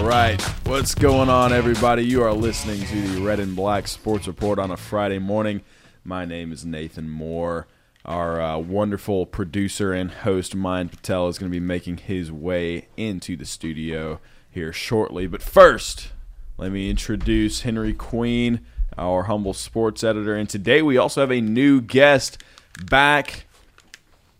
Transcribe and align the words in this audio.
All 0.00 0.06
right, 0.06 0.40
what's 0.64 0.94
going 0.94 1.28
on, 1.28 1.52
everybody? 1.52 2.02
You 2.02 2.22
are 2.22 2.32
listening 2.32 2.80
to 2.86 3.08
the 3.08 3.20
Red 3.20 3.38
and 3.38 3.54
Black 3.54 3.86
Sports 3.86 4.26
Report 4.26 4.58
on 4.58 4.70
a 4.70 4.76
Friday 4.78 5.18
morning. 5.18 5.60
My 6.04 6.24
name 6.24 6.52
is 6.52 6.64
Nathan 6.64 7.10
Moore. 7.10 7.66
Our 8.06 8.40
uh, 8.40 8.56
wonderful 8.56 9.26
producer 9.26 9.92
and 9.92 10.10
host, 10.10 10.56
Myan 10.56 10.90
Patel, 10.90 11.28
is 11.28 11.38
going 11.38 11.52
to 11.52 11.54
be 11.54 11.64
making 11.64 11.98
his 11.98 12.32
way 12.32 12.88
into 12.96 13.36
the 13.36 13.44
studio 13.44 14.20
here 14.50 14.72
shortly. 14.72 15.26
But 15.26 15.42
first, 15.42 16.12
let 16.56 16.72
me 16.72 16.88
introduce 16.88 17.60
Henry 17.60 17.92
Queen, 17.92 18.62
our 18.96 19.24
humble 19.24 19.52
sports 19.52 20.02
editor. 20.02 20.34
And 20.34 20.48
today 20.48 20.80
we 20.80 20.96
also 20.96 21.20
have 21.20 21.30
a 21.30 21.42
new 21.42 21.82
guest 21.82 22.42
back, 22.86 23.44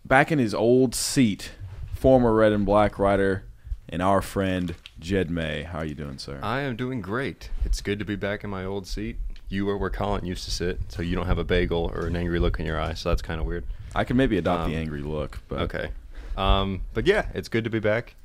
back 0.03 0.31
in 0.31 0.39
his 0.39 0.55
old 0.55 0.95
seat, 0.95 1.51
former 1.93 2.33
Red 2.33 2.51
and 2.51 2.65
Black 2.65 2.97
writer 2.97 3.45
and 3.91 4.01
our 4.01 4.21
friend 4.21 4.75
Jed 4.99 5.29
May. 5.29 5.63
How 5.63 5.79
are 5.79 5.85
you 5.85 5.95
doing, 5.95 6.17
sir? 6.17 6.39
I 6.41 6.61
am 6.61 6.75
doing 6.75 7.01
great. 7.01 7.49
It's 7.65 7.81
good 7.81 7.99
to 7.99 8.05
be 8.05 8.15
back 8.15 8.43
in 8.43 8.49
my 8.49 8.65
old 8.65 8.87
seat. 8.87 9.17
You 9.49 9.69
are 9.69 9.77
where 9.77 9.89
Colin 9.89 10.25
used 10.25 10.45
to 10.45 10.51
sit, 10.51 10.79
so 10.89 11.01
you 11.01 11.15
don't 11.15 11.25
have 11.27 11.37
a 11.37 11.43
bagel 11.43 11.91
or 11.93 12.05
an 12.07 12.15
angry 12.15 12.39
look 12.39 12.59
in 12.59 12.65
your 12.65 12.79
eye, 12.79 12.93
so 12.93 13.09
that's 13.09 13.21
kind 13.21 13.41
of 13.41 13.45
weird. 13.45 13.65
I 13.93 14.05
can 14.05 14.15
maybe 14.15 14.37
adopt 14.37 14.63
Um, 14.65 14.71
the 14.71 14.77
angry 14.77 15.01
look, 15.01 15.39
but 15.49 15.59
Okay. 15.61 15.89
Um, 16.37 16.81
but 16.93 17.05
yeah, 17.05 17.25
it's 17.33 17.49
good 17.49 17.65
to 17.65 17.69
be 17.69 17.79
back. 17.79 18.15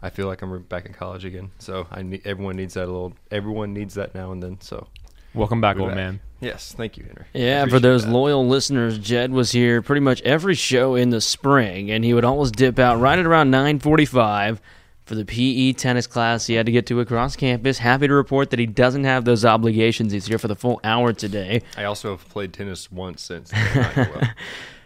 I 0.00 0.10
feel 0.10 0.28
like 0.28 0.42
I'm 0.42 0.62
back 0.62 0.86
in 0.86 0.92
college 0.92 1.24
again, 1.24 1.50
so 1.58 1.88
I 1.90 2.02
need 2.02 2.22
everyone 2.24 2.54
needs 2.54 2.74
that 2.74 2.84
a 2.84 2.86
little. 2.86 3.14
Everyone 3.32 3.74
needs 3.74 3.94
that 3.94 4.14
now 4.14 4.30
and 4.30 4.40
then. 4.40 4.60
So 4.60 4.86
Welcome 5.34 5.60
back, 5.60 5.76
old 5.76 5.88
back. 5.88 5.96
man. 5.96 6.20
Yes, 6.40 6.72
thank 6.76 6.96
you, 6.96 7.02
Henry. 7.04 7.24
Yeah, 7.34 7.66
for 7.66 7.80
those 7.80 8.04
that. 8.04 8.12
loyal 8.12 8.46
listeners, 8.46 8.96
Jed 8.98 9.32
was 9.32 9.50
here 9.50 9.82
pretty 9.82 10.00
much 10.00 10.22
every 10.22 10.54
show 10.54 10.94
in 10.94 11.10
the 11.10 11.20
spring, 11.20 11.90
and 11.90 12.04
he 12.04 12.14
would 12.14 12.24
always 12.24 12.52
dip 12.52 12.78
out 12.78 13.00
right 13.00 13.18
at 13.18 13.26
around 13.26 13.50
9:45 13.50 14.60
for 15.08 15.14
the 15.14 15.24
PE 15.24 15.72
tennis 15.72 16.06
class 16.06 16.46
he 16.46 16.54
had 16.54 16.66
to 16.66 16.72
get 16.72 16.86
to 16.86 17.00
across 17.00 17.34
campus. 17.34 17.78
Happy 17.78 18.06
to 18.06 18.14
report 18.14 18.50
that 18.50 18.58
he 18.58 18.66
doesn't 18.66 19.04
have 19.04 19.24
those 19.24 19.42
obligations. 19.42 20.12
He's 20.12 20.26
here 20.26 20.38
for 20.38 20.48
the 20.48 20.54
full 20.54 20.80
hour 20.84 21.14
today. 21.14 21.62
I 21.78 21.84
also 21.84 22.10
have 22.10 22.28
played 22.28 22.52
tennis 22.52 22.92
once 22.92 23.22
since. 23.22 23.50
It 23.52 23.56
did 23.56 23.76
not 23.82 23.94
go 23.94 24.06
well. 24.14 24.30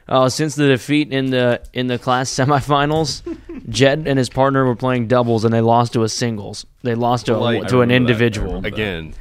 Uh, 0.09 0.29
since 0.29 0.55
the 0.56 0.67
defeat 0.67 1.12
in 1.12 1.31
the 1.31 1.62
in 1.73 1.87
the 1.87 1.98
class 1.98 2.29
semifinals, 2.31 3.23
Jed 3.69 4.05
and 4.06 4.19
his 4.19 4.29
partner 4.29 4.64
were 4.64 4.77
playing 4.77 5.06
doubles, 5.09 5.45
and 5.45 5.53
they 5.55 5.61
lost 5.61 5.92
to 5.95 6.03
a 6.03 6.09
singles. 6.09 6.67
They 6.83 6.95
lost 6.95 7.27
to, 7.27 7.36
a, 7.36 7.39
Like- 7.39 7.69
to 7.69 7.83
an 7.83 7.91
individual. 7.91 8.64
Again, 8.64 9.14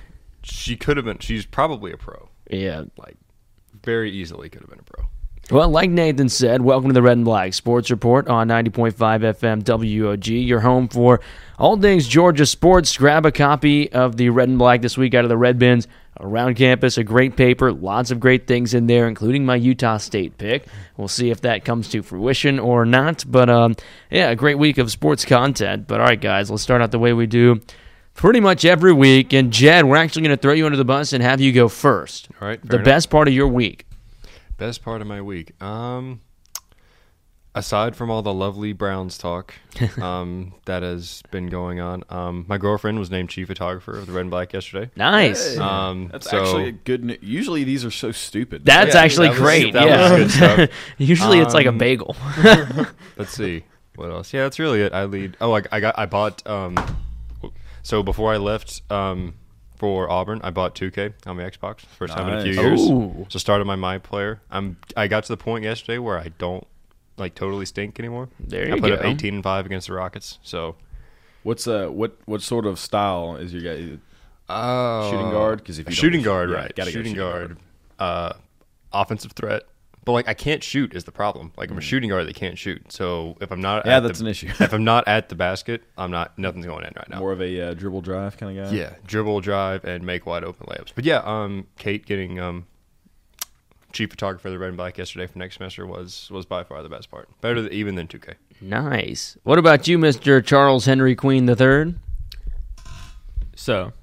she 0.43 0.75
could 0.75 0.97
have 0.97 1.05
been. 1.05 1.19
She's 1.19 1.45
probably 1.45 1.91
a 1.91 1.97
pro. 1.97 2.29
Yeah, 2.49 2.83
Like, 2.97 3.15
very 3.83 4.11
easily 4.11 4.49
could 4.49 4.61
have 4.61 4.69
been 4.69 4.79
a 4.79 4.83
pro. 4.83 5.05
Well, 5.49 5.67
like 5.69 5.89
Nathan 5.89 6.29
said, 6.29 6.61
welcome 6.61 6.89
to 6.89 6.93
the 6.93 7.01
Red 7.01 7.17
and 7.17 7.25
Black 7.25 7.53
Sports 7.53 7.91
Report 7.91 8.29
on 8.29 8.47
90.5 8.47 8.93
FM 8.93 9.63
WOG, 9.63 10.27
your 10.27 10.61
home 10.61 10.87
for 10.87 11.19
all 11.59 11.75
things 11.77 12.07
Georgia 12.07 12.45
sports. 12.45 12.95
Grab 12.95 13.25
a 13.25 13.33
copy 13.33 13.91
of 13.91 14.15
the 14.15 14.29
Red 14.29 14.47
and 14.47 14.57
Black 14.57 14.81
this 14.81 14.97
week 14.97 15.13
out 15.13 15.25
of 15.25 15.29
the 15.29 15.35
Red 15.35 15.59
Bins 15.59 15.89
around 16.21 16.55
campus. 16.55 16.97
A 16.97 17.03
great 17.03 17.35
paper, 17.35 17.73
lots 17.73 18.11
of 18.11 18.19
great 18.21 18.47
things 18.47 18.73
in 18.73 18.87
there, 18.87 19.09
including 19.09 19.45
my 19.45 19.57
Utah 19.57 19.97
State 19.97 20.37
pick. 20.37 20.67
We'll 20.95 21.09
see 21.09 21.31
if 21.31 21.41
that 21.41 21.65
comes 21.65 21.89
to 21.89 22.01
fruition 22.01 22.57
or 22.57 22.85
not. 22.85 23.25
But 23.27 23.49
um, 23.49 23.75
yeah, 24.09 24.29
a 24.29 24.37
great 24.37 24.57
week 24.57 24.77
of 24.77 24.89
sports 24.89 25.25
content. 25.25 25.85
But 25.85 25.99
all 25.99 26.07
right, 26.07 26.21
guys, 26.21 26.49
let's 26.49 26.63
start 26.63 26.81
out 26.81 26.91
the 26.91 26.99
way 26.99 27.11
we 27.11 27.27
do 27.27 27.59
pretty 28.13 28.39
much 28.39 28.63
every 28.63 28.93
week. 28.93 29.33
And 29.33 29.51
Jed, 29.51 29.83
we're 29.83 29.97
actually 29.97 30.21
going 30.21 30.37
to 30.37 30.41
throw 30.41 30.53
you 30.53 30.65
under 30.65 30.77
the 30.77 30.85
bus 30.85 31.11
and 31.11 31.21
have 31.21 31.41
you 31.41 31.51
go 31.51 31.67
first. 31.67 32.29
All 32.39 32.47
right. 32.47 32.61
The 32.65 32.75
enough. 32.75 32.85
best 32.85 33.09
part 33.09 33.27
of 33.27 33.33
your 33.33 33.49
week. 33.49 33.85
Best 34.61 34.83
part 34.83 35.01
of 35.01 35.07
my 35.07 35.23
week. 35.23 35.59
Um, 35.59 36.21
aside 37.55 37.95
from 37.95 38.11
all 38.11 38.21
the 38.21 38.31
lovely 38.31 38.73
Browns 38.73 39.17
talk 39.17 39.55
um, 39.99 40.53
that 40.65 40.83
has 40.83 41.23
been 41.31 41.47
going 41.47 41.79
on, 41.79 42.03
um, 42.11 42.45
my 42.47 42.59
girlfriend 42.59 42.99
was 42.99 43.09
named 43.09 43.29
chief 43.29 43.47
photographer 43.47 43.97
of 43.97 44.05
the 44.05 44.11
Red 44.13 44.21
and 44.21 44.29
Black 44.29 44.53
yesterday. 44.53 44.91
Nice. 44.95 45.57
Um, 45.57 46.09
that's 46.11 46.29
so- 46.29 46.39
actually 46.43 46.67
a 46.67 46.71
good. 46.73 47.01
n- 47.09 47.17
Usually 47.21 47.63
these 47.63 47.83
are 47.83 47.89
so 47.89 48.11
stupid. 48.11 48.63
That's 48.63 48.93
Yeah, 48.93 49.01
actually 49.01 49.29
that 49.29 49.31
was- 49.31 49.39
great. 49.39 49.73
that 49.73 49.87
yeah. 49.87 50.11
was 50.11 50.19
good 50.19 50.31
stuff. 50.31 50.69
Usually 50.99 51.39
it's 51.39 51.55
like 51.55 51.65
a 51.65 51.69
Um, 51.69 51.79
bagel. 51.79 52.15
Let's 53.17 53.31
see 53.33 53.63
what 53.95 54.11
else. 54.11 54.31
Yeah, 54.31 54.43
that's 54.43 54.59
really 54.59 54.81
it. 54.83 54.93
I 54.93 55.05
lead. 55.05 55.37
Oh, 55.41 55.55
I, 55.57 55.63
I 55.71 55.79
got. 55.79 55.97
I 55.97 56.05
bought. 56.05 56.45
Um, 56.45 56.77
so 57.81 58.03
before 58.03 58.31
I 58.31 58.37
left 58.37 58.83
um, 58.91 59.33
for 59.81 60.07
Auburn, 60.11 60.39
I 60.43 60.51
bought 60.51 60.75
2K 60.75 61.13
on 61.25 61.37
my 61.37 61.43
Xbox. 61.49 61.79
First 61.97 62.13
time 62.13 62.27
in 62.31 62.35
a 62.35 62.43
few 62.43 62.53
Nice. 62.53 62.63
years. 62.63 62.81
Ooh. 62.87 63.25
So 63.29 63.39
started 63.39 63.65
my 63.65 63.75
my 63.75 63.97
player. 63.97 64.39
I'm. 64.51 64.77
I 64.95 65.07
got 65.07 65.23
to 65.23 65.29
the 65.33 65.37
point 65.37 65.63
yesterday 65.63 65.97
where 65.97 66.19
I 66.19 66.29
don't 66.37 66.67
like 67.17 67.33
totally 67.33 67.65
stink 67.65 67.99
anymore. 67.99 68.29
There 68.39 68.71
I 68.71 68.75
you 68.75 68.81
put 68.81 68.91
up 68.91 69.01
go. 69.01 69.07
18 69.07 69.33
and 69.33 69.43
five 69.43 69.65
against 69.65 69.87
the 69.87 69.93
Rockets. 69.93 70.37
So. 70.43 70.75
What's 71.41 71.65
uh 71.65 71.87
what 71.87 72.15
what 72.25 72.43
sort 72.43 72.67
of 72.67 72.77
style 72.77 73.35
is 73.37 73.51
your 73.55 73.63
guy? 73.63 73.97
Oh, 74.47 75.09
Shooting 75.09 75.31
guard? 75.31 75.65
'Cause 75.65 75.79
if 75.79 75.85
you 75.89 75.95
don't 75.95 75.95
shooting 75.95 76.21
guard, 76.21 76.51
yeah, 76.51 76.55
right? 76.57 76.75
gotta 76.75 76.91
go 76.91 76.93
shooting 76.93 77.13
shooting 77.15 77.29
guard, 77.31 77.57
uh, 77.97 78.33
offensive 78.93 79.31
threat. 79.31 79.63
But 80.03 80.13
like, 80.13 80.27
I 80.27 80.33
can't 80.33 80.63
shoot 80.63 80.95
is 80.95 81.03
the 81.03 81.11
problem. 81.11 81.51
Like, 81.57 81.69
I'm 81.69 81.77
a 81.77 81.81
shooting 81.81 82.09
guard 82.09 82.27
that 82.27 82.35
can't 82.35 82.57
shoot. 82.57 82.91
So 82.91 83.37
if 83.39 83.51
I'm 83.51 83.61
not. 83.61 83.85
Yeah, 83.85 83.97
at 83.97 83.99
that's 84.01 84.19
the, 84.19 84.25
an 84.25 84.31
issue. 84.31 84.47
if 84.59 84.73
I'm 84.73 84.83
not 84.83 85.07
at 85.07 85.29
the 85.29 85.35
basket, 85.35 85.83
I'm 85.97 86.09
not. 86.09 86.37
Nothing's 86.39 86.65
going 86.65 86.85
in 86.85 86.93
right 86.95 87.09
now. 87.09 87.19
More 87.19 87.31
of 87.31 87.41
a 87.41 87.61
uh, 87.61 87.73
dribble 87.75 88.01
drive 88.01 88.37
kind 88.37 88.57
of 88.57 88.71
guy. 88.71 88.75
yeah, 88.75 88.95
dribble, 89.05 89.41
drive, 89.41 89.85
and 89.85 90.03
make 90.03 90.25
wide 90.25 90.43
open 90.43 90.65
layups. 90.67 90.91
But 90.95 91.05
yeah, 91.05 91.21
um, 91.23 91.67
Kate 91.77 92.03
getting 92.03 92.39
um, 92.39 92.65
chief 93.91 94.09
photographer 94.09 94.47
of 94.47 94.53
the 94.53 94.59
Red 94.59 94.69
and 94.69 94.77
Black 94.77 94.97
yesterday 94.97 95.27
for 95.27 95.37
next 95.37 95.57
semester 95.57 95.85
was 95.85 96.29
was 96.31 96.45
by 96.45 96.63
far 96.63 96.81
the 96.81 96.89
best 96.89 97.11
part. 97.11 97.29
Better 97.41 97.61
than, 97.61 97.71
even 97.71 97.95
than 97.95 98.07
2K. 98.07 98.35
nice. 98.61 99.37
What 99.43 99.59
about 99.59 99.87
you, 99.87 99.97
Mr. 99.97 100.43
Charles 100.43 100.85
Henry 100.85 101.15
Queen 101.15 101.47
III? 101.47 101.95
So, 103.55 103.93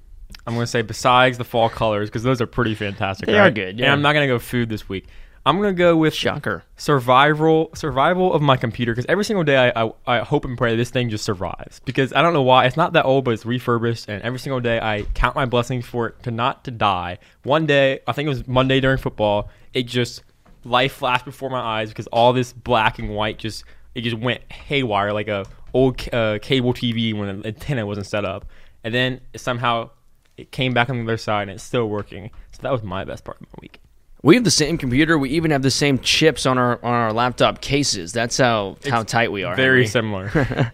I'm 0.47 0.53
going 0.53 0.63
to 0.63 0.67
say 0.67 0.81
besides 0.81 1.37
the 1.37 1.43
fall 1.43 1.69
colors 1.69 2.09
because 2.09 2.23
those 2.23 2.39
are 2.39 2.47
pretty 2.47 2.75
fantastic. 2.75 3.25
They 3.25 3.33
right? 3.33 3.47
are 3.47 3.51
good, 3.51 3.77
yeah. 3.77 3.85
And 3.85 3.93
I'm 3.93 4.01
not 4.01 4.13
going 4.13 4.27
to 4.27 4.33
go 4.33 4.39
food 4.39 4.69
this 4.69 4.87
week. 4.87 5.07
I'm 5.45 5.57
going 5.57 5.73
to 5.73 5.77
go 5.77 5.95
with 5.95 6.13
Shocker. 6.13 6.63
survival 6.77 7.69
survival 7.73 8.33
of 8.33 8.41
my 8.41 8.57
computer 8.57 8.91
because 8.91 9.05
every 9.07 9.25
single 9.25 9.43
day 9.43 9.71
I, 9.75 9.85
I 9.85 9.91
I 10.05 10.19
hope 10.19 10.45
and 10.45 10.57
pray 10.57 10.75
this 10.75 10.89
thing 10.89 11.09
just 11.09 11.23
survives 11.23 11.79
because 11.85 12.13
I 12.13 12.21
don't 12.21 12.33
know 12.33 12.41
why 12.41 12.65
it's 12.65 12.77
not 12.77 12.93
that 12.93 13.05
old 13.05 13.25
but 13.25 13.31
it's 13.31 13.45
refurbished 13.45 14.09
and 14.09 14.21
every 14.23 14.39
single 14.39 14.59
day 14.59 14.79
I 14.79 15.03
count 15.13 15.35
my 15.35 15.45
blessings 15.45 15.85
for 15.85 16.07
it 16.07 16.23
to 16.23 16.31
not 16.31 16.63
to 16.65 16.71
die. 16.71 17.19
One 17.43 17.65
day 17.65 17.99
I 18.07 18.11
think 18.11 18.27
it 18.27 18.29
was 18.29 18.47
Monday 18.47 18.79
during 18.79 18.97
football 18.97 19.49
it 19.73 19.83
just 19.83 20.23
life 20.63 20.93
flashed 20.93 21.25
before 21.25 21.49
my 21.49 21.61
eyes 21.61 21.89
because 21.89 22.07
all 22.07 22.33
this 22.33 22.53
black 22.53 22.99
and 22.99 23.09
white 23.09 23.39
just 23.39 23.63
it 23.95 24.01
just 24.01 24.17
went 24.17 24.41
haywire 24.51 25.13
like 25.13 25.27
a 25.27 25.45
old 25.73 26.01
uh, 26.13 26.39
cable 26.41 26.73
TV 26.73 27.17
when 27.17 27.41
the 27.41 27.47
antenna 27.47 27.85
wasn't 27.85 28.07
set 28.07 28.25
up 28.25 28.45
and 28.83 28.93
then 28.93 29.21
somehow 29.35 29.89
it 30.37 30.51
came 30.51 30.73
back 30.73 30.89
on 30.89 30.97
the 30.97 31.03
other 31.03 31.17
side 31.17 31.43
and 31.43 31.51
it's 31.51 31.63
still 31.63 31.89
working. 31.89 32.31
So 32.51 32.61
that 32.61 32.71
was 32.71 32.81
my 32.81 33.03
best 33.03 33.25
part 33.25 33.41
of 33.41 33.47
my 33.47 33.59
week. 33.61 33.79
We 34.21 34.35
have 34.35 34.43
the 34.43 34.51
same 34.51 34.77
computer. 34.77 35.17
We 35.17 35.29
even 35.29 35.51
have 35.51 35.61
the 35.61 35.71
same 35.71 35.99
chips 35.99 36.45
on 36.45 36.57
our 36.57 36.83
on 36.83 36.93
our 36.93 37.13
laptop 37.13 37.61
cases. 37.61 38.11
That's 38.11 38.37
how 38.37 38.77
how 38.87 39.03
tight 39.03 39.31
we 39.31 39.43
are. 39.43 39.55
Very 39.55 39.85
Henry. 39.85 39.87
similar. 39.87 40.31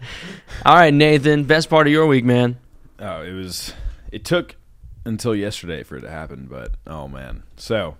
All 0.64 0.74
right, 0.74 0.92
Nathan. 0.92 1.44
Best 1.44 1.70
part 1.70 1.86
of 1.86 1.92
your 1.92 2.06
week, 2.06 2.24
man. 2.24 2.58
Oh, 2.98 3.22
it 3.22 3.32
was. 3.32 3.72
It 4.10 4.24
took 4.24 4.56
until 5.04 5.34
yesterday 5.34 5.84
for 5.84 5.96
it 5.96 6.00
to 6.00 6.10
happen, 6.10 6.48
but 6.50 6.74
oh 6.86 7.06
man. 7.06 7.44
So 7.56 7.96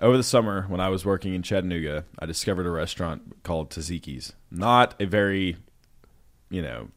over 0.00 0.16
the 0.16 0.22
summer, 0.22 0.62
when 0.68 0.80
I 0.80 0.88
was 0.88 1.04
working 1.04 1.34
in 1.34 1.42
Chattanooga, 1.42 2.04
I 2.18 2.24
discovered 2.26 2.66
a 2.66 2.70
restaurant 2.70 3.42
called 3.42 3.70
Taziki's. 3.70 4.32
Not 4.50 4.94
a 4.98 5.04
very, 5.04 5.58
you 6.48 6.62
know, 6.62 6.88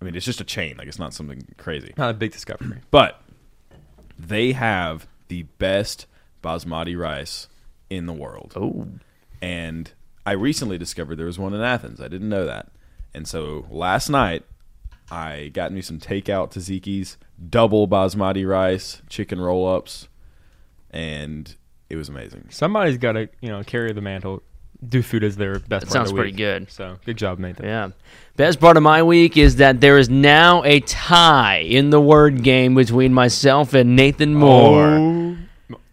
I 0.00 0.04
mean, 0.04 0.14
it's 0.14 0.26
just 0.26 0.42
a 0.42 0.44
chain. 0.44 0.76
Like 0.76 0.86
it's 0.86 0.98
not 0.98 1.14
something 1.14 1.46
crazy, 1.56 1.94
not 1.96 2.10
a 2.10 2.14
big 2.14 2.32
discovery. 2.32 2.80
but 2.90 3.22
they 4.18 4.52
have 4.52 5.06
the 5.28 5.44
best 5.44 6.06
basmati 6.46 6.96
rice 6.98 7.48
in 7.90 8.06
the 8.06 8.12
world. 8.12 8.52
Oh, 8.56 8.86
and 9.42 9.90
I 10.24 10.32
recently 10.32 10.78
discovered 10.78 11.16
there 11.16 11.26
was 11.26 11.38
one 11.38 11.54
in 11.54 11.60
Athens. 11.60 12.00
I 12.00 12.08
didn't 12.08 12.28
know 12.28 12.46
that, 12.46 12.68
and 13.12 13.26
so 13.26 13.66
last 13.70 14.08
night 14.08 14.44
I 15.10 15.50
got 15.52 15.72
me 15.72 15.80
some 15.82 15.98
takeout 15.98 16.52
Taziki's, 16.52 17.16
double 17.50 17.86
basmati 17.86 18.48
rice, 18.48 19.02
chicken 19.08 19.40
roll 19.40 19.68
ups, 19.68 20.08
and 20.90 21.54
it 21.88 21.96
was 21.96 22.08
amazing. 22.08 22.48
Somebody's 22.50 22.98
got 22.98 23.12
to, 23.12 23.28
you 23.40 23.48
know, 23.48 23.62
carry 23.62 23.92
the 23.92 24.00
mantle. 24.00 24.42
Do 24.86 25.00
food 25.02 25.24
as 25.24 25.36
their 25.36 25.58
best. 25.58 25.68
That 25.68 25.70
part 25.70 25.82
of 25.84 25.90
sounds 25.90 26.12
pretty 26.12 26.32
week. 26.32 26.36
good. 26.36 26.70
So 26.70 26.98
good 27.06 27.16
job, 27.16 27.38
Nathan. 27.38 27.64
yeah. 27.64 27.90
Best 28.36 28.60
part 28.60 28.76
of 28.76 28.82
my 28.82 29.02
week 29.02 29.38
is 29.38 29.56
that 29.56 29.80
there 29.80 29.96
is 29.96 30.10
now 30.10 30.62
a 30.64 30.80
tie 30.80 31.58
in 31.60 31.88
the 31.88 32.00
word 32.00 32.42
game 32.42 32.74
between 32.74 33.14
myself 33.14 33.72
and 33.72 33.96
Nathan 33.96 34.34
Moore. 34.34 34.90
Should 34.90 35.00
we 35.00 35.00
update 35.00 35.25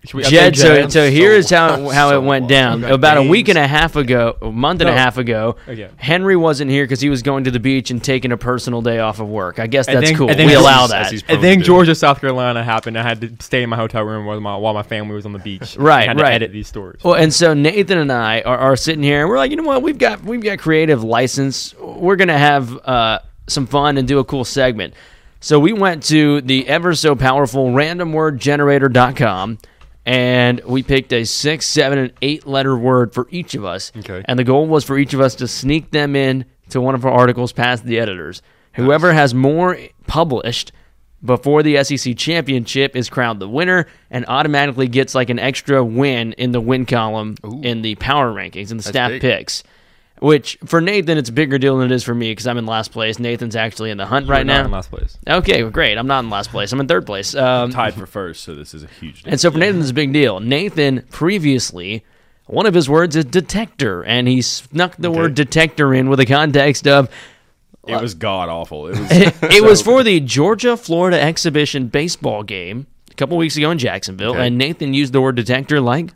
Jed, 0.06 0.58
so, 0.58 0.90
so 0.90 1.10
here 1.10 1.32
is 1.32 1.50
how 1.50 1.90
how 1.90 2.10
so 2.10 2.22
it 2.22 2.26
went 2.26 2.50
down. 2.50 2.84
Okay. 2.84 2.94
About 2.94 3.18
a 3.18 3.24
week 3.24 3.48
and 3.48 3.58
a 3.58 3.66
half 3.66 3.96
ago, 3.96 4.36
a 4.42 4.52
month 4.52 4.82
and 4.82 4.90
a 4.90 4.94
half 4.94 5.18
ago, 5.18 5.56
Okay. 5.68 5.90
Henry 5.96 6.36
wasn't 6.36 6.70
here 6.70 6.84
because 6.84 7.00
he 7.00 7.10
was 7.10 7.22
going 7.22 7.46
to 7.46 7.52
the 7.52 7.60
beach 7.60 7.90
and 7.90 8.04
taking 8.04 8.32
a 8.34 8.38
personal 8.38 8.82
day 8.82 9.00
off 9.00 9.20
of 9.22 9.30
work. 9.30 9.60
I 9.60 9.68
guess 9.68 9.86
that's 9.86 10.10
then- 10.10 10.18
cool. 10.18 10.30
and 10.30 10.38
then 10.38 10.48
we 10.48 10.52
he's- 10.54 10.62
allow 10.62 10.88
that. 10.88 11.10
he's 11.12 11.24
And 11.30 11.42
then. 11.42 11.62
Georgia, 11.62 11.96
South 11.96 12.20
Carolina 12.20 12.64
happened. 12.64 12.98
I 13.00 13.04
had 13.04 13.22
to 13.22 13.32
stay 13.40 13.64
in 13.64 13.70
my 13.70 13.78
hotel 13.78 14.04
room 14.04 14.26
while 14.26 14.40
my 14.42 14.58
while 14.58 14.74
my 14.74 14.84
family 14.84 15.16
was 15.16 15.26
on 15.26 15.32
the 15.32 15.40
beach. 15.40 15.78
Right, 15.84 16.04
I 16.04 16.08
had 16.08 16.20
right. 16.20 16.30
To 16.30 16.36
edit 16.36 16.52
these 16.52 16.68
stories. 16.68 17.02
Well, 17.04 17.14
and 17.16 17.34
so 17.34 17.54
Nathan 17.54 17.98
and 17.98 18.12
I 18.12 18.42
are, 18.42 18.58
are 18.58 18.76
sitting 18.76 19.04
here, 19.04 19.22
and 19.22 19.30
we're 19.30 19.38
like, 19.38 19.52
you 19.52 19.58
know 19.58 19.64
what? 19.64 19.82
We've 19.84 19.98
got 19.98 20.22
we've 20.24 20.44
got 20.44 20.60
creative 20.60 21.04
license. 21.04 21.74
We're 21.80 22.18
gonna 22.18 22.38
have 22.38 22.78
uh, 22.86 23.20
some 23.48 23.68
fun 23.68 23.98
and 23.98 24.06
do 24.08 24.20
a 24.20 24.24
cool 24.26 24.44
segment. 24.44 24.94
So 25.40 25.60
we 25.60 25.74
went 25.74 26.04
to 26.04 26.40
the 26.42 26.68
ever 26.68 26.96
so 26.96 27.16
powerful 27.16 27.68
randomwordgenerator.com 27.72 29.58
and 30.06 30.62
we 30.66 30.84
picked 30.84 31.14
a 31.14 31.24
six, 31.24 31.66
seven, 31.66 31.98
and 31.98 32.14
eight 32.22 32.46
letter 32.46 32.78
word 32.78 33.14
for 33.14 33.28
each 33.32 33.56
of 33.56 33.66
us. 33.66 33.92
Okay. 33.98 34.24
And 34.26 34.38
the 34.38 34.44
goal 34.44 34.68
was 34.68 34.84
for 34.84 34.98
each 34.98 35.14
of 35.14 35.22
us 35.22 35.36
to 35.36 35.48
sneak 35.48 35.92
them 35.92 36.16
in 36.16 36.46
to 36.70 36.82
one 36.82 36.96
of 36.96 37.06
our 37.06 37.12
articles 37.12 37.52
past 37.52 37.86
the 37.86 38.00
editors. 38.00 38.42
Whoever 38.74 39.14
has 39.14 39.34
more 39.34 39.78
published 40.08 40.72
before 41.24 41.64
the 41.64 41.82
SEC 41.84 42.18
championship 42.18 42.96
is 42.96 43.10
crowned 43.10 43.40
the 43.40 43.48
winner 43.48 43.88
and 44.10 44.26
automatically 44.28 44.88
gets 44.88 45.16
like 45.16 45.30
an 45.30 45.40
extra 45.40 45.84
win 45.84 46.34
in 46.34 46.52
the 46.52 46.60
win 46.60 46.86
column 46.86 47.36
in 47.62 47.82
the 47.82 47.96
power 47.96 48.34
rankings 48.34 48.72
and 48.72 48.80
the 48.80 48.84
staff 48.84 49.12
big. 49.12 49.22
picks. 49.22 49.64
Which 50.20 50.58
for 50.66 50.80
Nathan, 50.80 51.18
it's 51.18 51.30
a 51.30 51.34
bigger 51.34 51.58
deal 51.58 51.78
than 51.78 51.92
it 51.92 51.96
is 51.96 52.04
for 52.04 52.16
me 52.16 52.32
because 52.32 52.48
I'm 52.48 52.58
in 52.58 52.66
last 52.66 52.92
place. 52.92 53.20
Nathan's 53.20 53.56
actually 53.56 53.92
in 53.92 53.98
the 53.98 54.06
hunt 54.06 54.28
right 54.30 54.46
now. 54.46 54.64
in 54.64 54.72
last 54.72 54.90
place. 54.90 55.18
Okay, 55.28 55.64
well, 55.64 55.72
great. 55.72 55.98
I'm 55.98 56.08
not 56.08 56.24
in 56.24 56.30
last 56.30 56.50
place. 56.50 56.72
I'm 56.72 56.80
in 56.80 56.88
third 56.88 57.06
place. 57.06 57.36
Um, 57.36 57.72
Tied 57.72 57.94
for 57.94 58.06
first, 58.06 58.44
so 58.44 58.56
this 58.56 58.74
is 58.74 58.84
a 58.84 58.88
huge 58.88 59.24
deal. 59.24 59.32
and 59.32 59.42
so 59.42 59.52
for 59.52 59.58
Nathan, 59.58 59.82
it's 59.82 59.90
a 59.90 59.94
big 59.94 60.14
deal. 60.14 60.40
Nathan 60.40 61.06
previously, 61.12 62.06
one 62.46 62.66
of 62.66 62.74
his 62.74 62.90
words 62.90 63.16
is 63.16 63.26
detector, 63.26 64.02
and 64.04 64.28
he 64.28 64.42
snuck 64.42 64.96
the 64.98 65.12
word 65.12 65.36
detector 65.36 65.94
in 65.94 66.10
with 66.10 66.20
the 66.20 66.26
context 66.26 66.88
of 66.88 67.10
it 67.88 68.02
was 68.02 68.14
god 68.14 68.50
awful. 68.50 68.88
It 68.88 69.00
was. 69.00 69.12
it, 69.12 69.36
it 69.56 69.64
was 69.64 69.82
for 69.82 70.04
the 70.04 70.20
Georgia 70.20 70.78
Florida 70.78 71.22
exhibition 71.22 71.88
baseball 71.88 72.44
game 72.44 72.88
a 73.12 73.16
couple 73.16 73.38
weeks 73.38 73.58
ago 73.58 73.72
in 73.72 73.78
Jacksonville, 73.78 74.36
and 74.36 74.58
Nathan 74.58 74.94
used 74.94 75.14
the 75.14 75.22
word 75.22 75.36
detector 75.36 75.82
like 75.82 76.12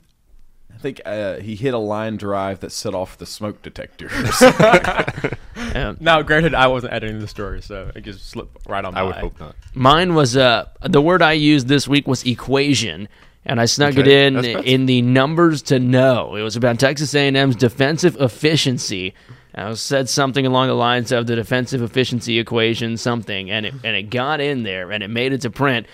I 0.77 0.79
think 0.79 1.01
uh, 1.05 1.37
he 1.37 1.55
hit 1.55 1.73
a 1.73 1.79
line 1.79 2.17
drive 2.17 2.59
that 2.59 2.71
set 2.71 2.93
off 2.93 3.17
the 3.17 3.25
smoke 3.25 3.63
detectors. 3.63 4.11
Now, 5.99 6.21
granted, 6.21 6.53
I 6.53 6.67
wasn't 6.67 6.93
editing 6.93 7.19
the 7.19 7.27
story, 7.27 7.61
so 7.63 7.91
it 7.95 8.01
just 8.01 8.29
slipped 8.29 8.67
right 8.67 8.85
on. 8.85 8.95
I 8.95 9.01
would 9.01 9.15
hope 9.15 9.39
not. 9.39 9.55
Mine 9.73 10.13
was 10.13 10.37
uh 10.37 10.65
the 10.83 11.01
word 11.01 11.21
I 11.23 11.31
used 11.33 11.67
this 11.67 11.87
week 11.87 12.07
was 12.07 12.23
equation, 12.25 13.07
and 13.43 13.59
I 13.59 13.65
snuck 13.65 13.97
it 13.97 14.07
in 14.07 14.35
that's- 14.35 14.53
that's- 14.55 14.71
in 14.71 14.85
the 14.85 15.01
numbers 15.01 15.63
to 15.63 15.79
know. 15.79 16.35
It 16.35 16.43
was 16.43 16.55
about 16.55 16.79
Texas 16.79 17.13
A&M's 17.15 17.55
defensive 17.55 18.15
efficiency. 18.21 19.15
I 19.55 19.73
said 19.73 20.07
something 20.09 20.45
along 20.45 20.67
the 20.67 20.75
lines 20.75 21.11
of 21.11 21.25
the 21.25 21.35
defensive 21.35 21.81
efficiency 21.81 22.37
equation, 22.37 22.95
something, 22.97 23.49
and 23.49 23.65
it 23.65 23.73
and 23.83 23.95
it 23.95 24.11
got 24.11 24.39
in 24.39 24.61
there 24.61 24.91
and 24.91 25.03
it 25.03 25.07
made 25.09 25.33
it 25.33 25.41
to 25.41 25.49
print. 25.49 25.87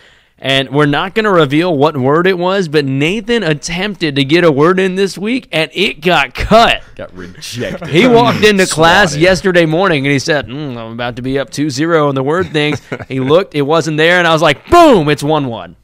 And 0.44 0.72
we're 0.72 0.88
not 0.88 1.16
going 1.16 1.24
to 1.24 1.32
reveal 1.32 1.74
what 1.74 1.96
word 1.96 2.28
it 2.28 2.38
was, 2.38 2.68
but 2.68 2.84
Nathan 2.84 3.44
attempted 3.44 4.18
to 4.18 4.26
get 4.26 4.44
a 4.44 4.52
word 4.52 4.78
in 4.78 4.96
this 4.96 5.18
week, 5.18 5.48
and 5.54 5.72
it 5.74 6.02
got 6.02 6.36
cut. 6.36 6.84
Got 6.96 7.16
rejected. 7.16 7.88
He 7.88 8.06
walked 8.06 8.44
into 8.44 8.66
class 8.68 9.12
Swatted. 9.12 9.22
yesterday 9.22 9.66
morning 9.66 10.06
and 10.06 10.12
he 10.12 10.20
said, 10.20 10.48
mm, 10.48 10.76
I'm 10.76 10.92
about 10.92 11.16
to 11.16 11.22
be 11.22 11.40
up 11.40 11.50
2 11.50 11.70
0 11.70 12.10
on 12.10 12.16
the 12.16 12.24
word 12.24 12.50
things. 12.50 12.82
he 13.08 13.22
looked, 13.22 13.56
it 13.56 13.62
wasn't 13.62 13.96
there, 13.96 14.20
and 14.20 14.28
I 14.28 14.34
was 14.34 14.42
like, 14.42 14.70
boom, 14.70 15.08
it's 15.08 15.24
1 15.24 15.48
1. 15.48 15.76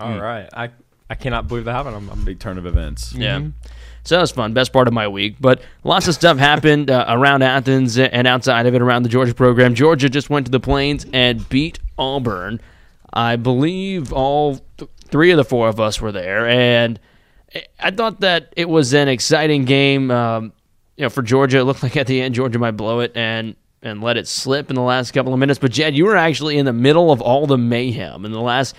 All 0.00 0.20
right, 0.20 0.48
I 0.52 0.70
I 1.08 1.14
cannot 1.14 1.46
believe 1.46 1.64
that 1.64 1.72
happened. 1.72 1.94
I'm, 1.94 2.10
I'm 2.10 2.24
Big 2.24 2.40
turn 2.40 2.58
of 2.58 2.66
events. 2.66 3.14
Yeah. 3.14 3.42
So 4.02 4.16
that 4.16 4.22
was 4.22 4.32
fun. 4.32 4.54
Best 4.54 4.72
part 4.72 4.88
of 4.88 4.94
my 4.94 5.06
week. 5.06 5.36
But 5.40 5.62
lots 5.84 6.08
of 6.08 6.14
stuff 6.14 6.38
happened 6.38 6.90
uh, 6.90 7.04
around 7.08 7.42
Athens 7.42 7.96
and 7.98 8.26
outside 8.26 8.66
of 8.66 8.74
it 8.74 8.82
around 8.82 9.04
the 9.04 9.08
Georgia 9.08 9.34
program. 9.34 9.74
Georgia 9.74 10.08
just 10.08 10.30
went 10.30 10.46
to 10.46 10.52
the 10.52 10.60
Plains 10.60 11.06
and 11.12 11.48
beat 11.48 11.78
Auburn. 11.96 12.60
I 13.12 13.36
believe 13.36 14.12
all 14.12 14.60
th- 14.76 14.90
three 15.06 15.30
of 15.30 15.36
the 15.36 15.44
four 15.44 15.68
of 15.68 15.80
us 15.80 16.00
were 16.00 16.12
there. 16.12 16.46
And 16.48 16.98
I- 17.80 17.90
thought 17.90 18.20
that 18.20 18.52
it 18.56 18.68
was 18.68 18.92
an 18.94 19.08
exciting 19.08 19.64
game. 19.64 20.10
Um, 20.10 20.52
you 20.96 21.04
know, 21.04 21.08
for 21.10 21.22
Georgia, 21.22 21.58
it 21.58 21.64
looked 21.64 21.82
like 21.84 21.96
at 21.96 22.06
the 22.06 22.20
end 22.20 22.34
Georgia 22.34 22.58
might 22.58 22.72
blow 22.72 23.00
it 23.00 23.12
and 23.14 23.56
and 23.80 24.02
let 24.02 24.16
it 24.16 24.26
slip 24.26 24.70
in 24.70 24.74
the 24.74 24.82
last 24.82 25.12
couple 25.12 25.32
of 25.32 25.38
minutes. 25.38 25.58
But 25.60 25.70
Jed, 25.70 25.94
you 25.94 26.04
were 26.04 26.16
actually 26.16 26.58
in 26.58 26.64
the 26.66 26.72
middle 26.72 27.12
of 27.12 27.22
all 27.22 27.46
the 27.46 27.56
mayhem 27.56 28.24
in 28.24 28.32
the 28.32 28.40
last 28.40 28.74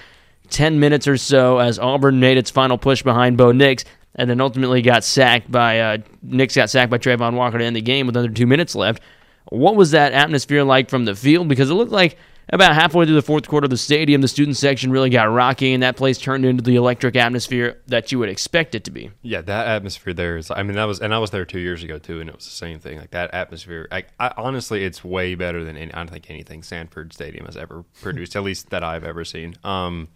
ten 0.50 0.80
minutes 0.80 1.08
or 1.08 1.16
so 1.18 1.60
as 1.60 1.80
Auburn 1.80 2.20
made 2.20 2.38
its 2.38 2.52
final 2.52 2.78
push 2.78 3.02
behind 3.02 3.38
Bo 3.38 3.54
Nix, 3.54 3.86
and 4.16 4.30
then 4.30 4.42
ultimately 4.42 4.82
got 4.82 5.04
sacked 5.06 5.50
by 5.50 5.80
uh, 5.80 5.98
Nix 6.22 6.56
got 6.56 6.70
sacked 6.70 6.92
by 6.92 6.98
Travon 6.98 7.36
Walker 7.36 7.58
to 7.58 7.64
end 7.64 7.78
the 7.78 7.82
game 7.82 8.08
with 8.08 8.18
under 8.18 8.32
two 8.32 8.46
minutes 8.46 8.76
left. 8.76 9.02
What 9.46 9.76
was 9.76 9.92
that 9.92 10.12
atmosphere 10.12 10.64
like 10.64 10.90
from 10.90 11.06
the 11.06 11.16
field? 11.16 11.48
Because 11.48 11.70
it 11.70 11.76
looked 11.76 11.92
like 11.94 12.18
about 12.52 12.74
halfway 12.74 13.06
through 13.06 13.16
the 13.16 13.22
fourth 13.22 13.48
quarter 13.48 13.66
of 13.66 13.70
the 13.70 13.78
stadium, 13.78 14.22
the 14.22 14.28
student 14.28 14.58
section 14.58 14.92
really 14.92 15.10
got 15.10 15.26
rocky, 15.26 15.74
and 15.74 15.84
that 15.84 15.96
place 15.96 16.18
turned 16.18 16.46
into 16.46 16.64
the 16.64 16.76
electric 16.76 17.16
atmosphere 17.16 17.80
that 17.88 18.12
you 18.12 18.20
would 18.20 18.30
expect 18.30 18.76
it 18.76 18.84
to 18.86 18.92
be. 18.92 19.12
Yeah, 19.22 19.42
that 19.42 19.68
atmosphere 19.68 20.14
there 20.14 20.38
is. 20.38 20.50
I 20.52 20.64
mean, 20.64 20.76
that 20.76 20.86
was, 20.86 21.00
and 21.00 21.14
I 21.14 21.20
was 21.20 21.32
there 21.32 21.46
two 21.46 21.60
years 21.60 21.84
ago 21.84 22.00
too, 22.00 22.20
and 22.20 22.30
it 22.30 22.36
was 22.36 22.46
the 22.46 22.52
same 22.52 22.80
thing. 22.80 22.98
Like 22.98 23.12
that 23.12 23.34
atmosphere. 23.34 23.88
I, 23.92 24.06
I 24.20 24.34
honestly, 24.38 24.84
it's 24.84 25.04
way 25.04 25.36
better 25.36 25.64
than 25.64 25.78
any, 25.78 25.94
I 25.94 25.98
don't 25.98 26.10
think 26.10 26.30
anything 26.30 26.64
Sanford 26.64 27.14
Stadium 27.14 27.46
has 27.46 27.58
ever 27.58 27.84
produced, 28.02 28.36
at 28.36 28.44
least 28.44 28.70
that 28.72 28.84
I've 28.84 29.04
ever 29.04 29.24
seen. 29.24 29.56
Um, 29.64 30.10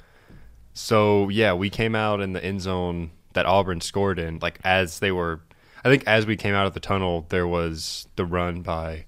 so 0.74 1.30
yeah, 1.30 1.54
we 1.54 1.70
came 1.70 1.96
out 1.96 2.20
in 2.20 2.34
the 2.34 2.44
end 2.44 2.62
zone 2.62 3.12
that 3.34 3.46
Auburn 3.46 3.82
scored 3.82 4.20
in. 4.20 4.40
Like 4.40 4.60
as 4.64 5.00
they 5.00 5.12
were, 5.12 5.42
I 5.84 5.90
think 5.90 6.04
as 6.08 6.26
we 6.26 6.36
came 6.36 6.56
out 6.56 6.66
of 6.66 6.74
the 6.74 6.80
tunnel, 6.80 7.26
there 7.30 7.48
was 7.48 8.08
the 8.16 8.26
run 8.26 8.62
by 8.62 9.06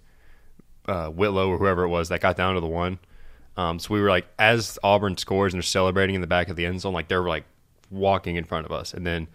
uh, 0.88 1.10
Whitlow 1.10 1.50
or 1.50 1.58
whoever 1.58 1.84
it 1.84 1.90
was 1.90 2.10
that 2.10 2.22
got 2.22 2.38
down 2.38 2.56
to 2.56 2.62
the 2.62 2.68
one. 2.68 3.00
Um, 3.58 3.80
so 3.80 3.94
we 3.94 4.02
were 4.02 4.10
like, 4.10 4.28
as 4.38 4.78
Auburn 4.84 5.18
scores 5.18 5.54
and 5.54 5.60
they're 5.60 5.64
celebrating 5.64 6.16
in 6.16 6.22
the 6.22 6.28
back 6.28 6.50
of 6.50 6.56
the 6.56 6.66
end 6.66 6.82
zone, 6.82 6.94
like 6.94 7.08
they're 7.08 7.22
like 7.22 7.46
walking 7.90 8.36
in 8.36 8.44
front 8.44 8.66
of 8.66 8.72
us, 8.72 8.94
and 8.94 9.06
then 9.06 9.28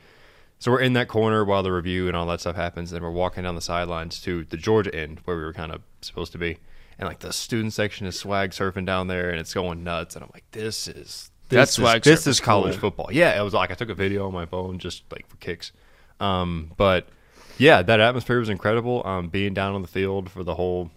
so 0.59 0.71
we're 0.71 0.81
in 0.81 0.93
that 0.93 1.09
corner 1.09 1.43
while 1.43 1.63
the 1.63 1.73
review 1.73 2.07
and 2.07 2.15
all 2.15 2.27
that 2.27 2.41
stuff 2.41 2.57
happens, 2.57 2.93
and 2.93 3.03
we're 3.03 3.11
walking 3.11 3.45
down 3.45 3.55
the 3.55 3.63
sidelines 3.63 4.21
to 4.23 4.45
the 4.45 4.59
Georgia 4.59 4.95
end 4.95 5.21
where 5.25 5.37
we 5.37 5.43
were 5.43 5.55
kind 5.55 5.73
of 5.73 5.81
supposed 6.03 6.33
to 6.33 6.39
be, 6.39 6.59
and 6.99 7.09
like 7.09 7.21
the 7.21 7.33
student 7.33 7.73
section 7.73 8.07
is 8.07 8.19
swag 8.19 8.51
surfing 8.51 8.85
down 8.85 9.07
there, 9.07 9.31
and 9.31 9.41
it's 9.41 9.55
going 9.55 9.83
nuts, 9.83 10.17
and 10.17 10.23
I'm 10.23 10.31
like, 10.35 10.45
this 10.51 10.87
is 10.87 11.31
this 11.49 11.73
swag 11.73 11.99
is, 11.99 12.05
this 12.05 12.21
is 12.21 12.27
is 12.27 12.41
college 12.41 12.75
cool. 12.75 12.91
football. 12.91 13.09
Yeah, 13.11 13.41
it 13.41 13.43
was 13.43 13.55
like 13.55 13.71
I 13.71 13.75
took 13.75 13.89
a 13.89 13.95
video 13.95 14.27
on 14.27 14.35
my 14.35 14.45
phone 14.45 14.79
just 14.79 15.05
like 15.11 15.27
for 15.29 15.37
kicks, 15.37 15.73
um, 16.21 16.73
but 16.77 17.09
yeah, 17.57 17.83
that 17.83 18.01
atmosphere 18.01 18.39
was 18.39 18.49
incredible. 18.49 19.07
Um, 19.07 19.29
being 19.29 19.55
down 19.55 19.75
on 19.75 19.83
the 19.83 19.89
field 19.89 20.31
for 20.31 20.45
the 20.45 20.55
whole, 20.55 20.91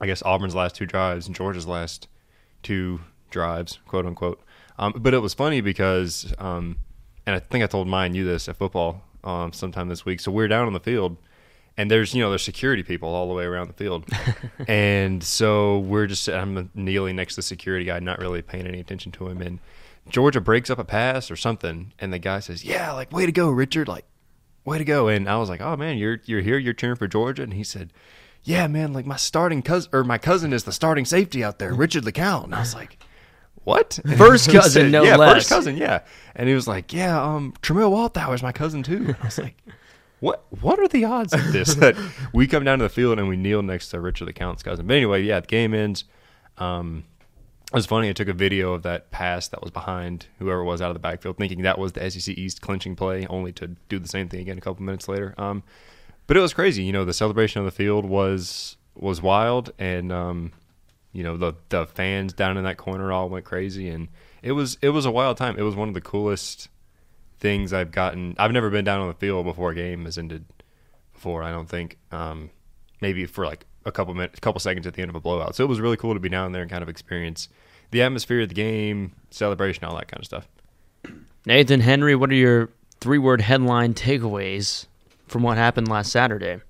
I 0.00 0.06
guess 0.06 0.22
Auburn's 0.22 0.54
last 0.54 0.76
two 0.76 0.86
drives 0.86 1.26
and 1.26 1.34
Georgia's 1.34 1.66
last 1.66 2.08
two 2.62 3.00
drives, 3.30 3.78
quote 3.86 4.06
unquote. 4.06 4.40
Um, 4.78 4.94
but 4.96 5.14
it 5.14 5.18
was 5.18 5.34
funny 5.34 5.60
because, 5.60 6.34
um, 6.38 6.76
and 7.26 7.34
I 7.34 7.38
think 7.38 7.64
I 7.64 7.66
told 7.66 7.88
Myan 7.88 8.14
you 8.14 8.24
this 8.24 8.48
at 8.48 8.56
football 8.56 9.02
um, 9.24 9.52
sometime 9.52 9.88
this 9.88 10.04
week. 10.04 10.20
So 10.20 10.30
we're 10.30 10.48
down 10.48 10.66
on 10.66 10.72
the 10.72 10.80
field, 10.80 11.16
and 11.76 11.90
there's 11.90 12.14
you 12.14 12.22
know 12.22 12.30
there's 12.30 12.42
security 12.42 12.82
people 12.82 13.08
all 13.08 13.28
the 13.28 13.34
way 13.34 13.44
around 13.44 13.68
the 13.68 13.74
field, 13.74 14.04
and 14.68 15.22
so 15.22 15.78
we're 15.80 16.06
just 16.06 16.28
I'm 16.28 16.70
kneeling 16.74 17.16
next 17.16 17.34
to 17.34 17.38
the 17.38 17.42
security 17.42 17.84
guy, 17.84 17.98
not 18.00 18.18
really 18.18 18.42
paying 18.42 18.66
any 18.66 18.80
attention 18.80 19.12
to 19.12 19.28
him, 19.28 19.40
and 19.42 19.58
Georgia 20.08 20.40
breaks 20.40 20.70
up 20.70 20.78
a 20.78 20.84
pass 20.84 21.30
or 21.30 21.36
something, 21.36 21.92
and 21.98 22.12
the 22.12 22.18
guy 22.18 22.40
says, 22.40 22.64
"Yeah, 22.64 22.92
like 22.92 23.12
way 23.12 23.26
to 23.26 23.32
go, 23.32 23.50
Richard, 23.50 23.88
like 23.88 24.04
way 24.64 24.78
to 24.78 24.84
go!" 24.84 25.08
And 25.08 25.28
I 25.28 25.38
was 25.38 25.48
like, 25.48 25.60
"Oh 25.60 25.76
man, 25.76 25.98
you're 25.98 26.20
you're 26.24 26.42
here, 26.42 26.58
you're 26.58 26.74
cheering 26.74 26.96
for 26.96 27.08
Georgia," 27.08 27.42
and 27.42 27.54
he 27.54 27.64
said. 27.64 27.92
Yeah, 28.46 28.68
man, 28.68 28.92
like 28.92 29.06
my 29.06 29.16
starting 29.16 29.60
cousin 29.60 29.90
or 29.92 30.04
my 30.04 30.18
cousin 30.18 30.52
is 30.52 30.62
the 30.62 30.70
starting 30.70 31.04
safety 31.04 31.42
out 31.42 31.58
there, 31.58 31.74
Richard 31.74 32.04
LeCounte. 32.04 32.44
And 32.44 32.54
I 32.54 32.60
was 32.60 32.76
like, 32.76 32.96
what? 33.64 33.98
First 34.16 34.50
cousin, 34.50 34.84
said, 34.84 34.92
no 34.92 35.02
yeah, 35.02 35.16
less. 35.16 35.32
first 35.34 35.48
cousin, 35.48 35.76
yeah. 35.76 36.02
And 36.36 36.48
he 36.48 36.54
was 36.54 36.68
like, 36.68 36.92
yeah, 36.92 37.20
um, 37.20 37.54
Tremel 37.60 37.90
Walthauer's 37.90 38.44
my 38.44 38.52
cousin 38.52 38.84
too. 38.84 39.04
And 39.08 39.16
I 39.20 39.24
was 39.24 39.38
like, 39.38 39.56
what? 40.20 40.44
What 40.60 40.78
are 40.78 40.86
the 40.86 41.04
odds 41.04 41.32
of 41.32 41.52
this? 41.52 41.74
that 41.74 41.96
we 42.32 42.46
come 42.46 42.62
down 42.62 42.78
to 42.78 42.84
the 42.84 42.88
field 42.88 43.18
and 43.18 43.28
we 43.28 43.36
kneel 43.36 43.62
next 43.62 43.88
to 43.88 44.00
Richard 44.00 44.28
LeCounte's 44.28 44.62
cousin. 44.62 44.86
But 44.86 44.94
anyway, 44.94 45.24
yeah, 45.24 45.40
the 45.40 45.48
game 45.48 45.74
ends. 45.74 46.04
Um, 46.56 47.02
it 47.72 47.74
was 47.74 47.86
funny. 47.86 48.08
I 48.08 48.12
took 48.12 48.28
a 48.28 48.32
video 48.32 48.74
of 48.74 48.84
that 48.84 49.10
pass 49.10 49.48
that 49.48 49.60
was 49.60 49.72
behind 49.72 50.26
whoever 50.38 50.60
it 50.60 50.64
was 50.66 50.80
out 50.80 50.90
of 50.90 50.94
the 50.94 51.00
backfield, 51.00 51.36
thinking 51.36 51.62
that 51.62 51.80
was 51.80 51.94
the 51.94 52.08
SEC 52.08 52.38
East 52.38 52.60
clinching 52.60 52.94
play, 52.94 53.26
only 53.26 53.50
to 53.54 53.74
do 53.88 53.98
the 53.98 54.06
same 54.06 54.28
thing 54.28 54.38
again 54.38 54.56
a 54.56 54.60
couple 54.60 54.84
minutes 54.84 55.08
later. 55.08 55.34
Um, 55.36 55.64
but 56.26 56.36
it 56.36 56.40
was 56.40 56.54
crazy. 56.54 56.82
You 56.82 56.92
know, 56.92 57.04
the 57.04 57.14
celebration 57.14 57.60
on 57.60 57.66
the 57.66 57.72
field 57.72 58.04
was 58.04 58.76
was 58.94 59.20
wild, 59.20 59.72
and 59.78 60.12
um, 60.12 60.52
you 61.12 61.22
know 61.22 61.36
the 61.36 61.54
the 61.68 61.86
fans 61.86 62.32
down 62.32 62.56
in 62.56 62.64
that 62.64 62.76
corner 62.76 63.12
all 63.12 63.28
went 63.28 63.44
crazy, 63.44 63.88
and 63.88 64.08
it 64.42 64.52
was 64.52 64.78
it 64.82 64.90
was 64.90 65.06
a 65.06 65.10
wild 65.10 65.36
time. 65.36 65.56
It 65.58 65.62
was 65.62 65.74
one 65.74 65.88
of 65.88 65.94
the 65.94 66.00
coolest 66.00 66.68
things 67.38 67.72
I've 67.72 67.90
gotten. 67.90 68.34
I've 68.38 68.52
never 68.52 68.70
been 68.70 68.84
down 68.84 69.00
on 69.00 69.08
the 69.08 69.14
field 69.14 69.44
before 69.44 69.70
a 69.70 69.74
game 69.74 70.04
has 70.04 70.18
ended 70.18 70.44
before. 71.12 71.42
I 71.42 71.50
don't 71.50 71.68
think. 71.68 71.98
Um, 72.10 72.50
maybe 73.00 73.26
for 73.26 73.46
like 73.46 73.66
a 73.84 73.92
couple 73.92 74.14
minutes, 74.14 74.38
a 74.38 74.40
couple 74.40 74.60
seconds 74.60 74.86
at 74.86 74.94
the 74.94 75.02
end 75.02 75.10
of 75.10 75.14
a 75.14 75.20
blowout. 75.20 75.54
So 75.54 75.64
it 75.64 75.68
was 75.68 75.80
really 75.80 75.96
cool 75.96 76.14
to 76.14 76.20
be 76.20 76.28
down 76.28 76.52
there 76.52 76.62
and 76.62 76.70
kind 76.70 76.82
of 76.82 76.88
experience 76.88 77.48
the 77.90 78.02
atmosphere 78.02 78.40
of 78.40 78.48
the 78.48 78.54
game, 78.54 79.12
celebration, 79.30 79.84
all 79.84 79.96
that 79.96 80.08
kind 80.08 80.20
of 80.20 80.24
stuff. 80.24 80.48
Nathan 81.44 81.80
Henry, 81.80 82.16
what 82.16 82.30
are 82.30 82.34
your 82.34 82.70
three 83.00 83.18
word 83.18 83.40
headline 83.40 83.94
takeaways 83.94 84.86
from 85.26 85.42
what 85.42 85.56
happened 85.56 85.88
last 85.88 86.10
Saturday? 86.12 86.60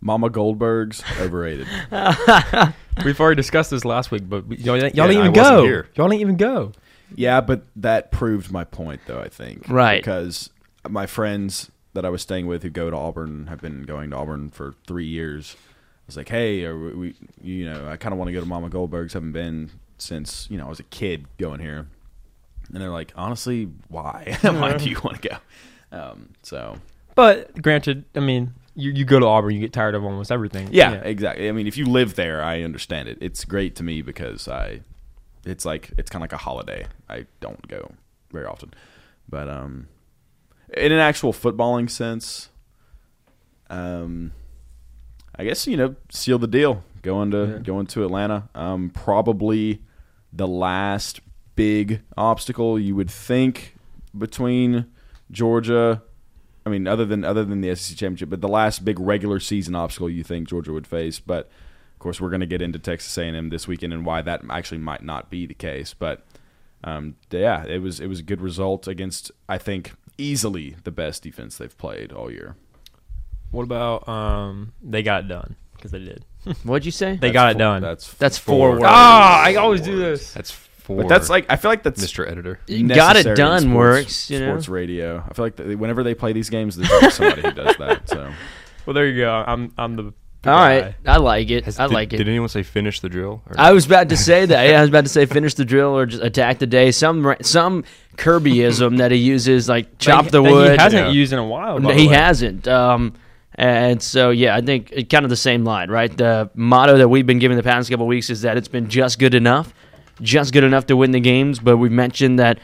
Mama 0.00 0.30
Goldberg's 0.30 1.02
overrated. 1.20 1.66
We've 3.04 3.20
already 3.20 3.36
discussed 3.36 3.70
this 3.70 3.84
last 3.84 4.10
week, 4.10 4.28
but 4.28 4.46
we- 4.46 4.56
y'all, 4.58 4.76
y'all 4.76 4.90
Yeah, 4.92 5.06
didn't 5.06 5.20
even 5.20 5.32
go. 5.32 5.64
here. 5.64 5.88
Y'all 5.94 6.08
didn't 6.08 6.20
even 6.20 6.36
go. 6.36 6.72
yeah, 7.14 7.40
but 7.40 7.62
that 7.76 8.10
proved 8.12 8.50
my 8.52 8.64
point, 8.64 9.00
though. 9.06 9.20
I 9.20 9.28
think 9.28 9.68
Right. 9.68 10.02
because 10.02 10.50
my 10.88 11.06
friends 11.06 11.70
that 11.94 12.04
I 12.04 12.10
was 12.10 12.22
staying 12.22 12.46
with 12.46 12.62
who 12.62 12.70
go 12.70 12.90
to 12.90 12.96
Auburn 12.96 13.46
have 13.48 13.60
been 13.60 13.82
going 13.82 14.10
to 14.10 14.16
Auburn 14.16 14.50
for 14.50 14.74
three 14.86 15.06
years. 15.06 15.56
I 15.58 16.04
was 16.06 16.16
like, 16.16 16.28
"Hey, 16.28 16.64
are 16.64 16.78
we, 16.78 16.92
we 16.92 17.14
you 17.42 17.64
know, 17.64 17.88
I 17.88 17.96
kind 17.96 18.12
of 18.12 18.18
want 18.18 18.28
to 18.28 18.32
go 18.32 18.40
to 18.40 18.46
Mama 18.46 18.68
Goldberg's. 18.68 19.14
Haven't 19.14 19.32
been 19.32 19.70
since 19.98 20.46
you 20.50 20.58
know 20.58 20.66
I 20.66 20.68
was 20.68 20.78
a 20.78 20.84
kid 20.84 21.24
going 21.38 21.58
here." 21.60 21.86
And 22.72 22.80
they're 22.82 22.90
like, 22.90 23.12
"Honestly, 23.16 23.68
why? 23.88 24.36
why 24.42 24.76
do 24.76 24.88
you 24.88 25.00
want 25.02 25.20
to 25.22 25.28
go?" 25.30 25.36
Um, 25.90 26.30
so 26.42 26.76
But 27.16 27.60
granted, 27.60 28.04
I 28.14 28.20
mean, 28.20 28.54
you, 28.76 28.92
you 28.92 29.04
go 29.04 29.18
to 29.18 29.26
Auburn, 29.26 29.52
you 29.54 29.60
get 29.60 29.72
tired 29.72 29.94
of 29.96 30.04
almost 30.04 30.30
everything. 30.30 30.68
yeah, 30.70 30.92
exactly. 30.92 31.48
I 31.48 31.52
mean, 31.52 31.66
if 31.66 31.76
you 31.76 31.86
live 31.86 32.14
there, 32.14 32.40
I 32.42 32.62
understand 32.62 33.08
it. 33.08 33.18
It's 33.20 33.44
great 33.44 33.74
to 33.76 33.82
me 33.82 34.02
because 34.02 34.46
I, 34.46 34.82
it's 35.44 35.64
like 35.64 35.90
it's 35.98 36.10
kind 36.10 36.20
of 36.22 36.30
like 36.30 36.34
a 36.34 36.42
holiday. 36.44 36.86
I 37.08 37.26
don't 37.40 37.66
go 37.66 37.90
very 38.30 38.44
often, 38.46 38.74
but 39.28 39.48
um, 39.48 39.88
in 40.76 40.92
an 40.92 40.98
actual 40.98 41.32
footballing 41.32 41.88
sense, 41.90 42.50
um, 43.70 44.32
I 45.36 45.44
guess 45.44 45.66
you 45.66 45.76
know 45.76 45.96
seal 46.10 46.38
the 46.38 46.46
deal. 46.46 46.82
Going 47.02 47.30
to 47.30 47.46
Yeah. 47.46 47.58
going 47.60 47.86
to 47.88 48.04
Atlanta. 48.04 48.48
Um, 48.54 48.90
probably 48.90 49.82
the 50.32 50.46
last 50.48 51.20
big 51.54 52.02
obstacle 52.16 52.78
you 52.78 52.94
would 52.96 53.10
think 53.10 53.76
between 54.16 54.86
Georgia. 55.30 56.02
I 56.66 56.68
mean, 56.68 56.88
other 56.88 57.04
than 57.04 57.24
other 57.24 57.44
than 57.44 57.60
the 57.60 57.74
SEC 57.76 57.96
championship, 57.96 58.28
but 58.28 58.40
the 58.40 58.48
last 58.48 58.84
big 58.84 58.98
regular 58.98 59.38
season 59.38 59.76
obstacle 59.76 60.10
you 60.10 60.24
think 60.24 60.48
Georgia 60.48 60.72
would 60.72 60.86
face. 60.86 61.20
But 61.20 61.48
of 61.94 62.00
course, 62.00 62.20
we're 62.20 62.28
going 62.28 62.40
to 62.40 62.46
get 62.46 62.60
into 62.60 62.80
Texas 62.80 63.16
A&M 63.16 63.50
this 63.50 63.68
weekend 63.68 63.92
and 63.92 64.04
why 64.04 64.20
that 64.22 64.42
actually 64.50 64.78
might 64.78 65.02
not 65.02 65.30
be 65.30 65.46
the 65.46 65.54
case. 65.54 65.94
But 65.94 66.24
um, 66.82 67.14
yeah, 67.30 67.64
it 67.64 67.80
was 67.80 68.00
it 68.00 68.08
was 68.08 68.18
a 68.18 68.24
good 68.24 68.40
result 68.40 68.88
against 68.88 69.30
I 69.48 69.58
think 69.58 69.92
easily 70.18 70.76
the 70.82 70.90
best 70.90 71.22
defense 71.22 71.56
they've 71.56 71.76
played 71.78 72.12
all 72.12 72.30
year. 72.30 72.56
What 73.52 73.62
about 73.62 74.08
um? 74.08 74.72
They 74.82 75.04
got 75.04 75.24
it 75.24 75.28
done 75.28 75.54
because 75.76 75.92
they 75.92 76.00
did. 76.00 76.24
What'd 76.64 76.84
you 76.84 76.90
say? 76.90 77.14
They 77.16 77.30
got 77.30 77.52
it 77.52 77.58
done. 77.58 77.80
That's 77.80 78.12
That's 78.14 78.38
Four. 78.38 78.56
four 78.56 78.70
words. 78.72 78.84
Ah, 78.88 79.42
I 79.44 79.54
always 79.54 79.82
do 79.82 79.96
this. 79.96 80.32
That's 80.32 80.50
four. 80.86 80.96
but 81.02 81.08
that's 81.08 81.28
like 81.28 81.46
I 81.50 81.56
feel 81.56 81.70
like 81.70 81.82
that's 81.82 82.02
Mr. 82.02 82.26
Editor. 82.26 82.58
got 82.88 83.16
it 83.16 83.36
done 83.36 83.62
sports- 83.62 83.74
works. 83.74 84.30
You 84.30 84.40
know. 84.40 84.46
sports 84.52 84.68
radio. 84.68 85.22
I 85.28 85.34
feel 85.34 85.44
like 85.44 85.56
they, 85.56 85.74
whenever 85.74 86.02
they 86.02 86.14
play 86.14 86.32
these 86.32 86.48
games, 86.50 86.76
there's 86.76 86.90
always 86.90 87.14
somebody 87.14 87.42
who 87.42 87.52
does 87.52 87.76
that. 87.76 88.08
So 88.08 88.32
Well, 88.86 88.94
there 88.94 89.06
you 89.06 89.20
go. 89.22 89.44
I'm 89.46 89.72
I'm 89.76 89.96
the. 89.96 90.02
the 90.02 90.50
All 90.50 90.58
guy. 90.58 90.80
right, 90.80 90.94
I 91.04 91.16
like 91.16 91.50
it. 91.50 91.64
Has- 91.64 91.78
I 91.80 91.88
did, 91.88 91.94
like 91.94 92.12
it. 92.12 92.18
Did 92.18 92.28
anyone 92.28 92.48
say 92.48 92.62
finish 92.62 93.00
the 93.00 93.08
drill? 93.08 93.42
Or- 93.48 93.54
I 93.58 93.72
was 93.72 93.84
about 93.84 94.08
to 94.10 94.16
say 94.16 94.46
that. 94.46 94.62
Yeah, 94.70 94.78
I 94.78 94.80
was 94.82 94.90
about 94.90 95.04
to 95.04 95.10
say 95.10 95.26
finish 95.26 95.54
the 95.54 95.64
drill 95.64 95.96
or 95.98 96.06
just 96.06 96.22
attack 96.22 96.58
the 96.60 96.66
day. 96.68 96.92
Some 96.92 97.34
some 97.42 97.82
Kirbyism 98.16 98.98
that 98.98 99.10
he 99.12 99.18
uses, 99.18 99.68
like 99.68 99.98
chop 99.98 100.24
That 100.26 100.32
the 100.32 100.42
he- 100.42 100.48
that 100.48 100.52
wood. 100.54 100.70
He 100.72 100.76
hasn't 100.78 101.06
Yeah. 101.08 101.12
used 101.12 101.32
in 101.32 101.38
a 101.38 101.46
while. 101.46 101.78
No, 101.80 101.88
by 101.88 101.94
the 101.94 102.00
he 102.00 102.08
way. 102.08 102.14
hasn't. 102.14 102.66
Um, 102.68 103.14
and 103.58 104.02
so, 104.02 104.30
yeah, 104.30 104.54
I 104.54 104.60
think 104.60 104.90
it, 104.92 105.08
kind 105.08 105.24
of 105.24 105.30
the 105.30 105.36
same 105.36 105.64
line, 105.64 105.90
right? 105.90 106.14
The 106.14 106.50
motto 106.54 106.98
that 106.98 107.08
we've 107.08 107.26
been 107.26 107.38
giving 107.38 107.56
the 107.56 107.62
past 107.62 107.88
couple 107.88 108.04
of 108.04 108.08
weeks 108.08 108.28
is 108.28 108.42
that 108.42 108.56
it's 108.58 108.68
been 108.68 108.88
just 108.90 109.18
good 109.18 109.34
enough, 109.34 109.72
just 110.20 110.52
good 110.52 110.64
enough 110.64 110.86
to 110.86 110.96
win 110.96 111.10
the 111.10 111.20
games. 111.20 111.58
But 111.58 111.76
we 111.76 111.88
mentioned 111.88 112.38
that 112.38 112.58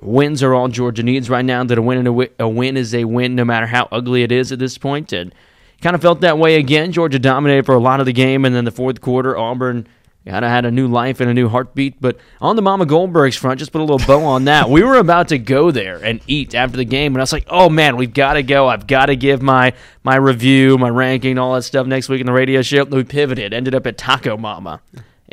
wins 0.00 0.42
are 0.42 0.54
all 0.54 0.68
Georgia 0.68 1.02
needs 1.02 1.28
right 1.30 1.44
now. 1.44 1.64
That 1.64 1.78
a 1.78 1.82
win 1.82 1.98
and 1.98 2.28
a, 2.38 2.48
win 2.48 2.76
is 2.76 2.94
a 2.94 3.04
win, 3.04 3.34
no 3.34 3.44
matter 3.44 3.66
how 3.66 3.88
ugly 3.92 4.22
it 4.22 4.32
is 4.32 4.52
at 4.52 4.58
this 4.58 4.78
point. 4.78 5.12
And 5.12 5.34
kind 5.80 5.94
of 5.94 6.02
felt 6.02 6.20
that 6.20 6.38
way 6.38 6.56
again. 6.56 6.92
Georgia 6.92 7.18
dominated 7.18 7.66
for 7.66 7.74
a 7.74 7.80
lot 7.80 8.00
of 8.00 8.06
the 8.06 8.12
game, 8.12 8.44
and 8.44 8.54
then 8.54 8.64
the 8.64 8.70
fourth 8.70 9.00
quarter, 9.00 9.36
Auburn 9.36 9.86
kind 10.24 10.44
of 10.44 10.50
had 10.52 10.64
a 10.64 10.70
new 10.70 10.86
life 10.86 11.18
and 11.20 11.28
a 11.28 11.34
new 11.34 11.48
heartbeat. 11.48 12.00
But 12.00 12.16
on 12.40 12.54
the 12.54 12.62
Mama 12.62 12.86
Goldberg's 12.86 13.36
front, 13.36 13.58
just 13.58 13.72
put 13.72 13.80
a 13.80 13.84
little 13.84 14.06
bow 14.06 14.24
on 14.24 14.44
that. 14.44 14.70
We 14.70 14.84
were 14.84 14.96
about 14.96 15.28
to 15.28 15.38
go 15.38 15.70
there 15.70 15.96
and 15.96 16.20
eat 16.28 16.54
after 16.54 16.76
the 16.76 16.84
game, 16.84 17.14
and 17.14 17.20
I 17.20 17.24
was 17.24 17.32
like, 17.32 17.46
"Oh 17.48 17.68
man, 17.68 17.96
we've 17.96 18.14
got 18.14 18.34
to 18.34 18.42
go. 18.42 18.68
I've 18.68 18.86
got 18.86 19.06
to 19.06 19.16
give 19.16 19.42
my 19.42 19.72
my 20.04 20.16
review, 20.16 20.78
my 20.78 20.88
ranking, 20.88 21.38
all 21.38 21.54
that 21.54 21.62
stuff 21.62 21.86
next 21.86 22.08
week 22.08 22.20
in 22.20 22.26
the 22.26 22.32
radio 22.32 22.62
show." 22.62 22.84
We 22.84 23.04
pivoted, 23.04 23.52
ended 23.52 23.74
up 23.74 23.86
at 23.86 23.98
Taco 23.98 24.36
Mama 24.36 24.80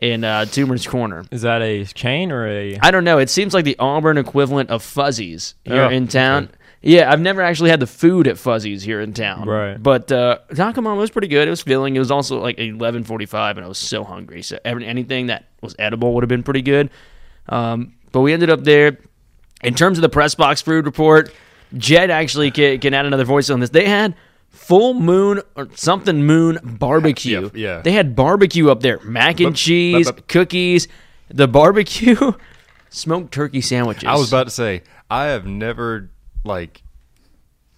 in 0.02 0.24
uh, 0.24 0.46
Toomer's 0.46 0.88
Corner. 0.88 1.26
Is 1.32 1.42
that 1.44 1.62
a 1.62 1.86
chain 1.86 2.32
or 2.32 2.48
a? 2.48 2.78
I 2.82 2.92
don't 2.92 3.04
know. 3.04 3.18
It 3.18 3.30
seems 3.30 3.54
like 3.54 3.66
the 3.66 3.76
Auburn 3.80 4.18
equivalent 4.18 4.70
of 4.70 4.82
Fuzzies 4.84 5.56
here 5.66 5.84
Oh, 5.84 5.90
in 5.90 6.08
town. 6.08 6.50
Yeah, 6.82 7.12
I've 7.12 7.20
never 7.20 7.42
actually 7.42 7.72
had 7.72 7.82
the 7.82 7.88
food 7.88 8.26
at 8.28 8.38
Fuzzies 8.38 8.82
here 8.84 9.02
in 9.02 9.14
town. 9.14 9.48
Right. 9.48 9.82
But 9.82 10.10
uh, 10.12 10.40
Taco 10.56 10.80
Mama 10.80 11.00
was 11.02 11.10
pretty 11.10 11.28
good. 11.28 11.46
It 11.48 11.52
was 11.52 11.62
filling. 11.62 11.96
It 11.96 12.00
was 12.00 12.10
also 12.12 12.40
like 12.40 12.58
eleven 12.58 13.04
forty 13.04 13.26
five, 13.26 13.58
and 13.58 13.66
I 13.66 13.68
was 13.68 13.78
so 13.78 14.04
hungry. 14.06 14.42
So 14.42 14.58
every, 14.64 14.86
anything 14.86 15.28
that 15.28 15.46
was 15.62 15.76
edible 15.78 16.14
would 16.14 16.24
have 16.24 16.30
been 16.30 16.44
pretty 16.44 16.62
good. 16.62 16.90
Um, 17.50 17.96
but 18.12 18.22
we 18.22 18.32
ended 18.34 18.50
up 18.50 18.64
there. 18.64 18.98
In 19.62 19.76
terms 19.76 19.98
of 19.98 20.04
the 20.04 20.10
press 20.10 20.36
box 20.36 20.62
food 20.62 20.86
report, 20.86 21.34
Jed 21.76 22.10
actually 22.10 22.50
can, 22.50 22.80
can 22.80 22.94
add 22.94 23.06
another 23.06 23.26
voice 23.26 23.50
on 23.50 23.60
this. 23.60 23.72
They 23.72 23.86
had 23.86 24.16
full 24.50 24.94
moon 24.94 25.42
or 25.56 25.70
something 25.76 26.26
moon 26.26 26.60
barbecue. 26.64 27.50
Yeah, 27.54 27.76
yeah. 27.76 27.82
They 27.82 27.92
had 27.92 28.16
barbecue 28.16 28.70
up 28.70 28.82
there, 28.82 29.00
mac 29.02 29.40
and 29.40 29.56
cheese, 29.56 30.12
cookies, 30.28 30.88
the 31.30 31.48
barbecue, 31.48 32.34
smoked 32.90 33.34
turkey 33.34 33.62
sandwiches. 33.62 34.06
I 34.06 34.16
was 34.16 34.30
about 34.30 34.46
to 34.46 34.52
say 34.52 34.84
I 35.10 35.26
have 35.26 35.46
never 35.46 36.10
like 36.44 36.84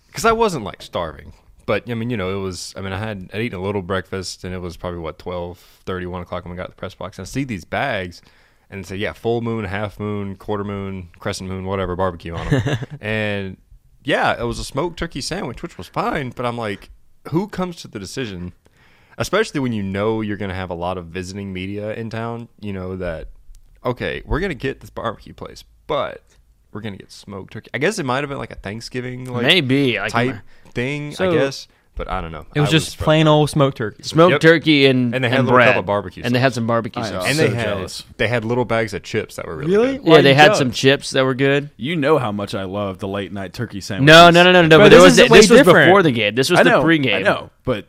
because 0.07 0.25
I 0.25 0.31
wasn't 0.31 0.65
like 0.65 0.81
starving, 0.81 1.33
but 1.65 1.89
I 1.89 1.93
mean 1.93 2.09
you 2.09 2.17
know 2.17 2.37
it 2.37 2.41
was. 2.41 2.73
I 2.75 2.81
mean 2.81 2.93
I 2.93 2.97
had 2.97 3.29
I'd 3.33 3.41
eaten 3.41 3.59
a 3.59 3.63
little 3.63 3.81
breakfast 3.81 4.43
and 4.43 4.53
it 4.53 4.59
was 4.59 4.77
probably 4.77 4.99
what 4.99 5.19
12, 5.19 5.57
30, 5.85 6.05
1 6.05 6.21
o'clock 6.23 6.43
when 6.43 6.51
we 6.51 6.57
got 6.57 6.65
to 6.65 6.71
the 6.71 6.75
press 6.75 6.95
box 6.95 7.17
and 7.19 7.25
I 7.25 7.29
see 7.29 7.43
these 7.43 7.65
bags 7.65 8.21
and 8.69 8.85
say, 8.85 8.95
yeah 8.95 9.13
full 9.13 9.41
moon, 9.41 9.65
half 9.65 9.99
moon, 9.99 10.35
quarter 10.35 10.63
moon, 10.63 11.09
crescent 11.19 11.49
moon, 11.49 11.65
whatever 11.65 11.95
barbecue 11.95 12.33
on 12.33 12.49
them, 12.49 12.77
and 13.01 13.57
yeah 14.03 14.39
it 14.39 14.43
was 14.45 14.59
a 14.59 14.63
smoked 14.63 14.97
turkey 14.99 15.21
sandwich 15.21 15.61
which 15.63 15.77
was 15.77 15.87
fine, 15.87 16.29
but 16.31 16.45
I'm 16.45 16.57
like 16.57 16.89
who 17.29 17.47
comes 17.47 17.75
to 17.77 17.87
the 17.87 17.99
decision, 17.99 18.53
especially 19.17 19.59
when 19.59 19.73
you 19.73 19.83
know 19.83 20.21
you're 20.21 20.37
going 20.37 20.49
to 20.49 20.55
have 20.55 20.71
a 20.71 20.75
lot 20.75 20.97
of 20.97 21.05
visiting 21.07 21.53
media 21.53 21.93
in 21.93 22.09
town, 22.09 22.47
you 22.59 22.73
know 22.73 22.95
that 22.97 23.27
okay, 23.85 24.21
we're 24.25 24.39
gonna 24.39 24.53
get 24.53 24.79
this 24.79 24.89
barbecue 24.91 25.33
place, 25.33 25.63
but 25.87 26.21
we're 26.71 26.81
gonna 26.81 26.97
get 26.97 27.11
smoked 27.11 27.53
turkey. 27.53 27.69
I 27.73 27.77
guess 27.79 27.97
it 27.99 28.05
might 28.05 28.19
have 28.21 28.29
been 28.29 28.37
like 28.37 28.51
a 28.51 28.55
Thanksgiving 28.55 29.25
like 29.25 29.43
maybe 29.43 29.97
like 29.99 30.11
type 30.11 30.35
thing, 30.73 31.13
So- 31.13 31.31
I 31.31 31.33
guess, 31.35 31.67
but 31.95 32.09
I 32.09 32.21
don't 32.21 32.31
know. 32.31 32.45
It 32.55 32.59
was 32.61 32.69
I 32.69 32.71
just 32.71 32.85
frustrated. 32.97 33.03
plain 33.05 33.27
old 33.27 33.49
smoked 33.49 33.77
turkey. 33.77 34.03
smoked 34.03 34.31
Yep. 34.31 34.41
turkey 34.41 34.85
and 34.87 35.13
And 35.13 35.23
they 35.23 35.29
had 35.29 35.39
a 35.39 35.43
little 35.43 35.57
bread. 35.57 35.67
cup 35.69 35.77
of 35.77 35.85
barbecue 35.85 36.23
and 36.25 36.33
they 36.33 36.39
had 36.39 36.53
some 36.53 36.65
barbecue 36.67 37.03
sauce. 37.03 37.25
and 37.27 37.35
so 37.37 37.47
they 37.47 37.53
had 37.55 37.65
jealous. 37.65 38.03
they 38.17 38.27
had 38.27 38.43
little 38.45 38.65
bags 38.65 38.93
of 38.93 39.03
chips 39.03 39.35
that 39.35 39.45
were 39.45 39.55
really, 39.57 39.71
Really? 39.71 39.97
good. 39.97 40.05
Why 40.07 40.15
yeah, 40.17 40.21
they 40.21 40.29
you 40.29 40.35
had 40.35 40.45
jealous? 40.45 40.57
some 40.59 40.71
chips 40.71 41.11
that 41.11 41.23
were 41.25 41.35
good. 41.35 41.69
you 41.77 41.95
know 41.95 42.17
how 42.17 42.31
much 42.31 42.55
I 42.55 42.63
love 42.63 42.99
the 42.99 43.07
late 43.07 43.31
night 43.31 43.53
turkey 43.53 43.81
sandwich. 43.81 44.07
No, 44.07 44.29
no, 44.29 44.43
no, 44.43 44.51
no, 44.51 44.61
no. 44.63 44.67
Bro, 44.69 44.85
but 44.85 44.89
there 44.89 44.99
this 44.99 45.03
was 45.03 45.19
is 45.19 45.29
way 45.29 45.37
this 45.39 45.49
was 45.49 45.59
different. 45.59 45.87
before 45.89 46.03
the 46.03 46.11
game. 46.11 46.33
This 46.35 46.49
was 46.49 46.59
I 46.59 46.63
the 46.63 46.69
pregame. 46.71 47.15
I 47.15 47.21
know, 47.21 47.49
but 47.65 47.87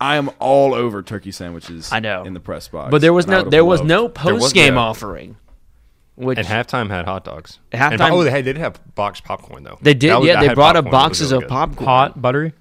I 0.00 0.16
am 0.16 0.30
all 0.38 0.74
over 0.74 1.02
turkey 1.02 1.30
sandwiches. 1.32 1.90
I 1.92 2.00
know. 2.00 2.24
in 2.24 2.34
the 2.34 2.40
press 2.40 2.68
box, 2.68 2.90
But 2.90 3.00
there 3.02 3.12
was 3.12 3.26
and 3.26 3.34
I 3.34 3.36
no 3.38 3.40
would've 3.42 3.50
there 3.50 3.64
was 3.64 3.80
loved- 3.80 3.88
no 3.88 4.08
post 4.08 4.54
game 4.54 4.74
yeah. 4.74 4.80
offering. 4.80 5.36
Which 6.14 6.36
And 6.38 6.46
halftime 6.46 6.90
had 6.90 7.06
hot 7.06 7.24
dogs. 7.24 7.58
Halftime- 7.72 7.92
And, 7.92 8.02
oh, 8.02 8.22
they 8.22 8.30
had, 8.30 8.44
did 8.44 8.58
have 8.58 8.78
boxed 8.94 9.24
popcorn 9.24 9.64
though. 9.64 9.78
they 9.80 9.94
did, 9.94 10.10
That 10.10 10.20
was- 10.20 10.28
yeah. 10.28 10.36
I 10.38 10.40
They 10.42 10.46
had 10.48 10.54
brought 10.56 10.76
up 10.76 10.84
popcorn. 10.84 10.94
It 10.94 10.96
was 10.98 11.08
boxes 11.08 11.32
really 11.32 11.44
of 11.44 11.48
good. 11.48 11.54
popcorn. 11.54 11.86
Hot, 11.86 12.20
buttery, 12.22 12.52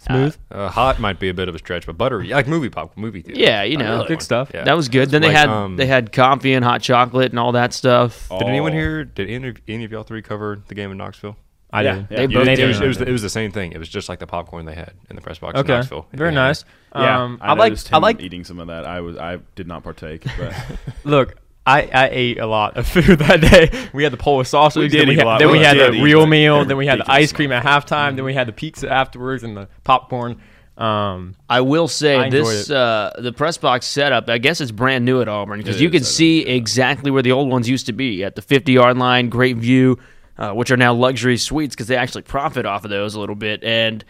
smooth. 0.00 0.36
Uh, 0.50 0.68
hot 0.68 0.98
might 1.00 1.18
be 1.20 1.28
a 1.28 1.34
bit 1.34 1.48
of 1.48 1.54
a 1.54 1.58
stretch, 1.58 1.86
but 1.86 1.96
buttery, 1.98 2.28
like 2.28 2.46
movie 2.48 2.68
pop, 2.70 2.96
movie 2.96 3.22
theater. 3.22 3.40
Yeah, 3.40 3.62
you 3.62 3.76
know. 3.76 4.04
Good 4.08 4.22
stuff. 4.22 4.50
Yeah. 4.52 4.64
That 4.64 4.76
was 4.76 4.88
good. 4.88 5.10
Then 5.10 5.22
they 5.22 5.28
Like, 5.28 5.36
had 5.36 5.48
um, 5.48 5.76
they 5.76 5.86
had 5.86 6.12
coffee 6.12 6.54
and 6.54 6.64
hot 6.64 6.82
chocolate 6.82 7.30
and 7.30 7.38
all 7.38 7.52
that 7.52 7.72
stuff. 7.72 8.28
Did 8.30 8.42
anyone 8.48 8.72
Oh. 8.72 8.76
here? 8.76 9.04
Did 9.04 9.30
any, 9.30 9.48
of- 9.48 9.56
any 9.68 9.84
of 9.84 9.92
y'all 9.92 10.02
three 10.02 10.22
cover 10.22 10.60
the 10.68 10.74
game 10.74 10.90
in 10.90 10.96
Knoxville? 10.98 11.36
I 11.72 11.82
Yeah, 11.82 11.94
did. 11.94 12.06
yeah. 12.10 12.16
They 12.16 12.26
both 12.26 12.44
did- 12.46 12.56
did. 12.56 12.58
it, 12.64 12.66
was, 12.66 12.80
it, 12.80 12.86
was 12.88 12.98
the, 12.98 13.08
it 13.08 13.12
was 13.12 13.22
the 13.22 13.28
same 13.30 13.52
thing. 13.52 13.72
It 13.72 13.78
was 13.78 13.88
just 13.88 14.08
like 14.08 14.18
the 14.18 14.26
popcorn 14.26 14.64
they 14.66 14.74
had 14.74 14.92
in 15.08 15.14
the 15.16 15.22
press 15.22 15.38
box 15.38 15.60
in 15.60 15.66
Knoxville. 15.66 16.06
very 16.12 16.30
Yeah. 16.30 16.34
nice. 16.34 16.64
Yeah, 16.96 17.22
um, 17.22 17.38
I, 17.40 17.50
I, 17.50 17.52
like. 17.54 17.78
I 17.92 17.98
like. 17.98 18.20
eating 18.20 18.42
some 18.42 18.58
of 18.58 18.66
that. 18.66 18.84
I 18.84 19.00
was 19.00 19.16
I 19.16 19.38
did 19.54 19.68
not 19.68 19.84
partake, 19.84 20.24
but 20.36 20.52
Look, 21.04 21.36
I, 21.66 21.82
I 21.92 22.08
ate 22.10 22.38
a 22.38 22.46
lot 22.46 22.76
of 22.76 22.86
food 22.88 23.18
that 23.18 23.40
day. 23.40 23.88
We 23.92 24.02
had 24.02 24.12
the 24.12 24.16
Polish 24.16 24.48
sausage. 24.48 24.80
We 24.80 24.88
did 24.88 25.00
then 25.00 25.08
we 25.08 25.14
eat 25.14 25.18
a 25.18 25.20
had, 25.20 25.26
lot. 25.26 25.38
Then 25.38 25.50
we 25.50 25.58
We 25.58 25.64
had 25.64 25.76
the 25.76 25.92
eat 25.92 26.02
real 26.02 26.20
like 26.20 26.28
meal. 26.30 26.64
Then 26.64 26.76
we 26.76 26.86
had 26.86 27.00
the 27.00 27.10
ice 27.10 27.32
cream 27.32 27.52
at 27.52 27.64
halftime. 27.64 28.16
Then 28.16 28.24
we 28.24 28.34
had 28.34 28.48
the 28.48 28.52
pizza 28.52 28.90
afterwards 28.90 29.42
and 29.42 29.56
the 29.56 29.68
popcorn. 29.84 30.40
Um, 30.80 31.36
I 31.48 31.60
will 31.60 31.88
say 31.88 32.16
I 32.16 32.30
this 32.30 32.70
uh, 32.70 33.12
the 33.18 33.32
press 33.32 33.58
box 33.58 33.86
setup. 33.86 34.30
I 34.30 34.38
guess 34.38 34.62
it's 34.62 34.70
brand 34.70 35.04
new 35.04 35.20
at 35.20 35.28
Auburn 35.28 35.58
because 35.58 35.78
you 35.78 35.90
can 35.90 36.00
I 36.00 36.04
see 36.04 36.40
exactly 36.46 37.10
where 37.10 37.22
the 37.22 37.32
old 37.32 37.50
ones 37.50 37.68
used 37.68 37.86
to 37.86 37.92
be 37.92 38.24
at 38.24 38.34
the 38.34 38.40
50 38.40 38.72
yard 38.72 38.96
line. 38.96 39.28
Great 39.28 39.58
view, 39.58 39.98
uh, 40.38 40.52
which 40.52 40.70
are 40.70 40.78
now 40.78 40.94
luxury 40.94 41.36
suites 41.36 41.74
because 41.74 41.88
they 41.88 41.96
actually 41.96 42.22
profit 42.22 42.64
off 42.64 42.84
of 42.84 42.90
those 42.90 43.14
a 43.14 43.20
little 43.20 43.34
bit. 43.34 43.62
And 43.62 44.02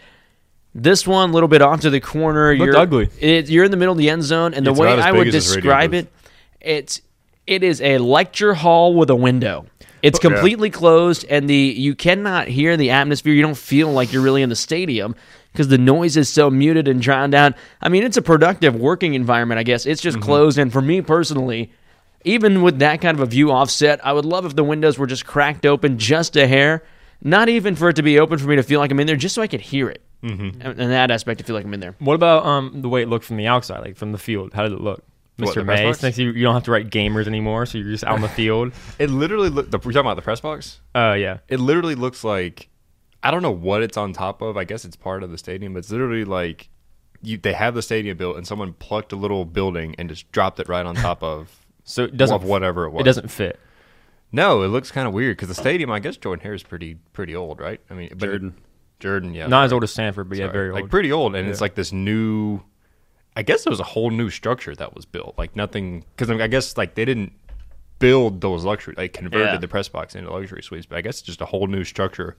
this 0.73 1.05
one, 1.05 1.31
a 1.31 1.33
little 1.33 1.49
bit 1.49 1.61
off 1.61 1.81
to 1.81 1.89
the 1.89 1.99
corner. 1.99 2.55
Looked 2.55 2.67
you're, 2.67 2.77
ugly. 2.77 3.09
It, 3.19 3.49
you're 3.49 3.65
in 3.65 3.71
the 3.71 3.77
middle 3.77 3.91
of 3.91 3.97
the 3.97 4.09
end 4.09 4.23
zone, 4.23 4.53
and 4.53 4.65
the 4.65 4.71
It's 4.71 4.79
way 4.79 4.93
I 4.93 5.11
would 5.11 5.27
as 5.27 5.33
this 5.33 5.49
radio 5.49 5.61
describe 5.61 5.93
it, 5.93 6.07
it's 6.61 7.01
it 7.47 7.63
is 7.63 7.81
a 7.81 7.97
lecture 7.97 8.53
hall 8.53 8.93
with 8.93 9.09
a 9.09 9.15
window. 9.15 9.65
It's 10.01 10.19
Yeah. 10.23 10.29
completely 10.31 10.69
closed, 10.69 11.25
and 11.29 11.47
the 11.49 11.55
you 11.55 11.93
cannot 11.95 12.47
hear 12.47 12.75
the 12.77 12.89
atmosphere. 12.89 13.33
You 13.33 13.41
don't 13.43 13.57
feel 13.57 13.91
like 13.91 14.11
you're 14.11 14.23
really 14.23 14.41
in 14.41 14.49
the 14.49 14.55
stadium 14.55 15.15
because 15.51 15.67
the 15.67 15.77
noise 15.77 16.17
is 16.17 16.27
so 16.29 16.49
muted 16.49 16.87
and 16.87 17.01
drowned 17.01 17.35
out. 17.35 17.53
I 17.81 17.89
mean, 17.89 18.03
it's 18.03 18.17
a 18.17 18.21
productive 18.21 18.75
working 18.75 19.13
environment, 19.13 19.59
I 19.59 19.63
guess. 19.63 19.85
It's 19.85 20.01
just 20.01 20.17
Mm-hmm. 20.17 20.25
closed, 20.25 20.57
and 20.57 20.71
for 20.73 20.81
me 20.81 21.01
personally, 21.01 21.71
even 22.23 22.61
with 22.63 22.79
that 22.79 23.01
kind 23.01 23.15
of 23.15 23.21
a 23.21 23.25
view 23.27 23.51
offset, 23.51 23.99
I 24.03 24.13
would 24.13 24.25
love 24.25 24.45
if 24.45 24.55
the 24.55 24.63
windows 24.63 24.97
were 24.97 25.07
just 25.07 25.25
cracked 25.25 25.65
open 25.65 25.97
just 25.97 26.35
a 26.35 26.47
hair. 26.47 26.83
Not 27.23 27.49
even 27.49 27.75
for 27.75 27.89
it 27.89 27.95
to 27.97 28.01
be 28.03 28.19
open 28.19 28.39
for 28.39 28.47
me 28.47 28.55
to 28.55 28.63
feel 28.63 28.79
like 28.79 28.89
I'm 28.91 28.99
in 28.99 29.05
there, 29.05 29.15
just 29.15 29.35
so 29.35 29.43
I 29.43 29.47
could 29.47 29.61
hear 29.61 29.87
it. 29.89 30.01
Mm-hmm. 30.23 30.61
And 30.61 30.91
that 30.91 31.11
aspect, 31.11 31.41
I 31.41 31.43
feel 31.43 31.55
like 31.55 31.65
I'm 31.65 31.73
in 31.75 31.79
there. 31.79 31.95
What 31.99 32.15
about 32.15 32.43
um 32.45 32.81
the 32.81 32.89
way 32.89 33.03
it 33.03 33.09
looked 33.09 33.25
from 33.25 33.37
the 33.37 33.45
outside, 33.47 33.81
like 33.81 33.95
from 33.97 34.11
the 34.11 34.17
field? 34.17 34.53
How 34.53 34.63
did 34.63 34.71
it 34.71 34.81
look? 34.81 35.03
What, 35.37 35.49
Mr. 35.49 35.55
the 35.55 35.65
press 35.65 35.79
May, 35.79 35.85
box? 35.85 35.99
since 35.99 36.17
you, 36.17 36.31
you 36.31 36.43
don't 36.43 36.53
have 36.53 36.63
to 36.65 36.71
write 36.71 36.89
gamers 36.89 37.25
anymore, 37.27 37.65
so 37.65 37.77
you're 37.77 37.89
just 37.89 38.03
out 38.03 38.13
on 38.13 38.21
the 38.21 38.29
field. 38.39 38.73
It 38.99 39.09
literally 39.09 39.49
look. 39.49 39.71
The, 39.71 39.77
we're 39.77 39.91
talking 39.91 39.99
about 40.01 40.15
the 40.15 40.21
press 40.21 40.41
box. 40.41 40.81
Uh, 40.93 41.15
yeah. 41.17 41.39
It 41.47 41.59
literally 41.59 41.95
looks 41.95 42.23
like 42.23 42.69
I 43.23 43.31
don't 43.31 43.41
know 43.41 43.51
what 43.51 43.83
it's 43.83 43.97
on 43.97 44.13
top 44.13 44.41
of. 44.41 44.57
I 44.57 44.63
guess 44.63 44.85
it's 44.85 44.95
part 44.95 45.23
of 45.23 45.31
the 45.31 45.37
stadium, 45.37 45.73
but 45.73 45.79
it's 45.79 45.91
literally 45.91 46.25
like 46.25 46.69
you. 47.21 47.37
They 47.37 47.53
have 47.53 47.75
the 47.75 47.81
stadium 47.81 48.17
built, 48.17 48.37
and 48.37 48.45
someone 48.47 48.73
plucked 48.73 49.11
a 49.13 49.15
little 49.15 49.45
building 49.45 49.95
and 49.97 50.09
just 50.09 50.31
dropped 50.31 50.59
it 50.59 50.67
right 50.67 50.85
on 50.85 50.95
top 50.95 51.23
of 51.23 51.65
So 51.83 52.03
it 52.05 52.17
doesn't 52.17 52.35
of 52.35 52.43
whatever 52.43 52.85
it 52.85 52.91
was. 52.91 53.01
It 53.01 53.05
doesn't 53.05 53.29
fit. 53.29 53.59
No, 54.31 54.63
it 54.63 54.69
looks 54.69 54.91
kind 54.91 55.07
of 55.07 55.13
weird 55.13 55.37
because 55.37 55.49
the 55.49 55.55
stadium. 55.55 55.91
I 55.91 55.99
guess 55.99 56.17
Jordan 56.17 56.41
Hare 56.43 56.53
is 56.53 56.63
pretty 56.63 56.95
pretty 57.13 57.35
old, 57.35 57.59
right? 57.59 57.81
I 57.89 57.93
mean, 57.93 58.09
but 58.09 58.25
Jordan. 58.27 58.55
Jordan, 58.99 59.33
yeah, 59.33 59.47
Not 59.47 59.65
as 59.65 59.73
old 59.73 59.83
as 59.83 59.91
Sanford, 59.91 60.29
but 60.29 60.37
yeah, 60.37 60.51
very 60.51 60.69
old. 60.69 60.79
like 60.79 60.91
pretty 60.91 61.11
old, 61.11 61.35
and 61.35 61.47
it's 61.49 61.59
like 61.61 61.75
this 61.75 61.91
new. 61.91 62.61
I 63.35 63.43
guess 63.43 63.63
there 63.63 63.71
was 63.71 63.79
a 63.79 63.83
whole 63.85 64.09
new 64.09 64.29
structure 64.29 64.75
that 64.75 64.93
was 64.95 65.05
built, 65.05 65.35
like 65.37 65.55
nothing. 65.55 66.03
Because 66.15 66.29
I, 66.29 66.33
mean, 66.33 66.41
I 66.41 66.47
guess 66.47 66.77
like 66.77 66.95
they 66.95 67.05
didn't 67.05 67.31
build 67.99 68.41
those 68.41 68.63
luxury, 68.65 68.93
like 68.97 69.13
converted 69.13 69.47
Yeah. 69.47 69.57
the 69.57 69.67
press 69.67 69.87
box 69.87 70.15
into 70.15 70.31
luxury 70.31 70.61
suites, 70.63 70.85
but 70.85 70.97
I 70.97 71.01
guess 71.01 71.19
it's 71.19 71.21
just 71.27 71.41
a 71.41 71.45
whole 71.45 71.67
new 71.67 71.83
structure 71.83 72.35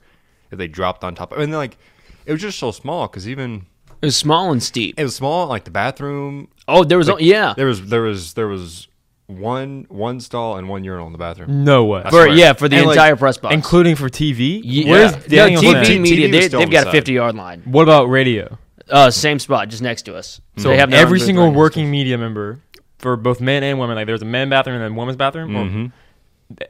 that 0.49 0.57
they 0.57 0.67
dropped 0.67 1.03
on 1.03 1.15
top. 1.15 1.31
of. 1.31 1.39
I 1.39 1.41
mean, 1.41 1.51
like 1.55 1.77
it 2.25 2.31
was 2.31 2.41
just 2.41 2.59
so 2.59 2.71
small 2.71 3.07
because 3.07 3.27
even 3.27 3.65
It 4.01 4.05
was 4.07 4.15
small 4.15 4.51
and 4.51 4.61
steep. 4.61 4.99
it 4.99 5.03
was 5.03 5.15
small, 5.15 5.47
like 5.47 5.63
the 5.63 5.71
bathroom. 5.71 6.47
Oh, 6.67 6.83
there 6.83 6.97
was 6.97 7.07
like, 7.09 7.21
yeah. 7.21 7.53
there 7.57 7.65
was 7.67 7.87
there 7.87 8.01
was 8.01 8.33
there 8.35 8.47
was 8.47 8.87
one 9.27 9.85
one 9.89 10.19
stall 10.19 10.57
and 10.57 10.67
one 10.69 10.83
urinal 10.83 11.07
in 11.07 11.13
the 11.13 11.17
bathroom. 11.17 11.63
no 11.63 11.85
way. 11.85 12.03
For 12.09 12.27
yeah, 12.27 12.53
for 12.53 12.67
the 12.67 12.75
And, 12.75 12.85
like, 12.87 12.95
entire 12.97 13.15
press 13.15 13.37
box. 13.37 13.55
Including 13.55 13.95
for 13.95 14.09
TV. 14.09 14.61
Ye- 14.63 14.85
Where's 14.89 15.13
yeah. 15.27 15.47
Daniel 15.47 15.61
no, 15.63 15.73
TV 15.81 15.99
media. 16.01 16.27
TV 16.27 16.31
they, 16.31 16.47
they've 16.49 16.69
got 16.69 16.87
a 16.87 16.91
50 16.91 17.13
yard 17.13 17.35
line. 17.35 17.61
What 17.65 17.83
about 17.83 18.09
radio? 18.09 18.59
Uh, 18.89 19.09
same 19.09 19.39
spot, 19.39 19.69
just 19.69 19.81
next 19.81 20.03
to 20.03 20.15
us. 20.15 20.41
So 20.57 20.69
they 20.69 20.77
have 20.77 20.91
their 20.91 20.99
every 21.01 21.19
own 21.19 21.25
single 21.25 21.47
booth. 21.49 21.55
working 21.57 21.89
media 21.89 22.17
member 22.17 22.59
for 22.99 23.15
both 23.15 23.39
men 23.41 23.63
and 23.63 23.79
women, 23.79 23.95
like 23.95 24.07
there's 24.07 24.21
a 24.21 24.25
men 24.25 24.49
bathroom 24.49 24.75
and 24.75 24.83
then 24.83 24.95
women's 24.95 25.17
bathroom, 25.17 25.55
or 25.55 25.65
Mhm. 25.65 25.91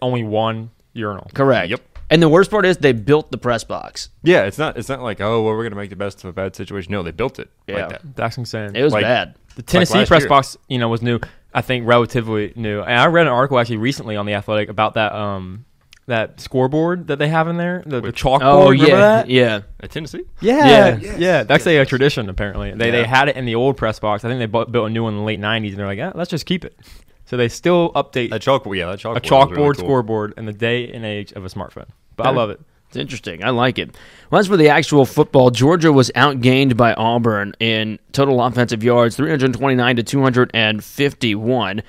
only 0.01 0.24
one 0.24 0.70
urinal. 0.93 1.29
Correct. 1.34 1.70
Yep. 1.70 1.82
And 2.10 2.22
the 2.22 2.29
worst 2.29 2.51
part 2.51 2.65
is 2.65 2.77
they 2.77 2.91
built 2.91 3.32
the 3.32 3.38
press 3.38 3.63
box. 3.63 4.10
Yeah, 4.22 4.43
it's 4.43 4.58
not 4.60 4.77
it's 4.77 4.89
not 4.89 5.01
like 5.01 5.20
oh 5.22 5.41
well 5.43 5.53
we're 5.55 5.63
gonna 5.63 5.75
make 5.75 5.89
the 5.89 5.96
best 5.96 6.24
of 6.24 6.29
a 6.29 6.34
bad 6.34 6.55
situation. 6.55 6.91
No, 6.91 7.01
they 7.01 7.12
built 7.12 7.39
it 7.39 7.50
Yeah. 7.67 7.75
like 7.77 7.89
that. 7.89 8.01
That's 8.15 8.38
insane. 8.38 8.75
It 8.75 8.84
was 8.84 8.93
Like- 8.93 9.03
bad. 9.03 9.36
the 9.55 9.62
Tennessee 9.63 10.00
last 10.00 10.08
press 10.10 10.22
year. 10.22 10.29
box, 10.29 10.58
you 10.67 10.77
know, 10.79 10.89
was 10.89 11.01
new. 11.01 11.20
I 11.53 11.62
think 11.62 11.88
relatively 11.88 12.51
new. 12.55 12.82
And 12.82 13.00
I 13.00 13.05
read 13.08 13.27
an 13.27 13.34
article 13.34 13.60
actually 13.60 13.77
recently 13.77 14.15
on 14.15 14.25
the 14.25 14.34
Athletic 14.34 14.70
about 14.70 14.93
that 14.96 15.13
um 15.13 15.65
that 16.05 16.39
scoreboard 16.41 17.07
that 17.07 17.17
they 17.19 17.29
have 17.29 17.48
in 17.48 17.57
there, 17.57 17.81
the, 17.86 18.01
the 18.01 18.12
chalkboard. 18.12 18.41
Oh 18.41 18.72
yeah, 18.72 18.95
that? 18.95 19.29
yeah. 19.29 19.62
At 19.79 19.91
Tennessee. 19.91 20.24
Yeah, 20.41 20.98
Yeah. 20.98 21.15
yeah, 21.17 21.43
That's 21.43 21.65
a, 21.65 21.86
tradition 21.86 22.27
apparently. 22.29 22.72
They 22.74 22.91
they 22.91 23.05
had 23.05 23.29
it 23.29 23.38
in 23.38 23.45
the 23.45 23.55
old 23.55 23.77
press 23.77 24.00
box. 24.00 24.25
I 24.25 24.29
think 24.29 24.39
they 24.39 24.45
bu- 24.45 24.65
built 24.65 24.88
a 24.88 24.89
new 24.89 25.03
one 25.03 25.13
in 25.13 25.19
the 25.19 25.25
late 25.25 25.39
'90s, 25.39 25.69
and 25.69 25.77
they're 25.77 25.86
like, 25.86 25.98
yeah, 25.98 26.12
let's 26.15 26.29
just 26.29 26.45
keep 26.45 26.65
it. 26.65 26.77
So 27.25 27.38
they 27.38 27.48
still 27.48 27.91
update 27.93 28.31
That 28.31 28.41
chalkboard, 28.41 28.77
yeah, 28.77 28.88
that 28.88 29.00
chalkboard. 29.00 29.17
a 29.17 29.22
chalkboard 29.22 29.55
really 29.55 29.65
cool. 29.75 29.86
scoreboard 29.86 30.33
in 30.38 30.45
the 30.45 30.53
day 30.53 30.91
and 30.91 31.05
age 31.05 31.31
of 31.31 31.45
a 31.45 31.48
smartphone. 31.48 31.88
But 32.17 32.27
I 32.27 32.31
love 32.31 32.50
it. 32.50 32.60
It's 32.89 32.98
interesting. 32.98 33.43
I 33.43 33.50
like 33.50 33.79
it. 33.79 33.95
Well, 34.29 34.39
as 34.39 34.48
for 34.48 34.55
the 34.57 34.69
actual 34.69 35.05
football, 35.05 35.50
Georgia 35.50 35.91
was 35.91 36.12
outgained 36.15 36.77
by 36.77 36.93
Auburn 36.93 37.53
in 37.60 37.98
total 38.12 38.39
offensive 38.43 38.83
yards, 38.83 39.15
329 39.15 39.95
to 39.95 40.03
251. 40.03 41.81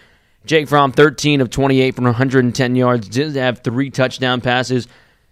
Jake 0.44 0.68
Fromm, 0.68 0.92
13 0.92 1.40
of 1.40 1.50
28 1.50 1.94
from 1.94 2.04
110 2.04 2.76
yards, 2.76 3.08
did 3.08 3.34
have 3.36 3.60
three 3.60 3.90
touchdown 3.90 4.40
passes. 4.40 4.86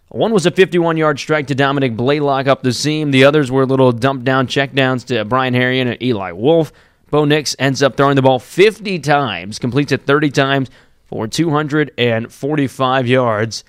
One 0.09 0.33
was 0.33 0.47
a 0.47 0.51
51 0.51 0.97
yard 0.97 1.19
strike 1.19 1.47
to 1.49 1.55
Dominick 1.55 1.97
Blaylock 1.97 2.47
up 2.47 2.63
the 2.63 2.73
seam. 2.73 3.11
The 3.11 3.25
others 3.25 3.51
were 3.51 3.67
little 3.67 3.93
dump 3.93 4.25
down 4.25 4.47
checkdowns 4.47 5.07
to 5.07 5.25
Brian 5.25 5.55
Herrien 5.55 5.91
and 5.91 6.03
Eli 6.03 6.33
Wolf. 6.33 6.73
Bo 7.11 7.25
Nix 7.25 7.55
ends 7.59 7.83
up 7.83 7.97
throwing 7.97 8.17
the 8.17 8.23
ball 8.23 8.39
50 8.39 8.99
times, 9.01 9.59
completes 9.59 9.93
it 9.93 10.03
30 10.03 10.31
times 10.31 10.71
for 11.07 11.27
245 11.27 13.07
yards. 13.07 13.65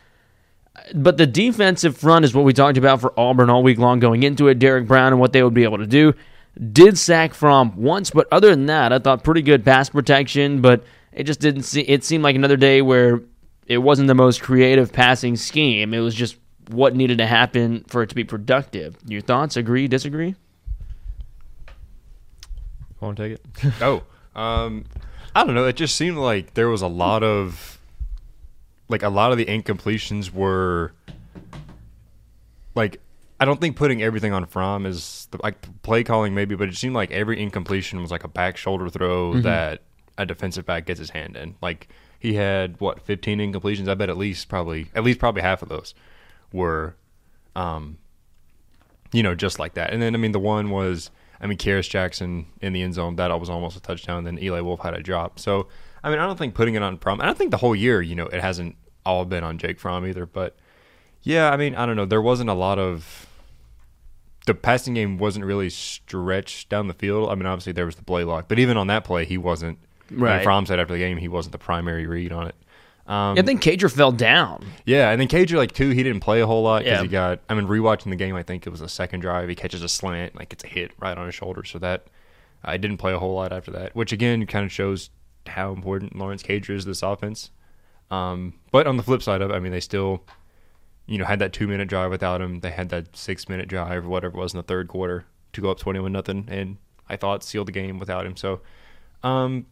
But 0.96 1.18
the 1.18 1.28
defensive 1.28 1.98
front 1.98 2.26
is 2.26 2.34
what 2.34 2.46
we 2.46 2.54
talked 2.54 2.78
about 2.78 3.02
for 3.02 3.18
Auburn 3.18 3.50
all 3.50 3.64
week 3.64 3.78
long 3.78 4.00
going 4.00 4.24
into 4.24 4.48
it. 4.48 4.60
Derrick 4.60 4.88
Brown 4.88 5.14
and 5.14 5.20
what 5.20 5.34
they 5.34 5.44
would 5.44 5.54
be 5.54 5.64
able 5.64 5.78
to 5.78 5.88
do. 5.88 6.14
Did 6.72 6.98
sack 6.98 7.34
Fromm 7.34 7.76
once, 7.76 8.12
but 8.12 8.28
other 8.32 8.50
than 8.50 8.66
that, 8.68 8.94
I 8.94 9.00
thought 9.00 9.24
pretty 9.24 9.42
good 9.42 9.66
pass 9.66 9.90
protection. 9.90 10.62
But 10.62 10.84
it 11.16 11.24
just 11.24 11.40
didn't 11.40 11.64
see. 11.64 11.82
It 11.82 12.04
seemed 12.04 12.24
like 12.24 12.36
another 12.36 12.58
day 12.58 12.82
where 12.82 13.22
it 13.68 13.78
wasn't 13.78 14.08
the 14.08 14.16
most 14.16 14.42
creative 14.42 14.92
passing 14.92 15.36
scheme. 15.36 15.94
It 15.94 16.00
was 16.00 16.16
just 16.16 16.38
what 16.70 16.96
needed 16.96 17.18
to 17.20 17.28
happen 17.28 17.84
for 17.88 18.04
it 18.04 18.10
to 18.10 18.16
be 18.16 18.24
productive. 18.24 18.98
Your 19.06 19.22
thoughts? 19.22 19.58
Agree? 19.58 19.88
Disagree? 19.88 20.36
Want 23.00 23.18
to 23.18 23.30
take 23.30 23.40
it? 23.40 23.74
Oh, 23.82 24.04
um, 24.40 24.86
I 25.36 25.44
don't 25.44 25.56
know. 25.56 25.68
It 25.68 25.76
just 25.76 25.96
seemed 25.96 26.18
like 26.18 26.54
there 26.54 26.70
was 26.70 26.82
a 26.82 26.88
lot 26.88 27.24
of, 27.24 27.80
like 28.88 29.04
a 29.04 29.10
lot 29.10 29.32
of 29.32 29.38
the 29.38 29.46
incompletions 29.46 30.32
were, 30.32 30.94
like, 32.76 33.00
I 33.40 33.46
don't 33.46 33.60
think 33.60 33.76
putting 33.76 34.02
everything 34.02 34.32
on 34.32 34.46
Fromm 34.46 34.86
is 34.86 35.28
the, 35.32 35.40
like 35.44 35.82
play 35.82 36.04
calling 36.04 36.34
maybe, 36.34 36.56
but 36.56 36.70
it 36.70 36.76
seemed 36.76 36.96
like 36.96 37.12
every 37.12 37.42
incompletion 37.42 38.02
was 38.02 38.10
like 38.10 38.24
a 38.24 38.30
back 38.30 38.56
shoulder 38.56 38.90
throw 38.90 39.34
that 39.42 39.82
a 40.18 40.26
defensive 40.26 40.66
back 40.66 40.86
gets 40.86 41.00
his 41.00 41.12
hand 41.12 41.36
in. 41.36 41.56
Like 41.62 41.88
he 42.20 42.36
had 42.36 42.80
what 42.80 43.02
15 43.02 43.40
incompletions. 43.40 43.88
I 43.88 43.96
bet 43.96 44.10
at 44.10 44.18
least 44.18 44.48
probably 44.48 44.88
at 44.96 45.04
least 45.04 45.20
probably 45.20 45.42
half 45.42 45.62
of 45.62 45.70
those 45.70 45.94
were, 46.52 46.96
um, 47.56 47.98
you 49.12 49.24
know, 49.24 49.36
just 49.36 49.60
like 49.60 49.74
that. 49.74 49.92
And 49.92 50.02
then 50.02 50.16
I 50.16 50.18
mean 50.18 50.32
the 50.32 50.40
one 50.40 50.70
was 50.70 51.12
I 51.42 51.48
mean 51.48 51.58
Kearis 51.58 51.90
Jackson 51.90 52.46
in 52.62 52.74
the 52.74 52.82
end 52.82 52.94
zone 52.94 53.16
that 53.18 53.38
was 53.40 53.50
almost 53.50 53.76
a 53.76 53.82
touchdown. 53.82 54.24
Then 54.24 54.40
Eli 54.42 54.62
Wolf 54.62 54.80
had 54.82 54.94
a 54.94 55.02
drop. 55.02 55.40
So 55.40 55.68
I 56.04 56.10
mean 56.10 56.20
I 56.20 56.26
don't 56.26 56.38
think 56.38 56.56
putting 56.56 56.76
it 56.76 56.82
on 56.82 56.98
Fromm. 56.98 57.20
I 57.20 57.26
don't 57.26 57.38
think 57.38 57.52
the 57.52 57.58
whole 57.58 57.76
year 57.76 58.02
you 58.02 58.16
know 58.16 58.28
it 58.28 58.42
hasn't 58.42 58.76
all 59.06 59.26
been 59.26 59.44
on 59.44 59.58
Jake 59.58 59.80
Fromm 59.80 60.06
either. 60.06 60.26
But 60.26 60.56
yeah, 61.24 61.52
I 61.52 61.58
mean 61.58 61.76
I 61.76 61.86
don't 61.86 61.96
know. 61.96 62.06
There 62.06 62.22
wasn't 62.22 62.50
a 62.50 62.54
lot 62.54 62.80
of 62.80 63.28
the 64.46 64.54
passing 64.54 64.94
game 64.94 65.18
wasn't 65.18 65.46
really 65.46 65.70
stretched 65.70 66.70
down 66.70 66.88
the 66.88 66.94
field. 66.94 67.30
I 67.30 67.36
mean 67.36 67.48
obviously 67.48 67.74
there 67.74 67.86
was 67.86 67.96
the 67.96 68.04
Blaylock, 68.04 68.48
but 68.48 68.60
even 68.60 68.78
on 68.78 68.88
that 68.88 69.04
play 69.04 69.26
he 69.26 69.38
wasn't. 69.38 69.80
Right. 70.20 70.44
Fromm 70.44 70.66
said 70.66 70.80
after 70.80 70.94
the 70.94 71.00
game 71.00 71.18
he 71.18 71.28
wasn't 71.28 71.52
the 71.54 71.58
primary 71.58 72.06
read 72.08 72.32
on 72.32 72.48
it. 72.48 72.56
Um, 73.06 73.38
I 73.38 73.42
think 73.42 73.62
Cager 73.62 73.92
fell 73.92 74.14
down. 74.14 74.66
yeah, 74.86 75.10
and 75.12 75.20
then 75.20 75.28
Cager 75.28 75.58
like 75.58 75.74
two, 75.74 75.90
he 75.90 76.04
didn't 76.04 76.22
play 76.22 76.40
a 76.40 76.48
whole 76.48 76.64
lot 76.64 76.84
because 76.84 77.00
Yeah. 77.00 77.04
he 77.04 77.10
got. 77.10 77.40
I 77.50 77.54
mean, 77.54 77.66
rewatching 77.68 78.10
the 78.10 78.16
game, 78.16 78.34
I 78.36 78.44
think 78.44 78.66
it 78.66 78.70
was 78.70 78.80
a 78.80 78.88
second 78.88 79.20
drive. 79.20 79.50
He 79.50 79.56
catches 79.56 79.84
a 79.84 79.90
slant, 79.90 80.36
like 80.36 80.54
it's 80.54 80.64
a 80.64 80.68
hit 80.68 80.92
right 81.00 81.18
on 81.18 81.26
his 81.26 81.36
shoulder. 81.36 81.66
So 81.66 81.80
that 81.80 82.08
I 82.64 82.78
didn't 82.78 82.98
play 82.98 83.12
a 83.12 83.20
whole 83.20 83.36
lot 83.36 83.52
after 83.52 83.72
that, 83.72 83.94
which 83.94 84.14
again 84.14 84.46
kind 84.46 84.64
of 84.66 84.72
shows 84.72 85.10
how 85.48 85.74
important 85.74 86.16
Lawrence 86.16 86.44
Cager 86.44 86.70
is 86.70 86.84
to 86.84 86.90
this 86.92 87.04
offense. 87.04 87.50
Um, 88.10 88.54
but 88.72 88.88
on 88.88 88.96
the 88.96 89.04
flip 89.04 89.22
side 89.22 89.42
of 89.42 89.52
it, 89.52 89.54
I 89.54 89.60
mean, 89.60 89.74
they 89.74 89.82
still, 89.82 90.24
you 91.06 91.18
know, 91.18 91.26
had 91.26 91.40
that 91.40 91.52
two 91.52 91.68
minute 91.68 91.90
drive 91.90 92.10
without 92.10 92.40
him. 92.42 92.62
They 92.62 92.72
had 92.72 92.88
that 92.90 93.18
six 93.18 93.50
minute 93.50 93.68
drive 93.68 94.06
or 94.06 94.10
whatever 94.10 94.38
it 94.38 94.40
was 94.42 94.54
in 94.54 94.58
the 94.58 94.64
third 94.64 94.88
quarter 94.88 95.26
to 95.52 95.60
go 95.62 95.70
up 95.72 95.78
twenty 95.80 96.00
one 96.00 96.14
nothing, 96.14 96.46
and 96.50 96.78
I 97.10 97.18
thought 97.18 97.44
sealed 97.44 97.68
the 97.68 97.74
game 97.74 98.00
without 98.00 98.26
him. 98.26 98.38
So, 98.38 98.62
um, 99.24 99.66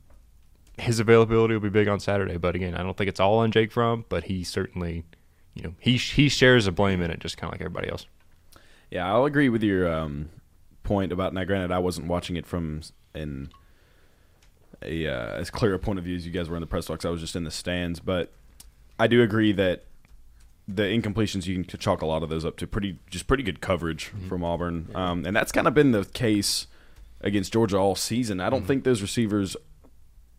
his 0.81 0.99
availability 0.99 1.53
will 1.53 1.61
be 1.61 1.69
big 1.69 1.87
on 1.87 1.99
Saturday. 1.99 2.37
But 2.37 2.55
again, 2.55 2.75
I 2.75 2.83
don't 2.83 2.97
think 2.97 3.07
it's 3.07 3.19
all 3.19 3.39
on 3.39 3.51
Jake 3.51 3.71
Fromm, 3.71 4.05
but 4.09 4.25
he 4.25 4.43
certainly, 4.43 5.03
you 5.53 5.63
know, 5.63 5.75
he 5.79 5.97
he 5.97 6.27
shares 6.27 6.65
the 6.65 6.71
blame 6.71 7.01
in 7.01 7.11
it, 7.11 7.19
just 7.19 7.37
kind 7.37 7.49
of 7.49 7.53
like 7.53 7.61
everybody 7.61 7.89
else. 7.89 8.05
Yeah, 8.89 9.07
I'll 9.07 9.25
agree 9.25 9.47
with 9.47 9.63
your 9.63 9.91
um, 9.91 10.29
point 10.83 11.11
about 11.11 11.33
now. 11.33 11.43
Granted, 11.43 11.71
I 11.71 11.79
wasn't 11.79 12.07
watching 12.07 12.35
it 12.35 12.45
from 12.45 12.81
in 13.13 13.49
a 14.81 15.07
uh, 15.07 15.35
as 15.35 15.49
clear 15.49 15.73
a 15.73 15.79
point 15.79 15.99
of 15.99 16.05
view 16.05 16.15
as 16.15 16.25
you 16.25 16.31
guys 16.31 16.49
were 16.49 16.57
in 16.57 16.61
the 16.61 16.67
press 16.67 16.87
box. 16.87 17.05
I 17.05 17.09
was 17.09 17.21
just 17.21 17.35
in 17.35 17.43
the 17.43 17.51
stands, 17.51 17.99
but 17.99 18.33
I 18.99 19.07
do 19.07 19.21
agree 19.21 19.51
that 19.53 19.85
the 20.67 20.83
incompletions 20.83 21.45
you 21.45 21.63
can 21.63 21.79
chalk 21.79 22.01
a 22.01 22.05
lot 22.05 22.23
of 22.23 22.29
those 22.29 22.45
up 22.45 22.57
to 22.57 22.67
pretty 22.67 22.97
just 23.09 23.27
pretty 23.27 23.43
good 23.43 23.61
coverage 23.61 24.11
from 24.27 24.43
Auburn, 24.43 24.89
um, 24.95 25.25
and 25.25 25.35
that's 25.35 25.51
kind 25.51 25.67
of 25.67 25.73
been 25.73 25.91
the 25.91 26.05
case 26.05 26.65
against 27.21 27.53
Georgia 27.53 27.77
all 27.77 27.95
season. 27.95 28.39
I 28.39 28.49
don't 28.49 28.65
think 28.65 28.83
those 28.83 29.01
receivers 29.01 29.55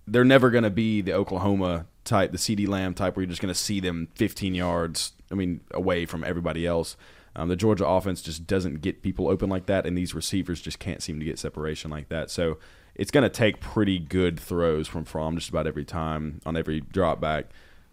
they're 0.06 0.24
never 0.24 0.50
going 0.50 0.64
to 0.64 0.70
be 0.70 1.00
the 1.00 1.12
Oklahoma 1.12 1.86
type, 2.04 2.32
the 2.32 2.38
CeeDee 2.38 2.68
Lamb 2.68 2.94
type, 2.94 3.16
where 3.16 3.22
you're 3.22 3.30
just 3.30 3.40
going 3.40 3.52
to 3.52 3.58
see 3.58 3.80
them 3.80 4.08
15 4.14 4.54
yards. 4.54 5.12
I 5.30 5.34
mean, 5.34 5.60
away 5.72 6.06
from 6.06 6.24
everybody 6.24 6.66
else. 6.66 6.96
Um, 7.34 7.48
the 7.48 7.56
Georgia 7.56 7.86
offense 7.86 8.20
just 8.20 8.46
doesn't 8.46 8.82
get 8.82 9.02
people 9.02 9.28
open 9.28 9.48
like 9.48 9.66
that, 9.66 9.86
and 9.86 9.96
these 9.96 10.14
receivers 10.14 10.60
just 10.60 10.78
can't 10.78 11.02
seem 11.02 11.18
to 11.18 11.24
get 11.24 11.38
separation 11.38 11.90
like 11.90 12.08
that. 12.10 12.30
So 12.30 12.58
it's 12.94 13.10
going 13.10 13.22
to 13.22 13.30
take 13.30 13.60
pretty 13.60 13.98
good 13.98 14.38
throws 14.38 14.86
from 14.86 15.04
Fromm 15.04 15.36
just 15.36 15.48
about 15.48 15.66
every 15.66 15.84
time 15.84 16.40
on 16.44 16.56
every 16.56 16.80
drop 16.80 17.20
back. 17.20 17.46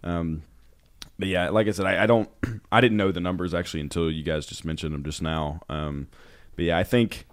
Um, 0.04 0.44
but 1.18 1.28
yeah, 1.28 1.50
like 1.50 1.68
I 1.68 1.72
said, 1.72 1.86
I, 1.86 2.04
I 2.04 2.06
don't, 2.06 2.30
I 2.72 2.82
didn't 2.82 2.98
know 2.98 3.12
the 3.12 3.22
numbers 3.22 3.54
actually 3.54 3.82
until 3.82 4.12
you 4.12 4.24
guys 4.24 4.46
just 4.46 4.66
mentioned 4.66 4.94
them 4.94 5.04
just 5.04 5.22
now. 5.22 5.62
Um, 5.70 6.08
but 6.56 6.66
yeah, 6.66 6.78
I 6.78 6.84
think 6.84 7.26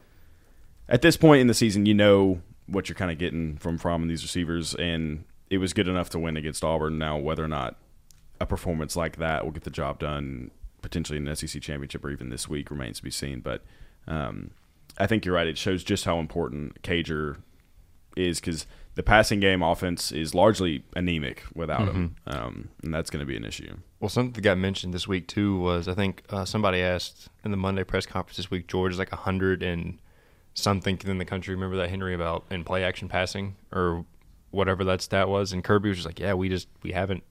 at 0.89 1.03
this 1.03 1.17
point 1.17 1.41
in 1.41 1.47
the 1.49 1.55
season, 1.55 1.87
you 1.87 1.95
know 1.95 2.41
what 2.67 2.89
you're 2.89 2.97
kind 2.97 3.11
of 3.11 3.19
getting 3.19 3.57
from 3.57 3.79
from 3.79 4.09
these 4.09 4.23
receivers, 4.23 4.75
and 4.75 5.25
it 5.51 5.59
was 5.59 5.73
good 5.73 5.89
enough 5.89 6.11
to 6.11 6.19
win 6.19 6.37
against 6.37 6.65
Auburn. 6.65 6.99
Now, 6.99 7.17
whether 7.17 7.45
or 7.45 7.49
not 7.49 7.77
a 8.41 8.47
performance 8.47 8.97
like 8.97 9.17
that 9.17 9.45
will 9.45 9.53
get 9.53 9.65
the 9.65 9.71
job 9.71 9.99
done, 9.99 10.51
potentially 10.83 11.17
in 11.17 11.27
an 11.27 11.37
SEC 11.37 11.63
championship 11.63 12.05
or 12.05 12.11
even 12.11 12.29
this 12.29 12.49
week, 12.49 12.71
remains 12.71 12.99
to 12.99 13.03
be 13.03 13.11
seen. 13.11 13.41
But 13.41 13.63
um, 14.07 14.51
I 14.99 15.07
think 15.07 15.25
you're 15.25 15.35
right. 15.35 15.47
It 15.47 15.59
shows 15.59 15.85
just 15.85 16.05
how 16.05 16.19
important 16.19 16.83
Cager 16.83 17.39
is 18.17 18.41
because 18.41 18.67
the 18.95 19.03
passing 19.03 19.41
game 19.41 19.63
offense 19.63 20.11
is 20.11 20.35
largely 20.35 20.83
anemic 20.95 21.45
without 21.55 21.87
him, 21.89 22.17
um, 22.27 22.71
and 22.83 22.95
that's 22.95 23.11
going 23.11 23.21
to 23.21 23.27
be 23.27 23.37
an 23.37 23.45
issue. 23.45 23.77
Well, 24.01 24.09
something 24.09 24.33
that 24.33 24.41
got 24.41 24.59
mentioned 24.59 24.95
this 24.95 25.07
week 25.07 25.29
too 25.29 25.59
was 25.59 25.87
I 25.87 25.95
think 25.95 26.23
uh, 26.31 26.47
somebody 26.47 26.81
asked 26.81 27.29
in 27.45 27.51
the 27.51 27.59
Monday 27.59 27.85
press 27.85 28.07
conference 28.07 28.39
this 28.39 28.51
week. 28.51 28.69
George 28.69 28.93
is 28.93 28.99
like 28.99 29.13
a 29.13 29.17
hundred 29.17 29.63
and 29.63 29.99
something 30.57 30.99
in 31.05 31.19
the 31.19 31.25
country. 31.25 31.55
Remember 31.55 31.77
that 31.77 31.91
Henry 31.91 32.15
about 32.15 32.45
in 32.51 32.65
play 32.65 32.83
action 32.83 33.09
passing 33.09 33.55
or 33.73 34.05
whatever 34.51 34.83
that 34.85 35.01
stat 35.03 35.29
was, 35.29 35.53
and 35.53 35.63
Kirby 35.63 35.91
was 35.91 35.99
just 35.99 36.07
like, 36.07 36.19
"Yeah, 36.19 36.35
we 36.35 36.49
just 36.49 36.67
we 36.83 36.91
haven't 36.93 37.23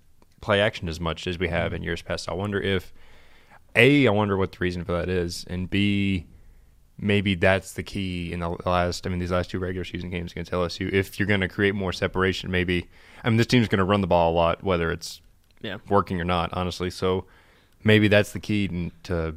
play 0.41 0.61
action 0.61 0.88
as 0.88 0.99
much 0.99 1.27
as 1.27 1.38
we 1.38 1.49
have 1.49 1.73
in 1.73 1.83
years 1.83 2.01
past." 2.01 2.29
I 2.29 2.33
wonder 2.33 2.61
if 2.61 2.93
a 3.75 4.07
I 4.07 4.11
wonder 4.11 4.38
what 4.38 4.53
the 4.53 4.59
reason 4.61 4.85
for 4.85 4.93
that 4.93 5.09
is, 5.09 5.43
and 5.49 5.69
b 5.69 6.25
maybe 6.97 7.35
that's 7.35 7.73
the 7.73 7.83
key 7.83 8.31
in 8.31 8.39
the 8.39 8.55
last. 8.65 9.05
I 9.05 9.09
mean, 9.09 9.19
these 9.19 9.31
last 9.31 9.49
two 9.49 9.59
regular 9.59 9.83
season 9.83 10.09
games 10.09 10.31
against 10.31 10.51
LSU. 10.51 10.89
If 10.93 11.19
you're 11.19 11.27
going 11.27 11.41
to 11.41 11.49
create 11.49 11.75
more 11.75 11.91
separation, 11.91 12.51
maybe 12.51 12.88
I 13.23 13.29
mean 13.29 13.38
this 13.38 13.47
team's 13.47 13.67
going 13.67 13.79
to 13.79 13.83
run 13.85 13.99
the 14.01 14.07
ball 14.07 14.31
a 14.31 14.35
lot, 14.35 14.63
whether 14.63 14.91
it's 14.91 15.19
Yeah. 15.61 15.77
working 15.89 16.21
or 16.21 16.25
not, 16.25 16.51
honestly. 16.53 16.89
So 16.91 17.25
maybe 17.83 18.07
that's 18.07 18.31
the 18.33 18.39
key 18.39 18.91
to 19.03 19.35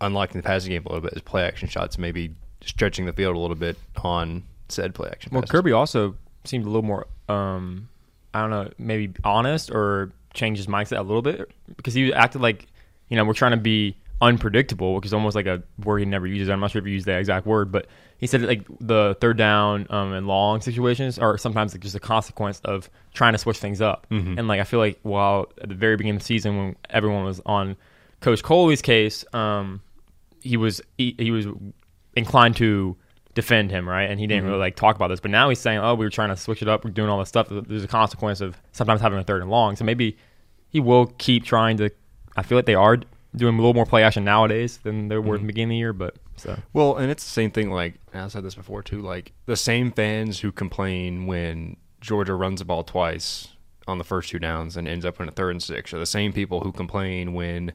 unlocking 0.00 0.40
the 0.40 0.46
passing 0.46 0.70
game 0.70 0.84
a 0.86 0.88
little 0.88 1.02
bit 1.02 1.12
is 1.14 1.22
play 1.22 1.42
action 1.42 1.68
shots, 1.68 1.98
maybe 1.98 2.30
stretching 2.64 3.06
the 3.06 3.12
field 3.12 3.36
a 3.36 3.38
little 3.38 3.56
bit 3.56 3.76
on 4.02 4.42
said 4.68 4.94
play 4.94 5.08
action. 5.10 5.30
Well, 5.32 5.42
passes. 5.42 5.52
Kirby 5.52 5.72
also 5.72 6.16
seemed 6.44 6.64
a 6.64 6.68
little 6.68 6.82
more, 6.82 7.06
um, 7.28 7.88
I 8.34 8.40
don't 8.40 8.50
know, 8.50 8.70
maybe 8.78 9.14
honest 9.24 9.70
or 9.70 10.12
changed 10.34 10.58
his 10.58 10.66
mindset 10.66 10.98
a 10.98 11.02
little 11.02 11.22
bit 11.22 11.50
because 11.76 11.94
he 11.94 12.12
acted 12.12 12.42
like, 12.42 12.66
you 13.08 13.16
know, 13.16 13.24
we're 13.24 13.34
trying 13.34 13.52
to 13.52 13.56
be 13.56 13.96
unpredictable, 14.20 14.94
which 14.94 15.06
is 15.06 15.14
almost 15.14 15.36
like 15.36 15.46
a 15.46 15.62
word 15.84 15.98
he 15.98 16.04
never 16.04 16.26
uses. 16.26 16.48
I'm 16.48 16.60
not 16.60 16.70
sure 16.70 16.80
if 16.80 16.86
he 16.86 16.92
used 16.92 17.06
that 17.06 17.18
exact 17.20 17.46
word, 17.46 17.70
but 17.70 17.86
he 18.18 18.26
said 18.26 18.42
like 18.42 18.66
the 18.80 19.16
third 19.20 19.36
down 19.36 19.86
um, 19.90 20.12
and 20.12 20.26
long 20.26 20.60
situations 20.60 21.18
are 21.18 21.38
sometimes 21.38 21.72
like 21.72 21.82
just 21.82 21.94
a 21.94 22.00
consequence 22.00 22.60
of 22.64 22.90
trying 23.14 23.32
to 23.32 23.38
switch 23.38 23.58
things 23.58 23.80
up. 23.80 24.06
And 24.38 24.48
like 24.48 24.60
I 24.60 24.64
feel 24.64 24.80
like 24.80 24.98
while 25.02 25.46
at 25.62 25.68
the 25.68 25.74
very 25.74 25.96
beginning 25.96 26.16
of 26.16 26.22
the 26.22 26.26
season 26.26 26.58
when 26.58 26.76
everyone 26.90 27.24
was 27.24 27.40
on 27.46 27.76
Coach 28.20 28.42
Coley's 28.42 28.82
case, 28.82 29.24
um, 29.32 29.80
he 30.42 30.56
was 30.56 30.80
he, 30.98 31.14
he 31.16 31.30
was 31.30 31.46
inclined 32.18 32.56
to 32.56 32.96
defend 33.34 33.70
him, 33.70 33.88
right? 33.88 34.10
And 34.10 34.18
he 34.18 34.26
didn't 34.26 34.42
mm-hmm. 34.42 34.50
really 34.50 34.60
like 34.60 34.76
talk 34.76 34.96
about 34.96 35.08
this. 35.08 35.20
But 35.20 35.30
now 35.30 35.48
he's 35.48 35.60
saying, 35.60 35.78
"Oh, 35.78 35.94
we 35.94 36.04
were 36.04 36.10
trying 36.10 36.30
to 36.30 36.36
switch 36.36 36.60
it 36.60 36.68
up. 36.68 36.84
We're 36.84 36.90
doing 36.90 37.08
all 37.08 37.18
this 37.18 37.28
stuff. 37.28 37.48
There's 37.50 37.84
a 37.84 37.88
consequence 37.88 38.40
of 38.40 38.60
sometimes 38.72 39.00
having 39.00 39.18
a 39.18 39.24
third 39.24 39.42
and 39.42 39.50
long." 39.50 39.76
So 39.76 39.84
maybe 39.84 40.16
he 40.70 40.80
will 40.80 41.06
keep 41.18 41.44
trying 41.44 41.76
to. 41.78 41.90
I 42.36 42.42
feel 42.42 42.58
like 42.58 42.66
they 42.66 42.74
are 42.74 42.98
doing 43.36 43.54
a 43.54 43.58
little 43.58 43.74
more 43.74 43.86
play 43.86 44.02
action 44.02 44.24
nowadays 44.24 44.78
than 44.78 45.08
they 45.08 45.16
were 45.18 45.20
at 45.20 45.24
the 45.24 45.38
mm-hmm. 45.38 45.46
beginning 45.46 45.68
of 45.68 45.74
the 45.74 45.78
year. 45.78 45.92
But 45.92 46.16
so 46.36 46.58
Well, 46.72 46.96
and 46.96 47.10
it's 47.10 47.24
the 47.24 47.30
same 47.30 47.50
thing. 47.50 47.70
Like 47.70 47.94
I 48.12 48.28
said 48.28 48.44
this 48.44 48.54
before 48.54 48.82
too. 48.82 49.00
Like 49.00 49.32
the 49.46 49.56
same 49.56 49.92
fans 49.92 50.40
who 50.40 50.50
complain 50.50 51.26
when 51.26 51.76
Georgia 52.00 52.34
runs 52.34 52.60
the 52.60 52.64
ball 52.64 52.84
twice 52.84 53.48
on 53.86 53.98
the 53.98 54.04
first 54.04 54.30
two 54.30 54.38
downs 54.38 54.76
and 54.76 54.86
ends 54.86 55.04
up 55.04 55.20
in 55.20 55.28
a 55.28 55.32
third 55.32 55.50
and 55.50 55.62
six 55.62 55.94
are 55.94 55.98
the 55.98 56.06
same 56.06 56.32
people 56.32 56.60
who 56.60 56.72
complain 56.72 57.32
when 57.32 57.72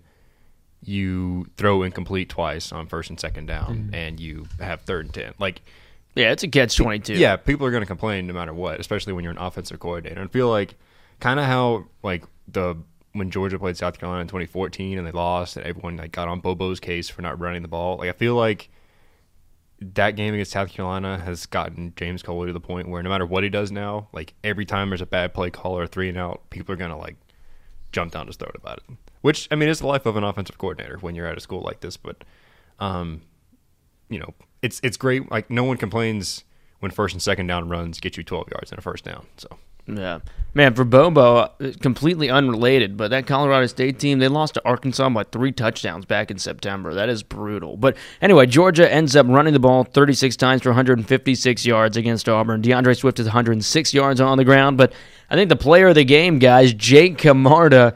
you 0.85 1.47
throw 1.57 1.83
incomplete 1.83 2.29
twice 2.29 2.71
on 2.71 2.87
first 2.87 3.09
and 3.09 3.19
second 3.19 3.45
down 3.45 3.77
mm-hmm. 3.77 3.95
and 3.95 4.19
you 4.19 4.47
have 4.59 4.81
third 4.81 5.05
and 5.05 5.13
ten. 5.13 5.33
Like 5.39 5.61
Yeah, 6.15 6.31
it's 6.31 6.43
a 6.43 6.47
catch 6.47 6.75
twenty 6.75 6.99
two. 6.99 7.15
yeah, 7.15 7.35
people 7.35 7.65
are 7.65 7.71
going 7.71 7.81
to 7.83 7.87
complain 7.87 8.27
no 8.27 8.33
matter 8.33 8.53
what, 8.53 8.79
especially 8.79 9.13
when 9.13 9.23
you're 9.23 9.31
an 9.31 9.39
offensive 9.39 9.79
coordinator. 9.79 10.19
And 10.19 10.29
I 10.29 10.31
feel 10.31 10.49
like 10.49 10.75
kind 11.19 11.39
of 11.39 11.45
how 11.45 11.85
like 12.03 12.23
the 12.47 12.75
when 13.13 13.29
Georgia 13.29 13.59
played 13.59 13.77
South 13.77 13.99
Carolina 13.99 14.21
in 14.21 14.27
2014 14.27 14.97
and 14.97 15.07
they 15.07 15.11
lost, 15.11 15.57
and 15.57 15.65
everyone 15.65 15.97
like 15.97 16.11
got 16.11 16.27
on 16.27 16.41
Bobo's 16.41 16.79
case 16.79 17.09
for 17.09 17.21
not 17.21 17.39
running 17.39 17.61
the 17.61 17.67
ball. 17.67 17.97
Like 17.97 18.09
I 18.09 18.13
feel 18.13 18.35
like 18.35 18.69
that 19.79 20.15
game 20.15 20.33
against 20.33 20.51
South 20.51 20.69
Carolina 20.69 21.19
has 21.19 21.45
gotten 21.45 21.93
James 21.95 22.23
Coley 22.23 22.47
to 22.47 22.53
the 22.53 22.59
point 22.59 22.87
where 22.89 23.03
no 23.03 23.09
matter 23.09 23.25
what 23.25 23.43
he 23.43 23.49
does 23.49 23.71
now, 23.71 24.07
like 24.13 24.33
every 24.43 24.65
time 24.65 24.89
there's 24.89 25.01
a 25.01 25.05
bad 25.05 25.33
play 25.33 25.49
call 25.49 25.77
or 25.77 25.83
a 25.83 25.87
three 25.87 26.09
and 26.09 26.17
out, 26.17 26.49
people 26.49 26.73
are 26.73 26.77
going 26.77 26.91
to 26.91 26.97
like 26.97 27.15
jump 27.91 28.11
down 28.11 28.27
his 28.27 28.35
throat 28.35 28.55
about 28.55 28.79
it. 28.79 28.95
Which 29.23 29.47
I 29.49 29.55
mean, 29.55 29.69
is 29.69 29.79
the 29.79 29.87
life 29.87 30.05
of 30.05 30.17
an 30.17 30.25
offensive 30.25 30.57
coordinator 30.57 30.97
when 30.99 31.15
you're 31.15 31.25
at 31.25 31.37
a 31.37 31.39
school 31.39 31.61
like 31.61 31.79
this. 31.79 31.95
But 31.95 32.25
um, 32.77 33.21
you 34.09 34.19
know, 34.19 34.33
it's 34.61 34.81
it's 34.83 34.97
great. 34.97 35.31
Like 35.31 35.49
no 35.49 35.63
one 35.63 35.77
complains 35.77 36.43
when 36.81 36.91
first 36.91 37.15
and 37.15 37.21
second 37.21 37.47
down 37.47 37.69
runs 37.69 38.01
get 38.01 38.17
you 38.17 38.23
12 38.23 38.49
yards 38.51 38.71
and 38.71 38.79
a 38.79 38.81
first 38.81 39.05
down. 39.05 39.25
So 39.37 39.47
Yeah. 39.87 40.19
Man, 40.53 40.73
for 40.73 40.83
Bobo, 40.83 41.37
uh, 41.37 41.49
completely 41.79 42.29
unrelated, 42.29 42.97
but 42.97 43.11
that 43.11 43.25
Colorado 43.25 43.65
State 43.67 43.97
team, 43.97 44.19
they 44.19 44.27
lost 44.27 44.55
to 44.55 44.61
Arkansas 44.65 45.09
by 45.09 45.23
three 45.23 45.53
touchdowns 45.53 46.03
back 46.03 46.29
in 46.29 46.37
September. 46.37 46.93
That 46.93 47.07
is 47.07 47.23
brutal. 47.23 47.77
But 47.77 47.95
anyway, 48.21 48.45
Georgia 48.45 48.91
ends 48.91 49.15
up 49.15 49.25
running 49.29 49.53
the 49.53 49.59
ball 49.59 49.85
36 49.85 50.35
times 50.35 50.63
for 50.63 50.69
156 50.69 51.65
yards 51.65 51.95
against 51.95 52.27
Auburn. 52.27 52.61
D'Andre 52.61 52.93
Swift 52.93 53.21
is 53.21 53.25
106 53.27 53.93
yards 53.93 54.19
on 54.19 54.37
the 54.37 54.43
ground, 54.43 54.77
but 54.77 54.91
I 55.29 55.35
think 55.35 55.47
the 55.47 55.55
player 55.55 55.87
of 55.87 55.95
the 55.95 56.03
game, 56.03 56.39
guys, 56.39 56.73
Jake 56.73 57.17
Camarda, 57.17 57.95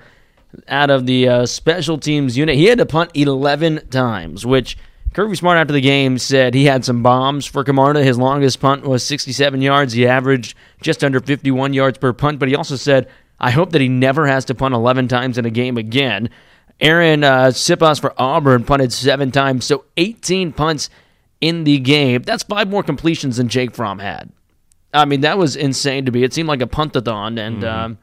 out 0.68 0.90
of 0.90 1.06
the 1.06 1.28
uh, 1.28 1.46
special 1.46 1.98
teams 1.98 2.38
unit, 2.38 2.56
he 2.56 2.66
had 2.66 2.78
to 2.78 2.86
punt 2.86 3.12
11 3.14 3.88
times, 3.90 4.46
which 4.46 4.78
Kirby 5.14 5.36
Smart 5.36 5.58
after 5.58 5.74
the 5.74 5.82
game 5.82 6.18
said 6.18 6.54
he 6.54 6.66
had 6.66 6.86
some 6.86 7.02
bombs 7.02 7.46
for 7.46 7.64
Camarda. 7.64 8.04
His 8.04 8.18
longest 8.18 8.60
punt 8.60 8.84
was 8.84 9.04
67 9.04 9.62
yards. 9.62 9.94
He 9.94 10.06
averaged 10.08 10.56
just 10.82 11.04
under 11.04 11.20
51 11.20 11.74
yards 11.74 11.98
per 11.98 12.14
punt, 12.14 12.40
but 12.40 12.50
he 12.50 12.56
also 12.56 12.76
said, 12.76 13.08
I 13.40 13.52
hope 13.52 13.72
that 13.72 13.82
he 13.82 13.90
never 13.90 14.28
has 14.28 14.46
to 14.46 14.56
punt 14.56 14.74
11 14.74 15.08
times 15.08 15.38
in 15.38 15.46
a 15.46 15.50
game 15.50 15.78
again. 15.78 16.30
Aaron 16.80 17.24
uh, 17.24 17.48
Sipas 17.48 18.00
for 18.00 18.14
Auburn 18.18 18.64
punted 18.64 18.94
seven 18.94 19.32
times, 19.32 19.66
so 19.66 19.86
18 19.98 20.54
punts 20.54 20.90
in 21.42 21.64
the 21.64 21.80
game. 21.80 22.22
That's 22.24 22.44
five 22.44 22.70
more 22.70 22.84
completions 22.84 23.38
than 23.38 23.48
Jake 23.48 23.76
Fromm 23.76 24.00
had. 24.00 24.32
I 24.94 25.06
mean, 25.06 25.22
that 25.22 25.38
was 25.38 25.56
insane 25.56 26.06
to 26.06 26.12
me. 26.12 26.24
It 26.24 26.34
seemed 26.34 26.48
like 26.48 26.62
a 26.62 26.68
puntathon, 26.68 27.40
and 27.40 27.64
um, 27.64 27.98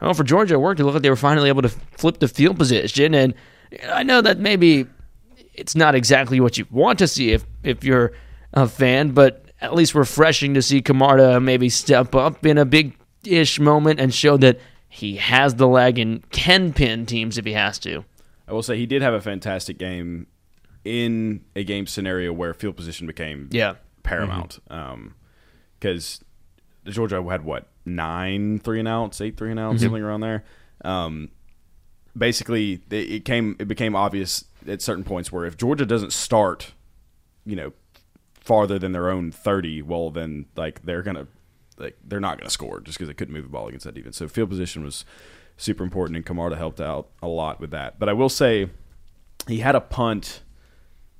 well, 0.00 0.14
for 0.14 0.24
Georgia, 0.24 0.54
it 0.54 0.60
worked. 0.60 0.80
It 0.80 0.84
looked 0.84 0.94
like 0.94 1.02
they 1.02 1.10
were 1.10 1.16
finally 1.16 1.48
able 1.48 1.62
to 1.62 1.68
flip 1.68 2.18
the 2.18 2.28
field 2.28 2.56
position, 2.58 3.14
and 3.14 3.34
I 3.90 4.02
know 4.02 4.20
that 4.20 4.38
maybe 4.38 4.86
it's 5.54 5.74
not 5.74 5.94
exactly 5.94 6.40
what 6.40 6.56
you 6.58 6.66
want 6.70 6.98
to 7.00 7.08
see 7.08 7.32
if 7.32 7.44
if 7.62 7.82
you're 7.84 8.12
a 8.54 8.66
fan, 8.68 9.10
but 9.10 9.44
at 9.60 9.74
least 9.74 9.94
refreshing 9.94 10.54
to 10.54 10.62
see 10.62 10.80
Camarda 10.80 11.40
maybe 11.40 11.68
step 11.68 12.14
up 12.14 12.46
in 12.46 12.58
a 12.58 12.64
big 12.64 12.96
ish 13.24 13.58
moment 13.58 13.98
and 14.00 14.14
show 14.14 14.36
that 14.36 14.60
he 14.88 15.16
has 15.16 15.56
the 15.56 15.66
leg 15.66 15.98
and 15.98 16.28
can 16.30 16.72
pin 16.72 17.04
teams 17.06 17.36
if 17.36 17.44
he 17.44 17.52
has 17.52 17.78
to. 17.80 18.04
I 18.46 18.52
will 18.52 18.62
say 18.62 18.78
he 18.78 18.86
did 18.86 19.02
have 19.02 19.12
a 19.14 19.20
fantastic 19.20 19.76
game 19.76 20.28
in 20.84 21.44
a 21.56 21.64
game 21.64 21.86
scenario 21.86 22.32
where 22.32 22.54
field 22.54 22.76
position 22.76 23.06
became 23.06 23.48
Yeah. 23.52 23.74
paramount. 24.04 24.60
Um, 24.70 25.14
because 25.78 26.20
Georgia 26.94 27.22
had 27.30 27.44
what 27.44 27.68
nine 27.84 28.58
three 28.58 28.78
and 28.78 28.88
outs, 28.88 29.20
eight 29.20 29.36
three 29.36 29.50
and 29.50 29.60
outs, 29.60 29.82
something 29.82 30.02
around 30.02 30.20
there. 30.20 30.44
Um, 30.84 31.30
basically, 32.16 32.80
it, 32.90 33.10
it 33.10 33.24
came 33.24 33.56
it 33.58 33.68
became 33.68 33.94
obvious 33.94 34.44
at 34.66 34.82
certain 34.82 35.04
points 35.04 35.30
where 35.32 35.44
if 35.44 35.56
Georgia 35.56 35.86
doesn't 35.86 36.12
start, 36.12 36.72
you 37.44 37.56
know, 37.56 37.72
farther 38.40 38.78
than 38.78 38.92
their 38.92 39.10
own 39.10 39.30
thirty, 39.32 39.82
well, 39.82 40.10
then 40.10 40.46
like 40.56 40.84
they're 40.84 41.02
gonna 41.02 41.26
like 41.78 41.96
they're 42.04 42.20
not 42.20 42.38
gonna 42.38 42.50
score 42.50 42.80
just 42.80 42.98
because 42.98 43.08
they 43.08 43.14
couldn't 43.14 43.34
move 43.34 43.44
the 43.44 43.50
ball 43.50 43.68
against 43.68 43.84
that 43.84 43.94
defense. 43.94 44.16
So 44.16 44.28
field 44.28 44.50
position 44.50 44.84
was 44.84 45.04
super 45.56 45.84
important, 45.84 46.16
and 46.16 46.26
Camarda 46.26 46.56
helped 46.56 46.80
out 46.80 47.08
a 47.22 47.28
lot 47.28 47.60
with 47.60 47.70
that. 47.70 47.98
But 47.98 48.08
I 48.08 48.12
will 48.12 48.28
say 48.28 48.70
he 49.46 49.58
had 49.58 49.74
a 49.74 49.80
punt 49.80 50.42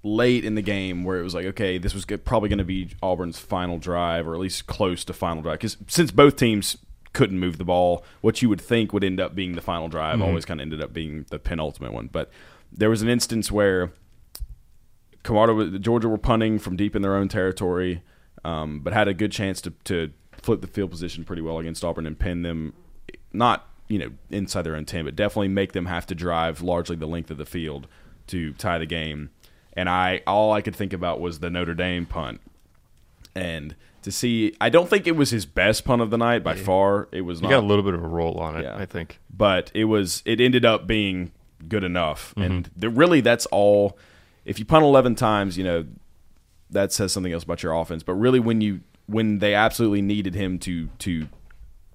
late 0.03 0.45
in 0.45 0.55
the 0.55 0.63
game 0.63 1.05
where 1.05 1.19
it 1.19 1.23
was 1.23 1.35
like, 1.35 1.47
okay, 1.47 1.77
this 1.79 1.93
was 1.95 2.05
good, 2.05 2.25
probably 2.25 2.49
going 2.49 2.59
to 2.59 2.65
be 2.65 2.91
Auburn's 3.03 3.39
final 3.39 3.79
drive, 3.79 4.27
or 4.29 4.35
at 4.35 4.41
least 4.41 4.67
close 4.67 5.05
to 5.05 5.13
final 5.13 5.43
drive, 5.43 5.59
because 5.59 5.77
since 5.89 6.11
both 6.11 6.37
teams 6.37 6.77
couldn't 7.13 7.39
move 7.39 7.59
the 7.59 7.65
ball, 7.65 8.05
what 8.21 8.41
you 8.43 8.49
would 8.49 8.61
think 8.61 8.93
would 8.93 9.03
end 9.03 9.19
up 9.19 9.35
being 9.35 9.53
the 9.55 9.61
final 9.61 9.89
drive 9.89 10.21
always 10.23 10.45
kind 10.45 10.61
of 10.61 10.63
ended 10.63 10.81
up 10.81 10.93
being 10.93 11.25
the 11.31 11.39
penultimate 11.39 11.93
one. 11.93 12.09
But 12.13 12.31
there 12.73 12.91
was 12.91 13.03
an 13.03 13.09
instance 13.09 13.51
where 13.51 13.91
Camarda, 15.25 15.55
was- 15.55 15.79
Georgia 15.81 16.09
were 16.09 16.19
punting 16.19 16.59
from 16.59 16.77
deep 16.77 16.95
in 16.95 17.03
their 17.03 17.17
own 17.17 17.29
territory, 17.29 18.03
um, 18.45 18.81
but 18.81 18.93
had 18.93 19.09
a 19.09 19.15
good 19.15 19.33
chance 19.33 19.61
to, 19.63 19.71
to 19.85 20.13
flip 20.33 20.61
the 20.61 20.67
field 20.67 20.91
position 20.91 21.25
pretty 21.25 21.43
well 21.43 21.59
against 21.59 21.85
Auburn 21.85 22.07
and 22.07 22.19
pin 22.19 22.43
them, 22.43 22.73
not 23.33 23.67
you 23.89 23.99
know 23.99 24.11
inside 24.31 24.63
their 24.63 24.77
own 24.77 24.85
ten, 24.85 25.05
but 25.05 25.17
definitely 25.17 25.49
make 25.49 25.73
them 25.73 25.87
have 25.87 26.07
to 26.07 26.15
drive 26.15 26.63
largely 26.63 26.95
the 26.95 27.07
length 27.07 27.31
of 27.31 27.37
the 27.39 27.47
field 27.47 27.89
to 28.29 28.53
tie 28.55 28.79
the 28.79 28.87
game. 28.87 29.31
And 29.79 29.89
I 29.89 30.23
all 30.27 30.53
I 30.53 30.61
could 30.61 30.75
think 30.75 30.93
about 30.93 31.21
was 31.21 31.39
the 31.39 31.51
Notre 31.51 31.75
Dame 31.75 32.05
punt, 32.07 32.41
and 33.35 33.75
to 34.03 34.11
see, 34.11 34.55
I 34.61 34.69
don't 34.71 34.89
think 34.89 35.07
it 35.07 35.17
was 35.17 35.31
his 35.31 35.47
best 35.47 35.85
punt 35.85 36.03
of 36.03 36.11
the 36.11 36.19
night 36.19 36.43
by 36.43 36.55
far. 36.55 37.09
It 37.13 37.21
was 37.23 37.39
you 37.41 37.45
not 37.45 37.51
got 37.51 37.63
a 37.65 37.67
little 37.67 37.85
bit 37.85 37.95
of 37.95 38.03
a 38.03 38.09
roll 38.09 38.39
on 38.41 38.57
it, 38.57 38.63
Yeah. 38.65 38.77
I 38.77 38.87
think. 38.87 39.19
but 39.31 39.71
it 39.75 39.85
was 39.85 40.23
it 40.25 40.41
ended 40.41 40.65
up 40.65 40.87
being 40.87 41.31
good 41.69 41.85
enough 41.85 42.35
Mm-hmm. 42.37 42.43
and 42.43 42.71
the, 42.77 42.89
really 42.91 43.21
that's 43.21 43.47
all 43.47 43.99
if 44.45 44.59
you 44.61 44.65
punt 44.65 44.85
11 44.85 45.15
times 45.17 45.59
you 45.59 45.65
know 45.65 45.87
that 46.71 46.93
says 46.93 47.13
something 47.13 47.33
else 47.33 47.43
about 47.45 47.63
your 47.65 47.73
offense 47.75 48.03
but 48.05 48.15
really 48.15 48.39
when 48.41 48.61
you 48.61 48.81
when 49.07 49.39
they 49.41 49.55
absolutely 49.55 50.01
needed 50.03 50.35
him 50.37 50.59
to 50.61 50.89
to 50.99 51.29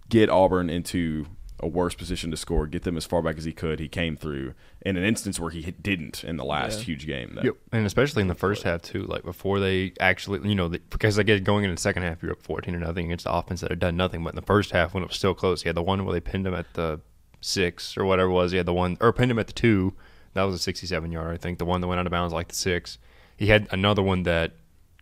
get 0.09 0.29
Auburn 0.29 0.69
into 0.69 1.25
a 1.63 1.67
worse 1.67 1.95
position 1.95 2.30
to 2.32 2.38
score, 2.38 2.67
get 2.67 2.84
them 2.84 2.97
as 2.97 3.06
far 3.06 3.21
back 3.21 3.38
as 3.38 3.45
he 3.45 3.54
could. 3.54 3.80
He 3.80 3.88
came 3.88 4.15
through 4.17 4.54
in 4.82 4.97
an 4.97 5.04
instance 5.04 5.39
where 5.39 5.49
he 5.49 5.71
didn't 5.71 6.23
in 6.23 6.38
the 6.38 6.43
last 6.43 6.80
Yeah. 6.80 6.86
huge 6.86 7.08
game. 7.08 7.36
That, 7.36 7.45
Yep. 7.45 7.56
And 7.71 7.86
especially 7.86 8.21
in 8.21 8.28
the 8.28 8.36
first 8.36 8.63
half 8.63 8.82
too, 8.82 9.04
like 9.04 9.23
before 9.23 9.60
they 9.60 9.93
actually, 9.99 10.47
you 10.47 10.56
know, 10.56 10.67
the, 10.67 10.80
because 10.89 11.17
I 11.17 11.23
get 11.23 11.43
going 11.43 11.63
into 11.63 11.76
the 11.76 11.82
second 11.82 12.04
half, 12.04 12.21
you're 12.21 12.34
up 12.34 12.41
fourteen 12.43 12.76
or 12.76 12.80
nothing 12.80 13.06
against 13.06 13.23
the 13.26 13.32
offense 13.34 13.62
that 13.62 13.71
had 13.71 13.80
done 13.80 13.95
nothing. 13.97 14.23
But 14.23 14.32
in 14.32 14.36
the 14.36 14.41
first 14.41 14.71
half, 14.71 14.93
when 14.93 15.04
it 15.04 15.08
was 15.10 15.15
still 15.17 15.34
close, 15.34 15.63
he 15.63 15.69
had 15.69 15.76
the 15.76 15.82
one 15.82 16.04
where 16.06 16.13
they 16.13 16.19
pinned 16.19 16.45
him 16.45 16.54
at 16.54 16.73
the 16.73 16.99
six 17.41 17.97
or 17.97 18.06
whatever 18.06 18.30
it 18.30 18.34
was. 18.34 18.52
He 18.52 18.58
had 18.58 18.65
the 18.65 18.73
one 18.73 18.97
or 19.02 19.12
pinned 19.13 19.32
him 19.32 19.39
at 19.39 19.47
the 19.47 19.54
two. 19.54 19.93
That 20.34 20.43
was 20.43 20.56
a 20.56 20.60
sixty-seven 20.60 21.12
yard, 21.12 21.34
I 21.34 21.38
think. 21.38 21.60
The 21.60 21.65
one 21.65 21.80
that 21.82 21.88
went 21.88 21.99
out 21.99 22.06
of 22.08 22.12
bounds 22.12 22.34
like 22.34 22.49
the 22.49 22.56
six. 22.56 22.97
He 23.38 23.47
had 23.47 23.67
another 23.71 24.02
one 24.02 24.23
that 24.23 24.54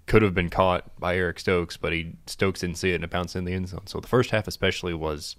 could 0.07 0.21
have 0.23 0.33
been 0.33 0.49
caught 0.49 0.99
by 0.99 1.15
Eric 1.15 1.39
Stokes, 1.39 1.77
but 1.77 1.93
he 1.93 2.13
Stokes 2.27 2.59
didn't 2.61 2.77
see 2.77 2.91
it 2.91 2.95
and 2.95 3.03
it 3.03 3.09
bounced 3.09 3.35
in 3.35 3.45
the 3.45 3.53
end 3.53 3.69
zone. 3.69 3.87
So 3.87 3.99
the 3.99 4.07
first 4.07 4.31
half, 4.31 4.47
especially, 4.47 4.93
was, 4.93 5.35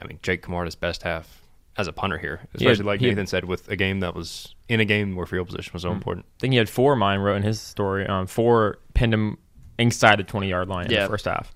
I 0.00 0.06
mean, 0.06 0.18
Jake 0.22 0.42
Camarda's 0.42 0.74
best 0.76 1.02
half 1.02 1.42
as 1.76 1.86
a 1.86 1.92
punter 1.92 2.18
here, 2.18 2.40
Yeah, 2.42 2.48
especially 2.70 2.84
like 2.86 3.00
Nathan 3.00 3.26
said, 3.26 3.44
with 3.44 3.68
a 3.68 3.76
game 3.76 4.00
that 4.00 4.14
was 4.14 4.54
in 4.68 4.80
a 4.80 4.84
game 4.84 5.14
where 5.16 5.26
field 5.26 5.46
position 5.48 5.70
was 5.72 5.82
so 5.82 5.92
important. 5.92 6.26
I 6.26 6.40
think 6.40 6.52
he 6.52 6.58
had 6.58 6.68
four. 6.68 6.96
Myan 6.96 7.22
wrote 7.22 7.36
in 7.36 7.42
his 7.42 7.60
story. 7.60 8.06
Um, 8.06 8.26
four 8.26 8.78
pinned 8.94 9.14
him 9.14 9.38
inside 9.78 10.18
the 10.18 10.24
twenty 10.24 10.48
yard 10.48 10.68
line 10.68 10.86
in 10.86 10.92
the 11.04 11.08
first 11.08 11.24
half. 11.26 11.54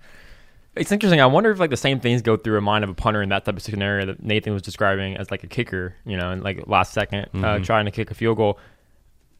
It's 0.74 0.90
interesting. 0.92 1.20
I 1.20 1.26
wonder 1.26 1.50
if 1.50 1.58
like 1.58 1.70
the 1.70 1.76
same 1.76 2.00
things 2.00 2.22
go 2.22 2.36
through 2.36 2.56
a 2.56 2.60
mind 2.62 2.82
of 2.84 2.88
a 2.90 2.94
punter 2.94 3.20
in 3.20 3.28
that 3.30 3.44
type 3.44 3.56
of 3.56 3.62
scenario 3.62 4.06
that 4.06 4.22
Nathan 4.22 4.52
was 4.54 4.62
describing 4.62 5.16
as 5.16 5.30
like 5.30 5.44
a 5.44 5.48
kicker. 5.48 5.96
You 6.06 6.16
know, 6.16 6.30
and 6.30 6.42
like 6.42 6.66
last 6.66 6.94
2nd 6.94 7.24
uh, 7.34 7.58
Mhm. 7.58 7.64
trying 7.64 7.84
to 7.86 7.90
kick 7.90 8.10
a 8.10 8.14
field 8.14 8.36
goal. 8.38 8.58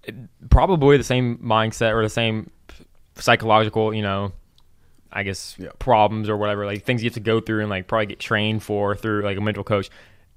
It- 0.04 0.16
probably 0.50 0.96
the 0.96 1.04
same 1.04 1.38
mindset 1.38 1.94
or 1.94 2.02
the 2.02 2.10
same 2.10 2.50
psychological. 3.16 3.94
You 3.94 4.02
know, 4.02 4.32
I 5.12 5.22
guess 5.22 5.56
Yeah. 5.58 5.70
problems 5.78 6.28
or 6.28 6.36
whatever, 6.36 6.66
like 6.66 6.84
things 6.84 7.02
you 7.02 7.08
have 7.08 7.14
to 7.14 7.20
go 7.20 7.40
through 7.40 7.60
and 7.60 7.70
like 7.70 7.86
probably 7.86 8.06
get 8.06 8.18
trained 8.18 8.62
for 8.62 8.94
through 8.96 9.22
like 9.22 9.36
a 9.36 9.40
mental 9.40 9.64
coach. 9.64 9.90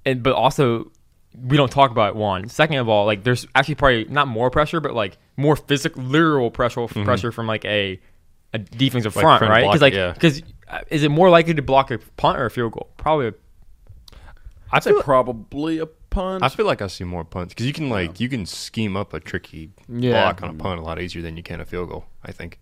And 0.05 0.21
but 0.21 0.33
also 0.33 0.91
we 1.37 1.57
don't 1.57 1.71
talk 1.71 1.91
about 1.91 2.09
it, 2.09 2.15
one. 2.15 2.47
Second 2.49 2.77
of 2.77 2.89
all, 2.89 3.05
like 3.05 3.23
there's 3.23 3.45
actually 3.55 3.75
probably 3.75 4.05
not 4.05 4.27
more 4.27 4.49
pressure, 4.49 4.79
but 4.79 4.93
like 4.93 5.17
more 5.37 5.55
physical, 5.55 6.01
literal 6.03 6.51
pressure 6.51 6.81
mm-hmm. 6.81 7.03
pressure 7.03 7.31
from 7.31 7.47
like 7.47 7.65
a 7.65 7.99
a 8.53 8.59
defensive 8.59 9.15
Like 9.15 9.23
front, 9.23 9.39
from 9.39 9.49
right? 9.49 9.65
Because 9.65 9.81
like 9.81 9.93
yeah. 9.93 10.13
because 10.13 10.41
uh, 10.69 10.81
is 10.89 11.03
it 11.03 11.09
more 11.09 11.29
likely 11.29 11.53
to 11.53 11.61
block 11.61 11.91
a 11.91 11.99
punt 12.17 12.37
or 12.39 12.45
a 12.45 12.51
field 12.51 12.73
goal? 12.73 12.89
Probably. 12.97 13.27
A, 13.27 13.33
I 14.71 14.77
I'd 14.77 14.83
say 14.83 14.93
probably 15.01 15.79
a 15.79 15.85
punt. 15.85 16.43
I 16.43 16.49
feel 16.49 16.65
like 16.65 16.81
I 16.81 16.87
see 16.87 17.03
more 17.03 17.23
punts 17.23 17.53
because 17.53 17.65
you 17.67 17.73
can 17.73 17.89
like 17.89 18.19
you 18.19 18.29
can 18.29 18.45
scheme 18.45 18.95
up 18.95 19.13
a 19.13 19.19
tricky 19.19 19.71
Yeah. 19.89 20.11
block 20.11 20.41
on 20.41 20.49
a 20.49 20.51
mm-hmm. 20.53 20.61
punt 20.61 20.79
a 20.79 20.83
lot 20.83 20.99
easier 21.01 21.21
than 21.21 21.37
you 21.37 21.43
can 21.43 21.59
a 21.59 21.65
field 21.65 21.89
goal. 21.89 22.05
I 22.23 22.31
think. 22.31 22.59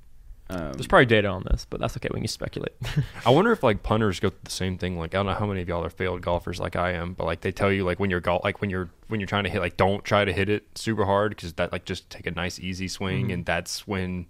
Um, 0.49 0.73
there's 0.73 0.87
probably 0.87 1.05
data 1.05 1.27
on 1.29 1.43
this, 1.49 1.65
but 1.69 1.79
that's 1.79 1.95
okay. 1.97 2.09
We 2.13 2.19
can 2.19 2.27
speculate. 2.27 2.73
I 3.25 3.29
wonder 3.29 3.51
if 3.51 3.63
like 3.63 3.81
punters 3.81 4.19
go 4.19 4.29
through 4.29 4.39
the 4.43 4.51
same 4.51 4.77
thing. 4.77 4.97
Like 4.97 5.15
I 5.15 5.17
don't 5.17 5.25
know 5.27 5.33
how 5.33 5.45
many 5.45 5.61
of 5.61 5.67
y'all 5.67 5.83
are 5.83 5.89
failed 5.89 6.21
golfers 6.21 6.59
like 6.59 6.75
I 6.75 6.91
am, 6.91 7.13
but 7.13 7.25
like 7.25 7.41
they 7.41 7.51
tell 7.51 7.71
you 7.71 7.83
like 7.85 7.99
when 7.99 8.09
you're 8.09 8.19
golf 8.19 8.43
like 8.43 8.61
when 8.61 8.69
you're 8.69 8.89
when 9.07 9.19
you're 9.19 9.27
trying 9.27 9.45
to 9.45 9.49
hit 9.49 9.61
like 9.61 9.77
don't 9.77 10.03
try 10.03 10.25
to 10.25 10.33
hit 10.33 10.49
it 10.49 10.77
super 10.77 11.05
hard 11.05 11.31
because 11.31 11.53
that 11.53 11.71
like 11.71 11.85
just 11.85 12.09
take 12.09 12.27
a 12.27 12.31
nice 12.31 12.59
easy 12.59 12.87
swing 12.87 13.31
and 13.31 13.45
that's 13.45 13.87
when 13.87 14.27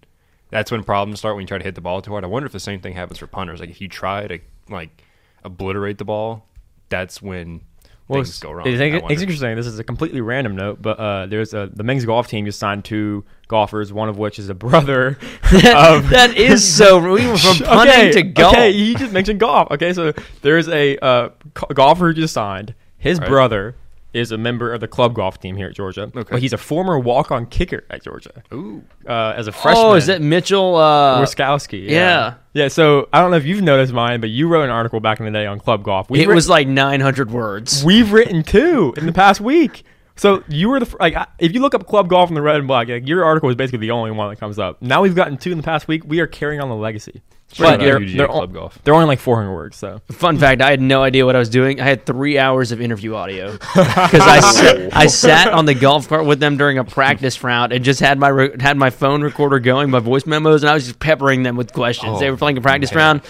that's 0.49 0.71
when 0.71 0.83
problems 0.83 1.19
start 1.19 1.35
when 1.35 1.41
you 1.41 1.47
try 1.47 1.57
to 1.57 1.63
hit 1.63 1.75
the 1.75 1.81
ball 1.81 2.01
too 2.01 2.11
hard. 2.11 2.23
I 2.23 2.27
wonder 2.27 2.45
if 2.45 2.53
the 2.53 2.59
same 2.59 2.79
thing 2.79 2.93
happens 2.93 3.17
for 3.17 3.27
punters. 3.27 3.59
Like 3.59 3.69
if 3.69 3.81
you 3.81 3.87
try 3.87 4.27
to 4.27 4.39
like 4.69 5.03
obliterate 5.43 5.97
the 5.97 6.05
ball, 6.05 6.47
that's 6.89 7.21
when 7.21 7.61
things 8.07 8.29
it's, 8.29 8.39
go 8.39 8.51
wrong. 8.51 8.67
It's, 8.67 8.79
it's 8.79 9.21
interesting. 9.21 9.55
This 9.55 9.67
is 9.67 9.79
a 9.79 9.83
completely 9.83 10.21
random 10.21 10.55
note, 10.55 10.81
but 10.81 10.99
uh, 10.99 11.25
there's 11.25 11.53
a 11.53 11.69
the 11.73 11.83
men's 11.83 12.05
golf 12.05 12.27
team 12.27 12.45
just 12.45 12.59
signed 12.59 12.85
two 12.85 13.23
golfers, 13.47 13.93
one 13.93 14.09
of 14.09 14.17
which 14.17 14.39
is 14.39 14.49
a 14.49 14.53
brother 14.53 15.07
of 15.43 16.09
that 16.09 16.33
is 16.35 16.67
so. 16.75 16.99
We 16.99 17.25
went 17.25 17.39
from 17.39 17.57
punting 17.65 17.93
okay, 17.93 18.11
to 18.11 18.23
golf. 18.23 18.53
Okay, 18.53 18.71
you 18.71 18.95
just 18.95 19.13
mentioned 19.13 19.39
golf. 19.39 19.71
Okay, 19.71 19.93
so 19.93 20.13
there's 20.41 20.67
a 20.67 20.97
uh, 20.97 21.29
golfer 21.73 22.07
who 22.07 22.13
just 22.13 22.33
signed. 22.33 22.75
His 22.97 23.19
Right. 23.19 23.27
brother 23.27 23.75
is 24.13 24.31
a 24.31 24.37
member 24.37 24.71
of 24.71 24.79
the 24.79 24.87
club 24.87 25.15
golf 25.15 25.39
team 25.39 25.55
here 25.55 25.67
at 25.67 25.73
Georgia, 25.75 26.03
Okay. 26.03 26.23
but 26.31 26.41
he's 26.41 26.53
a 26.53 26.57
former 26.57 26.99
walk-on 26.99 27.45
kicker 27.47 27.83
at 27.89 28.03
Georgia 28.03 28.43
Ooh. 28.53 28.83
uh, 29.07 29.33
as 29.35 29.47
a 29.47 29.51
freshman. 29.51 29.85
oh, 29.85 29.93
is 29.95 30.05
that 30.05 30.21
Mitchell? 30.21 30.75
Uh, 30.75 31.21
Wiskowski? 31.21 31.89
yeah. 31.89 32.35
yeah. 32.53 32.67
So 32.67 33.09
I 33.11 33.21
don't 33.21 33.31
know 33.31 33.37
if 33.37 33.45
you've 33.45 33.61
noticed 33.63 33.91
Myan, 33.93 34.21
but 34.21 34.29
you 34.29 34.47
wrote 34.47 34.63
an 34.63 34.69
article 34.69 34.99
back 34.99 35.19
in 35.19 35.25
the 35.25 35.31
day 35.31 35.45
on 35.45 35.59
club 35.59 35.83
golf. 35.83 36.09
We've 36.09 36.21
it 36.23 36.27
writ- 36.27 36.35
was 36.35 36.47
like 36.49 36.67
900 36.67 37.31
words. 37.31 37.83
We've 37.83 38.11
written 38.11 38.43
two 38.43 38.93
in 38.97 39.05
the 39.05 39.13
past 39.13 39.41
week. 39.41 39.83
So 40.15 40.43
you 40.47 40.69
were 40.69 40.79
the 40.79 40.95
like 40.99 41.15
if 41.39 41.53
you 41.55 41.59
look 41.61 41.73
up 41.73 41.87
club 41.87 42.07
golf 42.07 42.29
in 42.29 42.35
the 42.35 42.41
red 42.43 42.57
and 42.57 42.67
black, 42.67 42.87
like, 42.87 43.07
your 43.07 43.25
article 43.25 43.49
is 43.49 43.55
basically 43.55 43.79
the 43.79 43.89
only 43.91 44.11
one 44.11 44.29
that 44.29 44.35
comes 44.39 44.59
up. 44.59 44.79
Now 44.79 45.01
we've 45.01 45.15
gotten 45.15 45.37
two 45.37 45.49
in 45.51 45.57
the 45.57 45.63
past 45.63 45.87
week. 45.87 46.03
We 46.05 46.19
are 46.19 46.27
carrying 46.27 46.61
on 46.61 46.69
the 46.69 46.75
legacy. 46.75 47.23
Shout 47.53 47.73
out 47.73 47.79
they're, 47.79 47.99
they're, 47.99 48.27
Club 48.27 48.49
on- 48.49 48.53
Golf. 48.53 48.79
they're 48.83 48.93
only 48.93 49.05
like 49.05 49.19
400 49.19 49.53
words. 49.53 49.77
So 49.77 50.01
Fun 50.11 50.37
fact: 50.37 50.61
I 50.61 50.69
had 50.71 50.81
no 50.81 51.03
idea 51.03 51.25
what 51.25 51.35
I 51.35 51.39
was 51.39 51.49
doing. 51.49 51.79
I 51.79 51.85
had 51.85 52.05
three 52.05 52.37
hours 52.37 52.71
of 52.71 52.81
interview 52.81 53.15
audio 53.15 53.51
because 53.53 54.21
I, 54.21 54.39
sa- 54.39 54.89
I 54.97 55.07
sat 55.07 55.53
on 55.53 55.65
the 55.65 55.73
golf 55.75 56.07
cart 56.09 56.25
with 56.25 56.39
them 56.39 56.57
during 56.57 56.77
a 56.77 56.83
practice 56.83 57.43
round 57.43 57.71
and 57.71 57.85
just 57.85 57.99
had 57.99 58.19
my 58.19 58.29
re- 58.29 58.55
had 58.59 58.77
my 58.77 58.89
phone 58.89 59.21
recorder 59.21 59.59
going, 59.59 59.89
my 59.89 59.99
voice 59.99 60.25
memos, 60.25 60.63
and 60.63 60.69
I 60.69 60.73
was 60.73 60.85
just 60.87 60.99
peppering 60.99 61.43
them 61.43 61.55
with 61.55 61.73
questions. 61.73 62.13
Oh, 62.15 62.19
they 62.19 62.29
were 62.31 62.37
playing 62.37 62.57
a 62.57 62.61
practice 62.61 62.91
man. 62.93 62.97
round. 63.17 63.21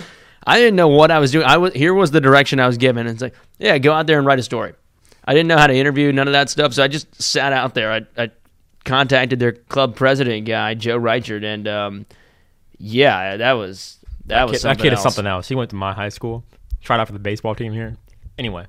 I 0.45 0.57
didn't 0.57 0.75
know 0.75 0.89
what 0.89 1.09
I 1.11 1.19
was 1.19 1.31
doing. 1.31 1.45
I 1.45 1.57
was 1.57 1.73
here 1.73 1.93
was 1.93 2.11
the 2.11 2.19
direction 2.21 2.59
I 2.59 2.67
was 2.67 2.77
given. 2.77 3.07
And 3.07 3.13
It's 3.15 3.21
like, 3.21 3.33
yeah, 3.59 3.77
go 3.77 3.93
out 3.93 4.07
there 4.07 4.17
and 4.17 4.27
write 4.27 4.39
a 4.39 4.43
story. 4.43 4.73
I 5.25 5.33
didn't 5.33 5.47
know 5.47 5.57
how 5.57 5.67
to 5.67 5.73
interview, 5.73 6.11
none 6.11 6.27
of 6.27 6.33
that 6.33 6.49
stuff, 6.49 6.73
so 6.73 6.83
I 6.83 6.89
just 6.89 7.21
sat 7.21 7.53
out 7.53 7.73
there. 7.75 7.91
I, 7.93 8.01
I 8.17 8.31
contacted 8.83 9.39
their 9.39 9.53
club 9.53 9.95
president 9.95 10.45
guy, 10.45 10.73
Joe 10.73 10.97
Reichert, 10.97 11.45
and 11.45 11.65
um, 11.65 12.05
yeah, 12.77 13.37
that 13.37 13.53
was 13.53 13.99
that, 14.25 14.35
that, 14.35 14.43
was 14.43 14.51
kid, 14.51 14.55
that 14.55 14.61
something 14.61 14.83
kid 14.83 14.93
is 14.93 14.97
else. 14.97 15.03
something 15.15 15.27
else. 15.29 15.47
He 15.47 15.55
went 15.55 15.69
to 15.71 15.75
my 15.75 15.93
high 15.93 16.09
school, 16.09 16.43
tried 16.81 16.99
out 16.99 17.07
for 17.07 17.13
the 17.13 17.19
baseball 17.19 17.55
team 17.55 17.73
here. 17.73 17.95
Anyway, 18.37 18.65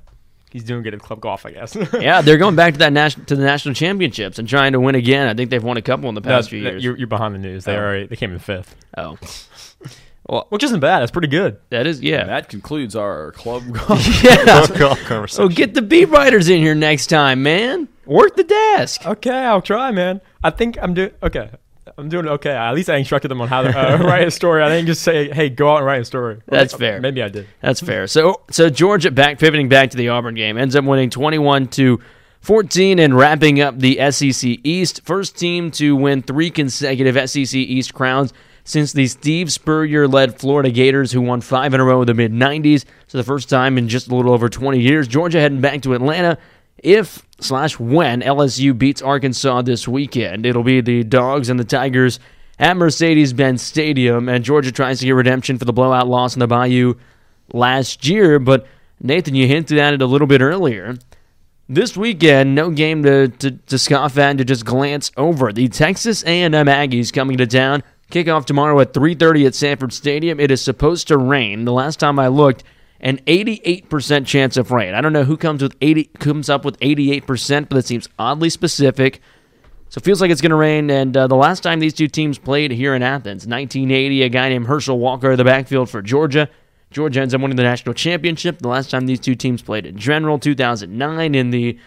he's 0.51 0.64
doing 0.64 0.83
good 0.83 0.95
at 0.95 1.01
club 1.01 1.21
golf, 1.21 1.47
I 1.47 1.51
guess. 1.53 1.77
yeah, 2.01 2.21
they're 2.23 2.38
going 2.38 2.57
back 2.57 2.75
to 2.75 2.79
that 2.81 2.93
national 2.93 3.27
to 3.27 3.37
the 3.37 3.45
national 3.45 3.75
championships 3.75 4.38
and 4.38 4.49
trying 4.49 4.73
to 4.73 4.81
win 4.81 4.95
again. 4.95 5.29
I 5.29 5.35
think 5.35 5.51
they've 5.51 5.62
won 5.62 5.77
a 5.77 5.83
couple 5.83 6.09
in 6.09 6.14
the 6.14 6.21
No, 6.21 6.29
past 6.29 6.51
few 6.51 6.61
years. 6.61 6.83
You're, 6.85 6.97
you're 6.97 7.07
behind 7.07 7.35
the 7.35 7.38
news. 7.38 7.64
They 7.64 7.75
Oh. 7.77 7.81
already 7.81 8.07
they 8.07 8.17
came 8.17 8.33
in 8.33 8.38
fifth, 8.38 8.75
oh, 8.99 9.17
well, 10.29 10.47
which 10.49 10.62
isn't 10.64 10.81
bad. 10.81 11.01
That's 11.01 11.11
pretty 11.11 11.29
good. 11.29 11.59
that 11.71 11.87
is 11.87 12.01
yeah. 12.01 12.25
that 12.25 12.49
concludes 12.49 12.97
our 12.97 13.33
club 13.33 13.62
golf. 13.73 14.23
yeah. 14.25 14.67
golf 14.79 15.31
So 15.31 15.49
get 15.49 15.75
the 15.75 15.83
beat 15.83 16.07
writers 16.07 16.49
in 16.49 16.61
here 16.61 16.75
next 16.75 17.07
time, 17.09 17.43
man. 17.43 17.88
Work 18.07 18.37
the 18.37 18.45
desk. 18.45 19.07
Okay, 19.07 19.31
I'll 19.31 19.62
try, 19.62 19.90
man. 19.90 20.21
I 20.43 20.51
think 20.51 20.77
I'm 20.81 20.95
doing 20.95 21.11
okay. 21.23 21.51
I'm 21.99 22.09
doing 22.09 22.27
okay. 22.27 22.51
At 22.51 22.75
least 22.75 22.88
I 22.88 22.97
instructed 22.97 23.29
them 23.29 23.40
on 23.40 23.49
how 23.49 23.62
to 23.62 23.68
uh, 23.68 23.99
write 24.05 24.27
a 24.27 24.31
story. 24.31 24.62
I 24.62 24.68
didn't 24.68 24.87
just 24.87 25.03
say, 25.03 25.31
"Hey, 25.31 25.51
go 25.51 25.73
out 25.73 25.79
and 25.79 25.87
write 25.87 26.01
a 26.01 26.05
story." 26.05 26.37
Or 26.37 26.42
That's 26.47 26.73
like, 26.73 26.81
fair. 26.81 27.01
Maybe 27.01 27.23
I 27.23 27.29
did. 27.29 27.47
That's 27.61 27.81
fair. 27.81 28.07
So 28.07 28.42
so 28.51 28.70
Georgia 28.70 29.11
back 29.11 29.38
pivoting 29.38 29.68
back 29.68 29.90
to 29.90 29.97
the 29.97 30.09
Auburn 30.09 30.35
game 30.35 30.57
ends 30.57 30.75
up 30.77 30.85
winning 30.85 31.11
21 31.11 31.68
to 31.68 32.01
14 32.40 32.99
and 32.99 33.16
wrapping 33.16 33.61
up 33.61 33.79
the 33.79 33.99
SEC 34.11 34.59
East. 34.64 35.03
First 35.05 35.38
team 35.38 35.70
to 35.73 35.97
win 35.97 36.23
three 36.23 36.51
consecutive 36.51 37.31
SEC 37.31 37.55
East 37.55 37.94
crowns 37.94 38.33
since 38.64 38.92
the 38.92 39.07
Steve 39.07 39.53
Spurrier 39.53 40.09
led 40.09 40.38
Florida 40.38 40.70
Gators 40.70 41.12
who 41.12 41.20
won 41.20 41.40
5 41.40 41.75
in 41.75 41.81
a 41.81 41.85
row 41.85 42.01
in 42.01 42.07
the 42.07 42.14
mid 42.14 42.33
90s. 42.33 42.85
So 43.07 43.18
the 43.18 43.25
first 43.25 43.49
time 43.49 43.79
in 43.79 43.88
just 43.88 44.09
a 44.09 44.14
little 44.14 44.33
over 44.33 44.49
20 44.49 44.81
years. 44.81 45.07
Georgia 45.07 45.40
heading 45.40 45.61
back 45.61 45.83
to 45.83 45.94
Atlanta 45.94 46.38
if 46.79 47.24
slash 47.40 47.79
when 47.79 48.23
LSU 48.23 48.77
beats 48.77 49.03
Arkansas 49.03 49.62
this 49.62 49.88
weekend. 49.88 50.47
It'll 50.47 50.62
be 50.62 50.81
the 50.81 51.05
Dogs 51.05 51.49
and 51.49 51.59
the 51.59 51.64
Tigers 51.64 52.20
at 52.59 52.77
Mercedes-Benz 52.77 53.61
Stadium, 53.62 54.29
and 54.29 54.44
Georgia 54.44 54.70
tries 54.70 55.01
to 55.01 55.07
get 55.07 55.12
redemption 55.12 55.59
for 55.59 55.64
the 55.64 55.73
blowout 55.73 56.09
loss 56.09 56.35
in 56.35 56.40
the 56.40 56.47
Bayou 56.47 56.94
last 57.53 58.07
year. 58.07 58.38
But 58.38 58.66
Nathan, 59.01 59.35
you 59.35 59.47
hinted 59.47 59.79
at 59.79 59.94
it 59.94 60.03
a 60.03 60.07
little 60.07 60.27
bit 60.27 60.40
earlier. 60.40 60.97
This 61.68 61.97
weekend, 61.97 62.55
no 62.55 62.70
game 62.70 63.03
to, 63.05 63.29
to, 63.29 63.53
to 63.53 63.79
scoff 63.79 64.18
at 64.18 64.31
and 64.31 64.38
to 64.38 64.44
just 64.44 64.64
glance 64.64 65.11
over. 65.16 65.53
The 65.53 65.68
Texas 65.68 66.23
A&M 66.25 66.53
Aggies 66.53 67.12
coming 67.12 67.38
to 67.38 67.47
town. 67.47 67.83
Kickoff 68.11 68.44
tomorrow 68.44 68.79
at 68.81 68.92
3.30 68.92 69.47
at 69.47 69.55
Sanford 69.55 69.92
Stadium. 69.92 70.38
It 70.38 70.51
is 70.51 70.61
supposed 70.61 71.09
to 71.09 71.16
rain. 71.16 71.64
The 71.64 71.73
last 71.73 71.99
time 71.99 72.18
I 72.18 72.29
looked, 72.29 72.64
an 73.00 73.18
88% 73.26 74.26
chance 74.26 74.57
of 74.57 74.70
rain. 74.70 74.94
I 74.94 75.00
don't 75.00 75.12
know 75.12 75.24
who 75.24 75.37
comes 75.37 75.62
with 75.62 75.76
80 75.80 76.04
comes 76.18 76.48
up 76.48 76.64
with 76.64 76.78
88%, 76.80 77.68
but 77.68 77.76
that 77.76 77.87
seems 77.87 78.09
oddly 78.18 78.50
specific. 78.50 79.20
So 79.90 79.98
it 79.98 80.04
feels 80.04 80.20
like 80.20 80.30
it's 80.30 80.40
going 80.40 80.50
to 80.50 80.57
rain. 80.57 80.90
And 80.90 81.16
uh, 81.16 81.26
the 81.26 81.37
last 81.37 81.62
time 81.62 81.80
these 81.80 81.94
two 81.94 82.09
teams 82.09 82.38
played 82.38 82.70
here 82.70 82.94
in 82.94 83.02
Athens, 83.02 83.46
1980, 83.46 84.22
a 84.22 84.28
guy 84.28 84.48
named 84.48 84.66
Herschel 84.66 84.98
Walker 84.98 85.33
in 85.33 85.37
the 85.37 85.44
backfield 85.44 85.90
for 85.90 86.02
Georgia. 86.02 86.48
Georgia 86.90 87.20
ends 87.20 87.35
up 87.35 87.40
winning 87.40 87.57
the 87.57 87.62
national 87.62 87.94
championship. 87.94 88.59
The 88.59 88.68
last 88.68 88.90
time 88.90 89.07
these 89.07 89.20
two 89.20 89.35
teams 89.35 89.62
played 89.62 89.85
in 89.85 89.96
general, 89.96 90.38
2009, 90.38 91.35
in 91.35 91.50
the 91.50 91.78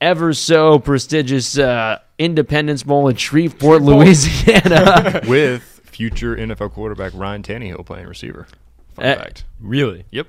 ever 0.00 0.34
so 0.34 0.78
prestigious 0.80 1.56
uh, 1.56 1.98
Independence 2.18 2.82
Bowl 2.82 3.08
in 3.08 3.16
Shreveport, 3.16 3.82
Louisiana. 3.82 5.20
with 5.26 5.62
future 5.84 6.36
NFL 6.36 6.72
quarterback 6.72 7.12
Ryan 7.14 7.42
Tannehill 7.42 7.86
playing 7.86 8.06
receiver. 8.06 8.46
Fun 8.94 9.04
Uh, 9.06 9.16
fact. 9.16 9.44
Really? 9.60 10.04
Yep. 10.10 10.26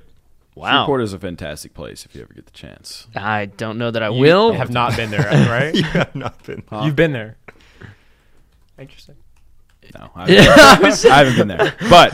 wow. 0.54 0.70
Shreveport 0.70 1.02
is 1.02 1.12
a 1.12 1.18
fantastic 1.18 1.74
place 1.74 2.04
if 2.04 2.14
you 2.14 2.22
ever 2.22 2.32
get 2.34 2.46
the 2.46 2.52
chance. 2.52 3.06
I 3.16 3.46
don't 3.46 3.78
know 3.78 3.90
that 3.90 4.02
I 4.02 4.08
You 4.08 4.20
will. 4.20 4.52
have 4.52 4.70
not 4.70 4.96
been 4.96 5.10
there, 5.10 5.20
right? 5.48 5.74
You 5.74 5.82
have 5.84 6.14
not 6.14 6.42
been. 6.44 6.62
You've 6.82 6.96
been 6.96 7.12
there. 7.12 7.36
Interesting. 8.78 9.16
No, 9.94 10.10
I 10.16 10.30
haven't, 10.30 11.04
I 11.10 11.18
haven't 11.18 11.36
been 11.36 11.48
there. 11.48 11.74
But 11.90 12.12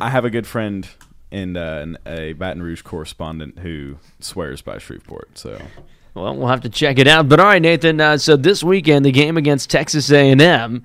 I 0.00 0.08
have 0.10 0.24
a 0.24 0.30
good 0.30 0.46
friend 0.46 0.88
and, 1.30 1.56
uh, 1.56 1.86
a 2.06 2.32
Baton 2.32 2.62
Rouge 2.62 2.82
correspondent 2.82 3.58
who 3.60 3.96
swears 4.20 4.62
by 4.62 4.78
Shreveport. 4.78 5.36
So 5.38 5.60
Well, 6.14 6.34
we'll 6.36 6.48
have 6.48 6.62
to 6.62 6.68
check 6.68 6.98
it 6.98 7.06
out. 7.06 7.28
But 7.28 7.38
all 7.38 7.46
right, 7.46 7.60
Nathan. 7.62 8.00
Uh, 8.00 8.16
so 8.18 8.36
this 8.36 8.64
weekend, 8.64 9.04
the 9.04 9.12
game 9.12 9.36
against 9.36 9.70
Texas 9.70 10.10
A&M, 10.10 10.84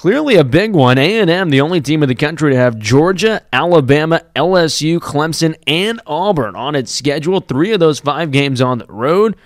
clearly 0.00 0.36
a 0.36 0.44
big 0.44 0.72
one. 0.72 0.96
A&M, 0.96 1.50
the 1.50 1.60
only 1.60 1.78
team 1.78 2.02
in 2.02 2.08
the 2.08 2.14
country 2.14 2.52
to 2.52 2.56
have 2.56 2.78
Georgia, 2.78 3.42
Alabama, 3.52 4.22
LSU, 4.34 4.98
Clemson, 4.98 5.54
and 5.66 6.00
Auburn 6.06 6.56
on 6.56 6.74
its 6.74 6.90
schedule. 6.90 7.40
Three 7.40 7.72
of 7.72 7.80
those 7.80 8.00
five 8.00 8.30
games 8.30 8.62
on 8.62 8.78
the 8.78 8.86
road. 8.86 9.36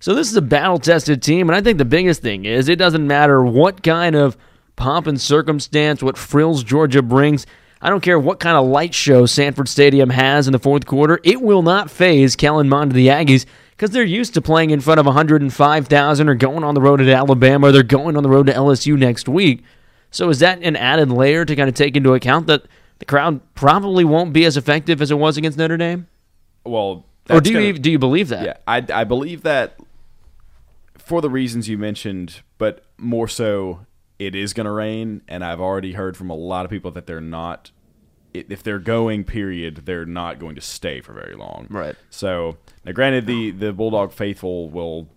So 0.00 0.14
this 0.14 0.30
is 0.30 0.36
a 0.36 0.42
battle-tested 0.42 1.22
team, 1.22 1.48
and 1.48 1.56
I 1.56 1.62
think 1.62 1.78
the 1.78 1.86
biggest 1.86 2.20
thing 2.20 2.44
is 2.44 2.68
it 2.68 2.78
doesn't 2.78 3.06
matter 3.06 3.42
what 3.42 3.82
kind 3.82 4.14
of 4.14 4.36
pomp 4.76 5.06
and 5.06 5.18
circumstance, 5.18 6.02
what 6.02 6.18
frills 6.18 6.62
Georgia 6.62 7.00
brings. 7.00 7.46
I 7.80 7.88
don't 7.88 8.02
care 8.02 8.18
what 8.18 8.38
kind 8.38 8.58
of 8.58 8.66
light 8.66 8.92
show 8.92 9.24
Sanford 9.24 9.66
Stadium 9.66 10.10
has 10.10 10.46
in 10.46 10.52
the 10.52 10.58
fourth 10.58 10.84
quarter. 10.84 11.20
It 11.24 11.40
will 11.40 11.62
not 11.62 11.90
faze 11.90 12.36
Kellen 12.36 12.68
Mond 12.68 12.92
the 12.92 13.08
Aggies 13.08 13.46
because 13.70 13.92
they're 13.92 14.04
used 14.04 14.34
to 14.34 14.42
playing 14.42 14.72
in 14.72 14.82
front 14.82 15.00
of 15.00 15.06
105,000 15.06 16.28
or 16.28 16.34
going 16.34 16.64
on 16.64 16.74
the 16.74 16.82
road 16.82 16.98
to 16.98 17.10
Alabama 17.14 17.68
or 17.68 17.72
they're 17.72 17.82
going 17.82 18.18
on 18.18 18.22
the 18.22 18.28
road 18.28 18.48
to 18.48 18.52
LSU 18.52 18.98
next 18.98 19.26
week. 19.26 19.64
So 20.12 20.28
is 20.28 20.38
that 20.38 20.62
an 20.62 20.76
added 20.76 21.10
layer 21.10 21.44
to 21.44 21.56
kind 21.56 21.68
of 21.68 21.74
take 21.74 21.96
into 21.96 22.14
account 22.14 22.46
that 22.46 22.62
the 23.00 23.04
crowd 23.04 23.40
probably 23.56 24.04
won't 24.04 24.32
be 24.32 24.44
as 24.44 24.56
effective 24.56 25.02
as 25.02 25.10
it 25.10 25.18
was 25.18 25.36
against 25.36 25.58
Notre 25.58 25.76
Dame? 25.76 26.06
well, 26.64 27.04
Or 27.28 27.40
do 27.40 27.50
you 27.50 27.56
gonna- 27.56 27.66
even- 27.66 27.82
do 27.82 27.90
you 27.90 27.98
believe 27.98 28.28
that? 28.28 28.44
Yeah, 28.44 28.56
I, 28.68 28.84
I 28.92 29.04
believe 29.04 29.42
that 29.42 29.76
for 30.98 31.20
the 31.20 31.30
reasons 31.30 31.68
you 31.68 31.76
mentioned, 31.78 32.42
but 32.58 32.84
more 32.98 33.26
so, 33.26 33.86
it 34.18 34.34
is 34.36 34.52
going 34.52 34.66
to 34.66 34.70
rain, 34.70 35.22
and 35.26 35.42
I've 35.44 35.60
already 35.60 35.92
heard 35.94 36.16
from 36.16 36.30
a 36.30 36.34
lot 36.36 36.64
of 36.64 36.70
people 36.70 36.90
that 36.92 37.06
they're 37.06 37.20
not. 37.20 37.72
If 38.32 38.62
they're 38.62 38.78
going, 38.78 39.24
period, 39.24 39.82
they're 39.84 40.06
not 40.06 40.38
going 40.38 40.54
to 40.54 40.60
stay 40.60 41.00
for 41.00 41.12
very 41.12 41.34
long. 41.34 41.66
Right. 41.68 41.96
So 42.08 42.56
now, 42.84 42.92
granted, 42.92 43.26
the 43.26 43.50
the 43.50 43.72
Bulldog 43.72 44.12
faithful 44.12 44.70
will. 44.70 45.08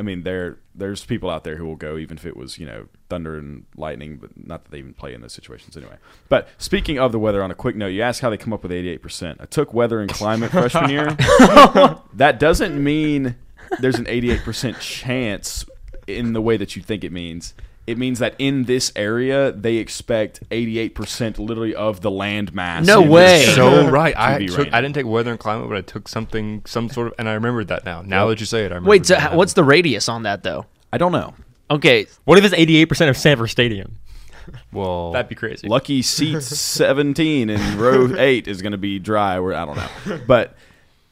I 0.00 0.02
mean, 0.02 0.22
there 0.22 0.56
there's 0.74 1.04
people 1.04 1.28
out 1.28 1.44
there 1.44 1.56
who 1.56 1.66
will 1.66 1.76
go 1.76 1.98
even 1.98 2.16
if 2.16 2.24
it 2.24 2.34
was 2.34 2.58
you 2.58 2.64
know 2.64 2.86
thunder 3.10 3.36
and 3.36 3.66
lightning, 3.76 4.16
but 4.16 4.30
not 4.34 4.64
that 4.64 4.70
they 4.70 4.78
even 4.78 4.94
play 4.94 5.12
in 5.12 5.20
those 5.20 5.34
situations 5.34 5.76
anyway. 5.76 5.96
But 6.30 6.48
speaking 6.56 6.98
of 6.98 7.12
the 7.12 7.18
weather, 7.18 7.42
on 7.42 7.50
a 7.50 7.54
quick 7.54 7.76
note, 7.76 7.88
you 7.88 8.00
asked 8.00 8.22
how 8.22 8.30
they 8.30 8.38
come 8.38 8.54
up 8.54 8.62
with 8.62 8.72
88. 8.72 9.02
percent 9.02 9.40
I 9.42 9.44
took 9.44 9.74
weather 9.74 10.00
and 10.00 10.10
climate 10.10 10.52
freshman 10.52 10.88
year. 10.88 11.04
that 12.14 12.38
doesn't 12.38 12.82
mean 12.82 13.36
there's 13.80 13.98
an 13.98 14.06
88 14.08 14.40
percent 14.42 14.80
chance 14.80 15.66
in 16.06 16.32
the 16.32 16.40
way 16.40 16.56
that 16.56 16.76
you 16.76 16.82
think 16.82 17.04
it 17.04 17.12
means. 17.12 17.52
It 17.90 17.98
means 17.98 18.20
that 18.20 18.34
in 18.38 18.64
this 18.64 18.92
area, 18.94 19.50
they 19.52 19.76
expect 19.76 20.48
88% 20.50 21.38
literally 21.38 21.74
of 21.74 22.00
the 22.00 22.10
land 22.10 22.54
mass. 22.54 22.86
No 22.86 23.02
way. 23.02 23.42
area 23.42 23.54
So 23.54 23.90
right, 23.90 24.12
to 24.14 24.20
I 24.20 24.38
be 24.38 24.46
took, 24.46 24.58
raining. 24.58 24.74
I 24.74 24.80
didn't 24.80 24.94
take 24.94 25.06
weather 25.06 25.30
and 25.32 25.40
climate, 25.40 25.68
but 25.68 25.76
I 25.76 25.80
took 25.80 26.06
something, 26.08 26.62
some 26.66 26.88
sort 26.88 27.08
of, 27.08 27.14
and 27.18 27.28
I 27.28 27.32
remembered 27.34 27.68
that 27.68 27.84
now. 27.84 28.02
Now 28.02 28.28
that 28.28 28.38
you 28.40 28.46
say 28.46 28.60
it, 28.60 28.66
I 28.72 28.76
remember. 28.76 28.90
Wait, 28.90 29.06
so 29.06 29.16
how- 29.16 29.36
what's 29.36 29.54
the 29.54 29.64
radius 29.64 30.08
on 30.08 30.22
that 30.22 30.42
though? 30.44 30.66
I 30.92 30.98
don't 30.98 31.12
know. 31.12 31.34
Okay, 31.70 32.06
What 32.24 32.36
if 32.38 32.44
it's 32.44 32.54
88% 32.54 33.08
of 33.10 33.16
Sanford 33.16 33.50
Stadium? 33.50 33.98
well? 34.72 35.12
That'd 35.12 35.28
be 35.28 35.34
crazy. 35.36 35.68
Lucky 35.68 36.02
seat 36.02 36.42
17 36.42 37.50
in 37.50 37.78
row 37.78 38.14
8 38.16 38.48
is 38.48 38.62
going 38.62 38.72
to 38.72 38.78
be 38.78 38.98
dry. 38.98 39.38
Where 39.38 39.54
I 39.54 39.64
don't 39.64 39.76
know. 39.76 40.20
But 40.26 40.54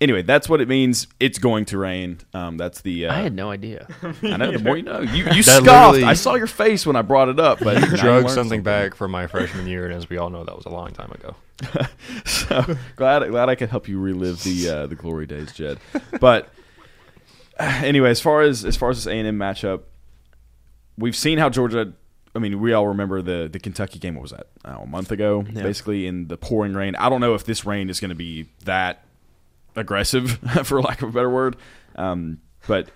anyway, 0.00 0.22
that's 0.22 0.48
what 0.48 0.60
it 0.60 0.68
means. 0.68 1.06
It's 1.20 1.38
going 1.38 1.64
to 1.66 1.78
rain. 1.78 2.18
Um, 2.34 2.56
that's 2.56 2.80
the. 2.80 3.06
Uh, 3.06 3.14
I 3.14 3.20
had 3.20 3.34
no 3.34 3.50
idea. 3.50 3.86
I 4.22 4.36
know. 4.36 4.52
The 4.52 4.58
more 4.58 4.76
you 4.76 4.82
know. 4.82 5.00
You, 5.00 5.24
you 5.24 5.42
That 5.42 5.62
scoffed. 5.62 5.92
literally- 5.92 6.04
I 6.04 6.14
saw 6.14 6.34
your 6.34 6.46
face 6.46 6.86
when 6.86 6.96
I 6.96 7.02
brought 7.02 7.28
it 7.28 7.40
up. 7.40 7.58
But 7.60 7.74
now 7.80 7.86
you 7.86 7.96
drug 7.96 8.24
learned 8.24 8.30
something 8.30 8.62
back 8.62 8.94
from 8.94 9.10
my 9.10 9.26
freshman 9.26 9.66
year, 9.66 9.84
and 9.86 9.94
as 9.94 10.08
we 10.08 10.18
all 10.18 10.30
know, 10.30 10.44
that 10.44 10.56
was 10.56 10.66
a 10.66 10.70
long 10.70 10.92
time 10.92 11.10
ago. 11.12 11.34
so 12.24 12.76
glad 12.94 13.28
glad 13.28 13.48
I 13.48 13.54
could 13.56 13.68
help 13.68 13.88
you 13.88 13.98
relive 13.98 14.42
the 14.44 14.68
uh, 14.68 14.86
the 14.86 14.94
glory 14.94 15.26
days, 15.26 15.52
Jed. 15.52 15.78
But 16.20 16.48
anyway, 17.58 18.10
as 18.10 18.20
far 18.20 18.42
as 18.42 18.64
as 18.64 18.76
far 18.76 18.90
as 18.90 18.98
this 18.98 19.06
A 19.06 19.16
and 19.18 19.26
M 19.26 19.38
matchup, 19.38 19.82
we've 20.96 21.16
seen 21.16 21.38
how 21.38 21.50
Georgia. 21.50 21.92
I 22.34 22.40
mean, 22.40 22.60
we 22.60 22.72
all 22.72 22.86
remember 22.88 23.22
the 23.22 23.48
the 23.50 23.58
Kentucky 23.58 23.98
game. 23.98 24.14
What 24.14 24.22
was 24.22 24.30
that? 24.30 24.46
Oh, 24.64 24.82
a 24.82 24.86
month 24.86 25.10
ago, 25.10 25.42
basically 25.42 26.06
in 26.06 26.28
the 26.28 26.36
pouring 26.36 26.74
rain. 26.74 26.94
I 26.94 27.08
don't 27.08 27.20
know 27.20 27.34
if 27.34 27.44
this 27.44 27.64
rain 27.64 27.90
is 27.90 27.98
going 27.98 28.10
to 28.10 28.14
be 28.14 28.48
that 28.64 29.02
aggressive, 29.76 30.32
for 30.64 30.80
lack 30.80 31.02
of 31.02 31.10
a 31.10 31.12
better 31.12 31.30
word. 31.30 31.56
Um, 31.96 32.40
but 32.66 32.90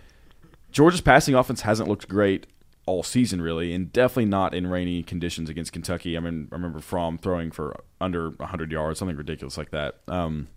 Georgia's 0.71 1.01
passing 1.01 1.35
offense 1.35 1.63
hasn't 1.63 1.89
looked 1.89 2.09
great 2.09 2.47
all 2.87 3.03
season, 3.03 3.41
really, 3.41 3.73
and 3.73 3.93
definitely 3.93 4.27
not 4.27 4.55
in 4.55 4.67
rainy 4.67 5.03
conditions 5.03 5.49
against 5.49 5.73
Kentucky. 5.73 6.17
I 6.17 6.21
mean, 6.21 6.49
I 6.51 6.55
remember 6.55 6.81
Fromm 6.81 7.19
throwing 7.19 7.51
for 7.51 7.83
under 8.01 8.31
100 8.31 8.73
yards, 8.73 8.99
something 8.99 9.17
ridiculous 9.17 9.57
like 9.57 9.71
that. 9.71 10.01
Um, 10.09 10.49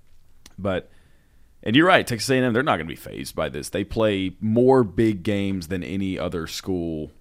but 0.57 0.89
and 1.65 1.75
you're 1.75 1.87
right, 1.87 2.05
Texas 2.05 2.29
A&M, 2.29 2.53
they're 2.53 2.61
not 2.61 2.77
going 2.77 2.87
to 2.87 2.91
be 2.91 2.95
fazed 2.95 3.35
by 3.35 3.49
this. 3.49 3.69
They 3.69 3.83
play 3.83 4.35
more 4.39 4.83
big 4.83 5.23
games 5.23 5.67
than 5.67 5.83
any 5.83 6.17
other 6.17 6.45
school, 6.45 7.11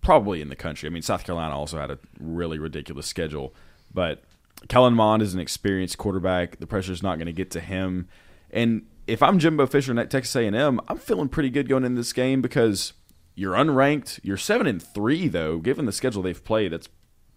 probably 0.00 0.40
in 0.40 0.48
the 0.48 0.56
country. 0.56 0.88
I 0.88 0.90
mean, 0.90 1.02
South 1.02 1.24
Carolina 1.24 1.54
also 1.54 1.78
had 1.78 1.90
a 1.90 1.98
really 2.18 2.58
ridiculous 2.58 3.06
schedule, 3.06 3.54
but 3.92 4.24
Kellen 4.68 4.94
Mond 4.94 5.22
is 5.22 5.34
an 5.34 5.40
experienced 5.40 5.98
quarterback. 5.98 6.58
The 6.58 6.66
pressure's 6.66 7.02
not 7.02 7.16
going 7.16 7.26
to 7.26 7.32
get 7.32 7.50
to 7.52 7.60
him. 7.60 8.08
And 8.50 8.86
if 9.06 9.22
I'm 9.22 9.38
Jimbo 9.38 9.66
Fisher 9.66 9.98
at 9.98 10.10
Texas 10.10 10.34
A&M, 10.34 10.80
I'm 10.88 10.98
feeling 10.98 11.28
pretty 11.28 11.50
good 11.50 11.68
going 11.68 11.84
into 11.84 12.00
this 12.00 12.12
game 12.12 12.42
because 12.42 12.92
you're 13.34 13.54
unranked. 13.54 14.20
You're 14.22 14.36
seven 14.36 14.66
and 14.66 14.82
three 14.82 15.28
though, 15.28 15.58
given 15.58 15.86
the 15.86 15.92
schedule 15.92 16.22
they've 16.22 16.44
played. 16.44 16.72
That's 16.72 16.88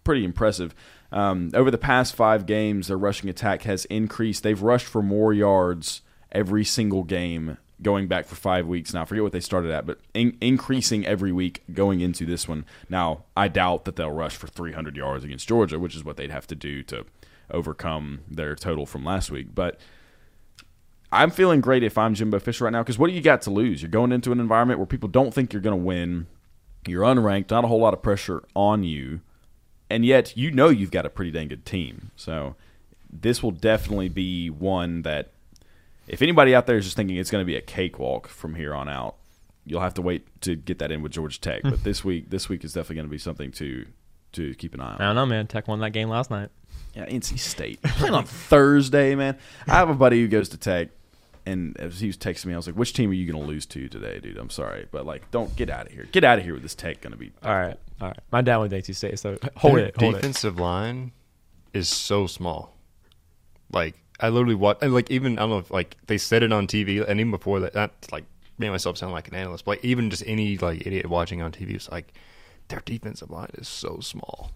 pretty 0.02 0.24
impressive. 0.24 0.74
Um, 1.12 1.50
over 1.54 1.70
the 1.70 1.78
past 1.78 2.14
five 2.14 2.46
games, 2.46 2.88
their 2.88 2.98
rushing 2.98 3.28
attack 3.28 3.62
has 3.62 3.84
increased. 3.86 4.42
They've 4.42 4.60
rushed 4.60 4.86
for 4.86 5.02
more 5.02 5.32
yards 5.32 6.02
every 6.32 6.64
single 6.64 7.04
game 7.04 7.58
going 7.82 8.08
back 8.08 8.26
for 8.26 8.34
five 8.34 8.66
weeks 8.66 8.92
now. 8.92 9.02
I 9.02 9.04
forget 9.04 9.22
what 9.22 9.32
they 9.32 9.40
started 9.40 9.70
at, 9.70 9.86
but 9.86 10.00
in- 10.14 10.36
increasing 10.40 11.06
every 11.06 11.32
week 11.32 11.62
going 11.72 12.00
into 12.00 12.26
this 12.26 12.46
one. 12.46 12.64
Now, 12.88 13.24
I 13.36 13.48
doubt 13.48 13.84
that 13.86 13.96
they'll 13.96 14.10
rush 14.10 14.36
for 14.36 14.46
300 14.46 14.96
yards 14.96 15.24
against 15.24 15.48
Georgia, 15.48 15.78
which 15.78 15.96
is 15.96 16.04
what 16.04 16.16
they'd 16.16 16.30
have 16.30 16.46
to 16.48 16.54
do 16.54 16.82
to 16.84 17.06
overcome 17.50 18.20
their 18.30 18.54
total 18.54 18.86
from 18.86 19.04
last 19.04 19.30
week. 19.30 19.54
But 19.54 19.80
I'm 21.12 21.30
feeling 21.30 21.60
great 21.60 21.82
if 21.82 21.98
I'm 21.98 22.14
Jimbo 22.14 22.38
Fisher 22.38 22.64
right 22.64 22.72
now 22.72 22.82
because 22.82 22.98
what 22.98 23.08
do 23.08 23.14
you 23.14 23.20
got 23.20 23.42
to 23.42 23.50
lose? 23.50 23.82
You're 23.82 23.90
going 23.90 24.12
into 24.12 24.32
an 24.32 24.40
environment 24.40 24.78
where 24.78 24.86
people 24.86 25.08
don't 25.08 25.34
think 25.34 25.52
you're 25.52 25.62
going 25.62 25.78
to 25.78 25.84
win. 25.84 26.26
You're 26.86 27.02
unranked, 27.02 27.50
not 27.50 27.64
a 27.64 27.68
whole 27.68 27.80
lot 27.80 27.94
of 27.94 28.02
pressure 28.02 28.42
on 28.54 28.84
you, 28.84 29.20
and 29.90 30.04
yet 30.04 30.36
you 30.36 30.50
know 30.50 30.68
you've 30.68 30.90
got 30.90 31.04
a 31.04 31.10
pretty 31.10 31.30
dang 31.30 31.48
good 31.48 31.66
team. 31.66 32.10
So 32.16 32.54
this 33.12 33.42
will 33.42 33.50
definitely 33.50 34.08
be 34.08 34.48
one 34.48 35.02
that 35.02 35.32
if 36.10 36.22
anybody 36.22 36.54
out 36.54 36.66
there 36.66 36.76
is 36.76 36.84
just 36.84 36.96
thinking 36.96 37.16
it's 37.16 37.30
going 37.30 37.42
to 37.42 37.46
be 37.46 37.56
a 37.56 37.60
cakewalk 37.60 38.26
from 38.26 38.56
here 38.56 38.74
on 38.74 38.88
out, 38.88 39.14
you'll 39.64 39.80
have 39.80 39.94
to 39.94 40.02
wait 40.02 40.26
to 40.42 40.56
get 40.56 40.80
that 40.80 40.90
in 40.90 41.02
with 41.02 41.12
Georgia 41.12 41.40
Tech. 41.40 41.62
but 41.62 41.74
hmm. 41.74 41.82
this 41.84 42.04
week, 42.04 42.30
this 42.30 42.48
week 42.48 42.64
is 42.64 42.72
definitely 42.72 42.96
going 42.96 43.06
to 43.06 43.10
be 43.10 43.18
something 43.18 43.52
to 43.52 43.86
to 44.32 44.54
keep 44.56 44.74
an 44.74 44.80
eye 44.80 44.92
on. 44.94 45.00
I 45.00 45.06
don't 45.06 45.16
know, 45.16 45.26
man. 45.26 45.46
Tech 45.46 45.68
won 45.68 45.80
that 45.80 45.90
game 45.90 46.08
last 46.08 46.30
night. 46.30 46.50
Yeah, 46.94 47.06
NC 47.06 47.38
State 47.38 47.82
playing 47.82 48.14
on 48.14 48.24
Thursday, 48.24 49.14
man. 49.14 49.38
I 49.68 49.74
have 49.74 49.88
a 49.88 49.94
buddy 49.94 50.20
who 50.20 50.26
goes 50.26 50.48
to 50.50 50.56
Tech, 50.56 50.88
and 51.46 51.78
as 51.78 52.00
he 52.00 52.08
was 52.08 52.16
texting 52.16 52.46
me, 52.46 52.54
I 52.54 52.56
was 52.56 52.66
like, 52.66 52.76
"Which 52.76 52.92
team 52.92 53.10
are 53.10 53.14
you 53.14 53.30
going 53.30 53.40
to 53.40 53.48
lose 53.48 53.66
to 53.66 53.88
today, 53.88 54.18
dude? 54.18 54.36
I'm 54.36 54.50
sorry, 54.50 54.88
but 54.90 55.06
like, 55.06 55.30
don't 55.30 55.54
get 55.54 55.70
out 55.70 55.86
of 55.86 55.92
here. 55.92 56.08
Get 56.10 56.24
out 56.24 56.38
of 56.38 56.44
here 56.44 56.54
with 56.54 56.62
this 56.62 56.74
Tech 56.74 57.00
going 57.00 57.12
to 57.12 57.18
be." 57.18 57.30
All 57.44 57.54
right, 57.54 57.76
all 58.00 58.08
right. 58.08 58.18
My 58.32 58.42
dad 58.42 58.56
went 58.56 58.70
to 58.70 58.80
NC 58.80 58.96
State, 58.96 59.18
so 59.20 59.38
hold 59.56 59.76
Their 59.76 59.86
it, 59.86 59.96
hold 59.96 60.14
it. 60.14 60.16
defensive 60.18 60.58
line 60.58 61.12
is 61.72 61.88
so 61.88 62.26
small. 62.26 62.76
Like 63.72 63.94
I 64.20 64.28
literally 64.28 64.54
watch, 64.54 64.78
and 64.82 64.92
like 64.92 65.10
even 65.10 65.38
I 65.38 65.42
don't 65.42 65.50
know 65.50 65.58
if 65.58 65.70
like 65.70 65.96
they 66.06 66.18
said 66.18 66.42
it 66.42 66.52
on 66.52 66.66
TV, 66.66 67.06
and 67.06 67.18
even 67.20 67.30
before 67.30 67.60
that, 67.60 67.74
not 67.74 67.92
like 68.12 68.24
and 68.66 68.72
myself 68.72 68.98
sound 68.98 69.12
like 69.12 69.28
an 69.28 69.34
analyst, 69.34 69.64
but 69.64 69.72
like 69.72 69.84
even 69.84 70.10
just 70.10 70.22
any 70.26 70.56
like 70.58 70.86
idiot 70.86 71.06
watching 71.06 71.42
on 71.42 71.52
TV 71.52 71.74
was 71.74 71.90
like, 71.90 72.12
their 72.68 72.80
defensive 72.84 73.30
line 73.30 73.50
is 73.54 73.68
so 73.68 74.00
small 74.00 74.52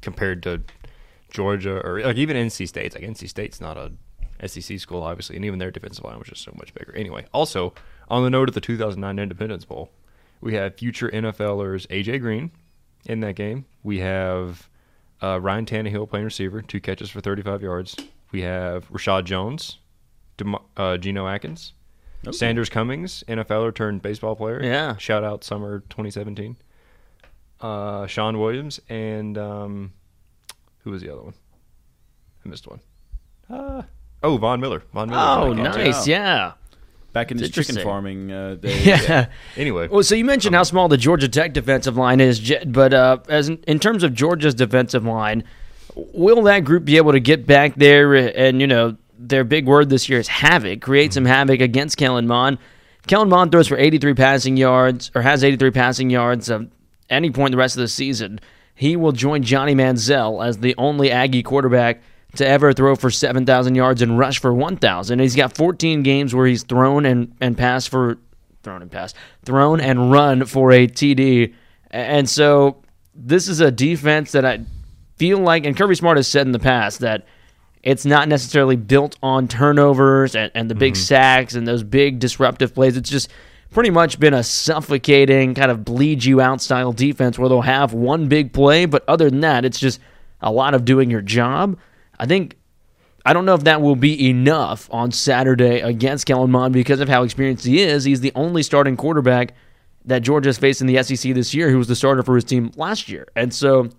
compared 0.00 0.42
to 0.42 0.62
Georgia 1.30 1.80
or 1.84 2.00
like 2.00 2.16
even 2.16 2.36
NC 2.36 2.68
State's. 2.68 2.94
Like 2.94 3.04
NC 3.04 3.28
State's 3.28 3.60
not 3.60 3.76
a 3.76 3.92
SEC 4.46 4.78
school, 4.78 5.02
obviously, 5.02 5.36
and 5.36 5.44
even 5.44 5.58
their 5.58 5.70
defensive 5.70 6.04
line 6.04 6.18
was 6.18 6.28
just 6.28 6.42
so 6.42 6.52
much 6.56 6.74
bigger. 6.74 6.94
Anyway, 6.94 7.26
also 7.32 7.74
on 8.08 8.22
the 8.22 8.30
note 8.30 8.48
of 8.48 8.54
the 8.54 8.60
2009 8.60 9.18
Independence 9.18 9.64
Bowl, 9.64 9.90
we 10.40 10.54
have 10.54 10.76
future 10.76 11.08
NFLers 11.08 11.86
AJ 11.88 12.20
Green 12.20 12.50
in 13.06 13.20
that 13.20 13.34
game. 13.34 13.66
We 13.82 13.98
have 14.00 14.68
uh, 15.22 15.40
Ryan 15.40 15.66
Tannehill 15.66 16.08
playing 16.08 16.24
receiver, 16.24 16.62
two 16.62 16.80
catches 16.80 17.10
for 17.10 17.20
35 17.20 17.62
yards. 17.62 17.96
We 18.32 18.42
have 18.42 18.88
Rashad 18.90 19.24
Jones, 19.24 19.78
Dem- 20.36 20.56
uh, 20.76 20.96
Geno 20.98 21.26
Atkins, 21.26 21.72
Sanders 22.30 22.68
Commings, 22.68 23.24
NFLer 23.28 23.74
turned 23.74 24.02
baseball 24.02 24.36
player. 24.36 24.62
Yeah. 24.62 24.96
Shout 24.96 25.24
out 25.24 25.44
summer 25.44 25.80
2017. 25.88 26.56
Uh, 27.60 28.06
Shawn 28.06 28.38
Williams 28.38 28.80
and 28.88 29.36
um, 29.38 29.92
who 30.84 30.90
was 30.90 31.02
the 31.02 31.10
other 31.12 31.22
one? 31.22 31.34
I 32.44 32.48
missed 32.48 32.66
one. 32.68 32.80
Uh, 33.50 33.82
oh, 34.22 34.36
Von 34.36 34.60
Miller. 34.60 34.82
Von 34.92 35.08
Miller. 35.10 35.20
Oh, 35.22 35.52
nice. 35.52 36.06
Yeah. 36.06 36.52
Back 37.14 37.30
in 37.32 37.38
his 37.38 37.50
chicken 37.50 37.76
farming 37.82 38.30
uh, 38.30 38.54
days. 38.60 38.86
Yeah. 38.86 39.28
Anyway, 39.56 39.88
Well, 39.88 40.02
so 40.02 40.14
you 40.14 40.24
mentioned 40.24 40.54
how 40.54 40.62
small 40.62 40.88
the 40.88 40.98
Georgia 40.98 41.28
Tech 41.28 41.52
defensive 41.54 41.96
line 41.96 42.20
is, 42.20 42.54
but 42.66 42.92
uh, 42.92 43.18
as 43.28 43.48
in, 43.48 43.56
in 43.66 43.78
terms 43.80 44.02
of 44.02 44.12
Georgia's 44.12 44.54
defensive 44.54 45.04
line, 45.04 45.42
will 46.14 46.42
that 46.42 46.60
group 46.60 46.84
be 46.84 46.96
able 46.96 47.12
to 47.12 47.20
get 47.20 47.46
back 47.46 47.74
there? 47.74 48.14
And, 48.14 48.60
you 48.60 48.66
know, 48.66 48.96
their 49.18 49.44
big 49.44 49.66
word 49.66 49.88
this 49.88 50.08
year 50.08 50.20
is 50.20 50.28
havoc, 50.28 50.80
create 50.80 51.12
some 51.12 51.24
havoc 51.24 51.60
against 51.60 51.96
Kellen 51.96 52.26
Mond. 52.26 52.58
Kellen 53.06 53.28
Mond 53.28 53.50
throws 53.50 53.68
for 53.68 53.76
83 53.76 54.14
passing 54.14 54.56
yards, 54.56 55.10
or 55.14 55.22
has 55.22 55.42
83 55.42 55.70
passing 55.70 56.10
yards 56.10 56.50
at 56.50 56.62
any 57.10 57.30
point 57.30 57.52
the 57.52 57.58
rest 57.58 57.76
of 57.76 57.80
the 57.80 57.88
season. 57.88 58.40
He 58.74 58.96
will 58.96 59.12
join 59.12 59.42
Johnny 59.42 59.74
Manziel 59.74 60.46
as 60.46 60.58
the 60.58 60.74
only 60.78 61.10
Aggie 61.10 61.42
quarterback 61.42 62.00
to 62.36 62.46
ever 62.46 62.72
throw 62.72 62.94
for 62.94 63.10
7,000 63.10 63.74
yards 63.74 64.02
and 64.02 64.18
rush 64.18 64.38
for 64.38 64.52
1,000. 64.52 65.18
He's 65.18 65.34
got 65.34 65.56
14 65.56 66.02
games 66.02 66.34
where 66.34 66.46
he's 66.46 66.62
thrown 66.62 67.06
and, 67.06 67.34
and 67.40 67.56
passed 67.56 67.88
for, 67.88 68.18
thrown 68.62 68.82
and 68.82 68.90
passed, 68.90 69.16
thrown 69.44 69.80
and 69.80 70.12
run 70.12 70.44
for 70.44 70.70
a 70.70 70.86
TD. 70.86 71.54
And 71.90 72.28
so 72.28 72.82
this 73.14 73.48
is 73.48 73.60
a 73.60 73.70
defense 73.70 74.32
that 74.32 74.44
I 74.44 74.60
feel 75.18 75.38
like, 75.38 75.66
and 75.66 75.76
Kirby 75.76 75.94
Smart 75.94 76.16
has 76.16 76.28
said 76.28 76.46
in 76.46 76.52
the 76.52 76.58
past 76.58 77.00
that 77.00 77.26
it's 77.82 78.04
not 78.04 78.28
necessarily 78.28 78.76
built 78.76 79.16
on 79.22 79.48
turnovers 79.48 80.34
and, 80.34 80.50
and 80.54 80.70
the 80.70 80.74
big 80.74 80.94
mm-hmm. 80.94 81.02
sacks 81.02 81.54
and 81.54 81.66
those 81.66 81.82
big 81.82 82.18
disruptive 82.18 82.74
plays. 82.74 82.96
It's 82.96 83.10
just 83.10 83.30
pretty 83.70 83.90
much 83.90 84.18
been 84.18 84.34
a 84.34 84.42
suffocating, 84.42 85.54
kind 85.54 85.70
of 85.70 85.84
bleed 85.84 86.24
you 86.24 86.40
out 86.40 86.60
style 86.60 86.92
defense 86.92 87.38
where 87.38 87.48
they'll 87.48 87.60
have 87.62 87.92
one 87.92 88.28
big 88.28 88.52
play, 88.52 88.86
but 88.86 89.04
other 89.08 89.30
than 89.30 89.40
that, 89.40 89.64
it's 89.64 89.78
just 89.78 90.00
a 90.40 90.50
lot 90.50 90.74
of 90.74 90.84
doing 90.84 91.10
your 91.10 91.22
job. 91.22 91.78
I 92.18 92.26
think 92.26 92.56
I 93.24 93.32
don't 93.32 93.44
know 93.44 93.54
if 93.54 93.64
that 93.64 93.82
will 93.82 93.96
be 93.96 94.30
enough 94.30 94.88
on 94.90 95.12
Saturday 95.12 95.80
against 95.80 96.26
Kellen 96.26 96.50
Mond 96.50 96.72
because 96.72 97.00
of 97.00 97.08
how 97.08 97.24
experienced 97.24 97.66
he 97.66 97.82
is. 97.82 98.04
He's 98.04 98.20
the 98.20 98.32
only 98.34 98.62
starting 98.62 98.96
quarterback 98.96 99.54
that 100.06 100.20
Georgia's 100.22 100.56
faced 100.56 100.80
in 100.80 100.86
the 100.86 101.02
SEC 101.02 101.34
this 101.34 101.52
year 101.52 101.68
who 101.70 101.76
was 101.76 101.88
the 101.88 101.96
starter 101.96 102.22
for 102.22 102.36
his 102.36 102.44
team 102.44 102.72
last 102.76 103.08
year. 103.08 103.28
And 103.36 103.52
so, 103.52 103.90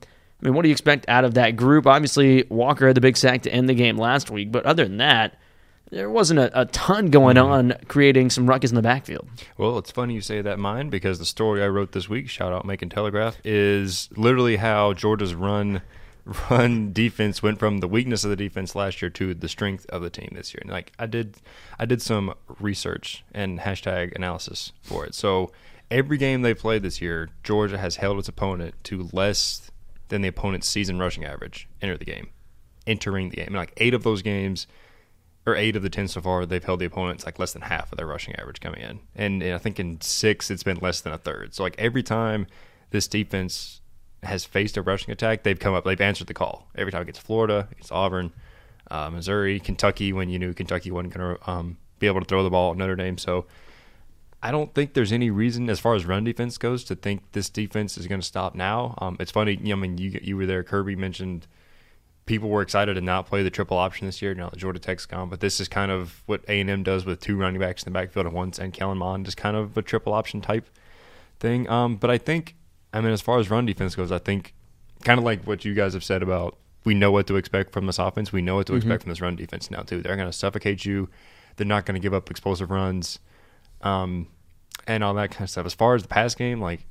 I 0.42 0.46
mean, 0.46 0.54
what 0.54 0.62
do 0.64 0.70
you 0.70 0.74
expect 0.74 1.08
out 1.10 1.26
of 1.26 1.34
that 1.34 1.56
group? 1.56 1.86
Obviously, 1.86 2.46
Walker 2.50 2.88
had 2.88 2.96
the 2.96 3.02
big 3.02 3.18
sack 3.18 3.42
to 3.44 3.52
end 3.52 3.68
the 3.68 3.74
game 3.74 3.98
last 3.98 4.32
week, 4.32 4.52
but 4.52 4.66
other 4.66 4.86
than 4.86 4.98
that, 4.98 5.38
there 5.92 6.10
wasn't 6.10 6.40
a, 6.40 6.62
a 6.62 6.66
ton 6.68 7.08
going 7.08 7.36
mm-hmm. 7.36 7.52
on 7.52 7.74
creating 7.88 8.30
some 8.30 8.48
ruckus 8.48 8.72
in 8.72 8.76
the 8.76 8.82
backfield. 8.82 9.28
Well, 9.58 9.78
it's 9.78 9.92
funny 9.92 10.14
you 10.14 10.22
say 10.22 10.42
that, 10.42 10.58
Myan, 10.58 10.90
because 10.90 11.20
the 11.20 11.26
story 11.26 11.64
I 11.64 11.68
wrote 11.68 11.92
this 11.92 12.08
week, 12.08 12.30
shout 12.30 12.54
out 12.54 12.66
Macon 12.66 12.90
Telegraph, 12.90 13.38
is 13.44 14.10
literally 14.16 14.58
how 14.58 14.94
Georgia's 14.94 15.34
run 15.34 15.82
run 16.50 16.94
defense 16.94 17.42
went 17.42 17.60
from 17.60 17.80
the 17.80 17.88
weakness 17.88 18.24
of 18.24 18.30
the 18.30 18.36
defense 18.36 18.76
last 18.76 19.02
year 19.02 19.10
to 19.10 19.34
the 19.34 19.50
strength 19.50 19.86
of 19.88 20.02
the 20.02 20.10
team 20.10 20.30
this 20.34 20.54
year. 20.54 20.60
And 20.62 20.72
like 20.72 20.92
I 21.00 21.06
did, 21.06 21.38
I 21.80 21.86
did 21.86 22.02
some 22.02 22.34
research 22.60 23.24
and 23.34 23.60
hashtag 23.60 24.16
analysis 24.16 24.72
for 24.84 25.06
it. 25.06 25.16
So 25.16 25.52
every 25.90 26.18
game 26.18 26.42
they 26.42 26.54
played 26.54 26.84
this 26.84 27.02
year, 27.02 27.30
Georgia 27.44 27.78
has 27.78 27.96
held 27.96 28.20
its 28.20 28.28
opponent 28.28 28.76
to 28.86 29.10
less 29.12 29.69
than 30.10 30.22
the 30.22 30.28
opponent's 30.28 30.68
season 30.68 30.99
rushing 30.99 31.26
average 31.26 31.68
enter 31.82 31.97
the 31.97 32.05
game, 32.05 32.30
entering 32.86 33.30
the 33.30 33.38
game. 33.38 33.47
And 33.47 33.55
like 33.55 33.74
eight 33.78 33.93
of 33.93 34.03
those 34.03 34.22
games 34.22 34.68
or 35.45 35.55
eight 35.55 35.76
of 35.76 35.82
the 35.82 35.89
ten 35.89 36.07
so 36.07 36.22
far, 36.22 36.45
they've 36.45 36.64
held 36.64 36.82
the 36.82 36.86
opponents 36.86 37.26
like 37.26 37.39
less 37.39 37.53
than 37.53 37.62
half 37.64 37.91
of 37.91 37.97
their 37.97 38.05
rushing 38.05 38.36
average 38.36 38.60
coming 38.60 38.82
in, 38.82 38.99
and, 39.16 39.41
and 39.41 39.53
I 39.53 39.57
think 39.57 39.80
in 39.80 40.01
six 40.01 40.51
it's 40.51 40.64
been 40.64 40.78
less 40.82 41.01
than 41.01 41.14
a 41.14 41.18
third. 41.18 41.55
So 41.55 41.64
like 41.64 41.76
every 41.80 42.03
time 42.03 42.45
this 42.91 43.07
defense 43.07 43.82
has 44.22 44.43
faced 44.43 44.76
a 44.76 44.82
rushing 44.82 45.12
attack, 45.12 45.43
they've 45.43 45.57
come 45.57 45.74
up, 45.74 45.86
they've 45.86 46.01
answered 46.01 46.28
the 46.28 46.34
call 46.34 46.68
every 46.76 46.91
time 46.91 47.03
against 47.03 47.22
Florida, 47.22 47.70
against 47.72 47.91
Auburn, 47.91 48.34
uh, 48.91 49.10
Missouri, 49.10 49.60
Kentucky 49.60 50.12
when 50.12 50.30
you 50.30 50.38
knew 50.38 50.53
Kentucky 50.53 50.91
wasn't 50.91 51.14
going 51.14 51.38
to 51.38 51.49
um, 51.49 51.78
be 51.99 52.07
able 52.07 52.20
to 52.20 52.26
throw 52.26 52.43
the 52.43 52.49
ball 52.49 52.72
at 52.72 52.78
Notre 52.78 52.97
Dame. 52.97 53.18
So 53.18 53.45
I 54.42 54.52
don't 54.52 54.74
think 54.74 54.94
there's 54.94 55.12
any 55.12 55.30
reason, 55.30 55.70
as 55.70 55.80
far 55.80 55.96
as 55.96 56.06
run 56.06 56.24
defense 56.24 56.58
goes, 56.58 56.84
to 56.86 56.96
think 56.96 57.24
this 57.34 57.50
defense 57.50 57.98
is 57.98 58.08
going 58.08 58.22
to 58.22 58.28
stop 58.28 58.56
now. 58.56 58.96
Um, 59.00 59.18
it's 59.20 59.32
funny, 59.32 59.60
you 59.62 59.70
know, 59.70 59.74
I 59.74 59.80
mean, 59.80 59.98
you 59.98 60.20
you 60.22 60.38
were 60.38 60.46
there. 60.46 60.64
Kirby 60.64 60.96
mentioned 60.96 61.48
people 62.26 62.48
were 62.48 62.62
excited 62.62 62.94
to 62.94 63.02
not 63.02 63.26
play 63.26 63.44
the 63.44 63.50
triple 63.50 63.78
option 63.78 64.08
this 64.08 64.22
year. 64.22 64.34
Now 64.34 64.50
that 64.50 64.58
Georgia 64.58 64.80
Tech's 64.80 65.06
gone, 65.06 65.30
but 65.30 65.40
this 65.40 65.60
is 65.60 65.68
kind 65.68 65.92
of 65.92 66.24
what 66.26 66.44
A 66.48 66.62
and 66.62 66.70
M 66.70 66.84
does 66.84 67.06
with 67.06 67.20
two 67.20 67.36
running 67.36 67.60
backs 67.60 67.84
in 67.84 67.92
the 67.92 68.00
backfield 68.00 68.28
at 68.28 68.34
once, 68.34 68.60
and 68.60 68.72
Kellen 68.72 68.98
Mond 68.98 69.28
is 69.28 69.36
kind 69.36 69.58
of 69.58 69.76
a 69.76 69.82
triple 69.82 70.14
option 70.14 70.40
type 70.40 70.70
thing. 71.40 71.68
Um, 71.70 71.98
but 71.98 72.10
I 72.10 72.18
think, 72.18 72.56
I 72.94 73.02
mean, 73.02 73.12
as 73.12 73.22
far 73.22 73.40
as 73.40 73.50
run 73.50 73.66
defense 73.66 73.96
goes, 73.96 74.12
I 74.12 74.20
think 74.20 74.54
kind 75.04 75.18
of 75.18 75.24
like 75.26 75.46
what 75.46 75.66
you 75.66 75.74
guys 75.74 75.94
have 75.94 76.04
said 76.04 76.22
about 76.24 76.58
we 76.86 76.94
know 76.94 77.12
what 77.12 77.28
to 77.28 77.36
expect 77.36 77.74
from 77.74 77.86
this 77.86 78.00
offense. 78.00 78.32
We 78.32 78.42
know 78.42 78.56
what 78.56 78.68
to 78.68 78.76
expect 78.76 79.04
from 79.04 79.10
this 79.10 79.22
run 79.22 79.36
defense 79.36 79.70
now 79.70 79.82
too. 79.82 80.02
They're 80.02 80.16
going 80.16 80.30
to 80.30 80.34
suffocate 80.34 80.86
you. 80.86 81.10
They're 81.56 81.68
not 81.68 81.86
going 81.86 81.96
to 81.96 82.00
give 82.00 82.14
up 82.14 82.32
explosive 82.32 82.72
runs, 82.72 83.20
um, 83.82 84.28
and 84.88 85.04
all 85.04 85.14
that 85.16 85.32
kind 85.32 85.42
of 85.42 85.50
stuff. 85.50 85.66
As 85.66 85.74
far 85.74 85.96
as 85.96 86.02
the 86.02 86.08
pass 86.08 86.36
game, 86.36 86.62
like 86.62 86.86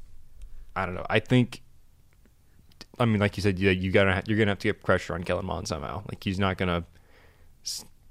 I 0.76 0.86
don't 0.86 0.95
know. 0.95 1.07
I 1.09 1.20
think 1.20 1.62
I 2.99 3.05
mean, 3.05 3.20
like 3.20 3.36
you 3.36 3.43
said, 3.43 3.59
you, 3.59 3.70
you 3.70 3.91
gotta 3.91 4.22
you're 4.26 4.39
gonna 4.39 4.51
have 4.51 4.59
to 4.61 4.68
get 4.68 4.82
pressure 4.82 5.14
on 5.14 5.24
Kellen 5.24 5.47
Mond 5.47 5.68
somehow. 5.68 6.03
Like 6.09 6.22
he's 6.22 6.39
not 6.39 6.59
gonna, 6.59 6.84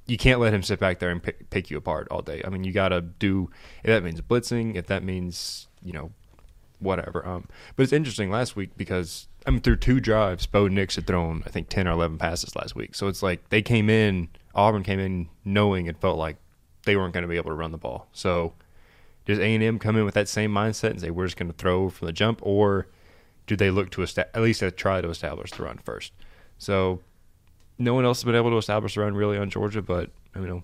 you 0.06 0.18
can't 0.18 0.40
let 0.40 0.54
him 0.54 0.64
sit 0.64 0.80
back 0.80 1.00
there 1.00 1.10
and 1.10 1.22
pick, 1.22 1.50
pick 1.50 1.70
you 1.70 1.78
apart 1.78 2.08
all 2.10 2.22
day. 2.22 2.42
I 2.46 2.50
mean, 2.50 2.64
you 2.64 2.72
gotta 2.72 3.02
do 3.02 3.50
if 3.84 3.88
that 3.88 4.04
means 4.04 4.22
blitzing, 4.22 4.76
if 4.76 4.88
that 4.88 5.04
means 5.04 5.68
you 5.84 5.94
know, 5.94 6.12
whatever. 6.80 7.26
Um, 7.26 7.48
but 7.76 7.84
it's 7.84 7.94
interesting 7.94 8.30
last 8.30 8.56
week 8.56 8.72
because 8.78 9.28
I 9.46 9.52
mean, 9.52 9.62
through 9.62 9.78
two 9.78 10.00
drives, 10.00 10.46
Bo 10.46 10.68
Nix 10.68 10.96
had 10.96 11.08
thrown 11.08 11.44
I 11.46 11.50
think 11.50 11.70
ten 11.70 11.88
or 11.88 11.92
eleven 11.92 12.18
passes 12.18 12.56
last 12.56 12.76
week. 12.76 12.96
So 12.96 13.08
it's 13.08 13.24
like 13.24 13.50
they 13.50 13.62
came 13.62 13.90
in, 13.90 14.30
Auburn 14.56 14.84
came 14.84 15.00
in 15.00 15.30
knowing 15.44 15.88
it 15.88 16.00
felt 16.00 16.18
like 16.18 16.38
they 16.86 16.96
weren't 16.96 17.14
going 17.14 17.24
to 17.24 17.28
be 17.28 17.36
able 17.36 17.52
to 17.52 17.56
run 17.56 17.72
the 17.72 17.78
ball. 17.78 18.08
So 18.14 18.54
does 19.28 19.38
A 19.40 19.54
and 19.54 19.64
M 19.64 19.78
come 19.78 19.96
in 19.96 20.06
with 20.06 20.16
that 20.16 20.28
same 20.28 20.52
mindset 20.52 20.90
and 20.92 21.02
say 21.02 21.12
we're 21.12 21.26
just 21.28 21.38
going 21.38 21.52
to 21.52 21.58
throw 21.58 21.90
from 21.90 22.08
the 22.08 22.12
jump, 22.14 22.40
or 22.42 22.88
do 23.46 23.56
they 23.56 23.70
look 23.70 23.92
to 23.92 24.02
esta- 24.04 24.36
at 24.36 24.42
least 24.42 24.64
try 24.78 25.02
to 25.02 25.10
establish 25.10 25.52
the 25.52 25.62
run 25.64 25.78
first? 25.78 26.12
So 26.58 27.02
no 27.78 27.94
one 27.94 28.06
else 28.06 28.20
has 28.20 28.24
been 28.26 28.36
able 28.36 28.50
to 28.50 28.58
establish 28.58 28.96
the 28.96 29.02
run 29.02 29.14
really 29.14 29.38
on 29.38 29.50
Georgia, 29.52 29.82
but 29.84 30.10
you 30.36 30.42
know 30.48 30.64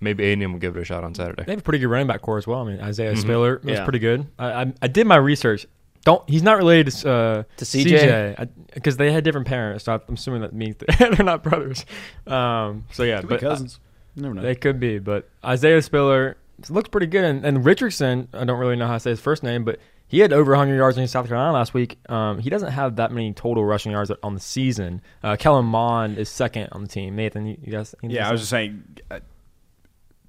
maybe 0.00 0.24
A 0.24 0.32
and 0.32 0.42
M 0.42 0.52
will 0.52 0.60
give 0.60 0.76
it 0.76 0.80
a 0.80 0.84
shot 0.84 1.04
on 1.04 1.14
Saturday. 1.14 1.44
They 1.44 1.52
have 1.52 1.60
a 1.60 1.62
pretty 1.62 1.78
good 1.78 1.88
running 1.88 2.06
back 2.06 2.22
corps 2.22 2.38
as 2.38 2.46
well. 2.46 2.60
I 2.66 2.70
mean, 2.70 2.80
Isaiah 2.80 3.12
Mhm. 3.14 3.18
Spiller 3.18 3.60
was 3.64 3.74
Yeah. 3.78 3.84
pretty 3.84 3.98
good. 3.98 4.26
I, 4.38 4.46
I 4.62 4.72
I 4.82 4.88
did 4.88 5.06
my 5.06 5.16
research. 5.16 5.66
Don't 6.04 6.22
he's 6.30 6.42
not 6.44 6.56
related 6.58 6.92
to 6.92 7.10
uh, 7.10 7.42
To 7.56 7.64
CJ? 7.64 8.48
because 8.74 8.96
they 8.96 9.10
had 9.10 9.24
different 9.24 9.46
parents. 9.48 9.84
So 9.84 9.92
I'm 9.94 10.14
assuming 10.14 10.42
that 10.42 10.52
means 10.54 10.76
they're 10.98 11.10
not 11.24 11.42
brothers. 11.42 11.84
Um, 12.26 12.84
so 12.92 13.02
yeah, 13.02 13.20
Could 13.20 13.28
but 13.28 13.42
uh, 13.44 13.48
cousins. 13.50 13.80
You 14.14 14.22
never 14.22 14.34
know. 14.34 14.42
they 14.42 14.54
could 14.54 14.78
be. 14.78 14.98
But 15.00 15.28
Isaiah 15.44 15.82
Spiller 15.82 16.36
looks 16.68 16.88
pretty 16.88 17.06
good, 17.06 17.24
and, 17.24 17.44
and 17.44 17.64
Richardson. 17.64 18.28
I 18.32 18.44
don't 18.44 18.58
really 18.58 18.76
know 18.76 18.86
how 18.86 18.94
to 18.94 19.00
say 19.00 19.10
his 19.10 19.20
first 19.20 19.42
name, 19.42 19.64
but 19.64 19.78
he 20.08 20.20
had 20.20 20.32
over 20.32 20.52
100 20.52 20.76
yards 20.76 20.96
in 20.98 21.06
South 21.08 21.26
Carolina 21.28 21.52
last 21.52 21.74
week. 21.74 21.98
Um, 22.08 22.38
he 22.38 22.48
doesn't 22.50 22.72
have 22.72 22.96
that 22.96 23.10
many 23.12 23.32
total 23.32 23.64
rushing 23.64 23.92
yards 23.92 24.10
on 24.22 24.34
the 24.34 24.40
season. 24.40 25.02
Uh, 25.22 25.36
Kellen 25.36 25.66
Mond 25.66 26.16
is 26.18 26.28
second 26.28 26.68
on 26.72 26.82
the 26.82 26.88
team. 26.88 27.16
Nathan, 27.16 27.46
you, 27.46 27.56
guys? 27.70 27.94
Yeah, 28.02 28.28
I 28.28 28.32
was 28.32 28.42
just 28.42 28.50
saying, 28.50 28.82
uh, 29.10 29.20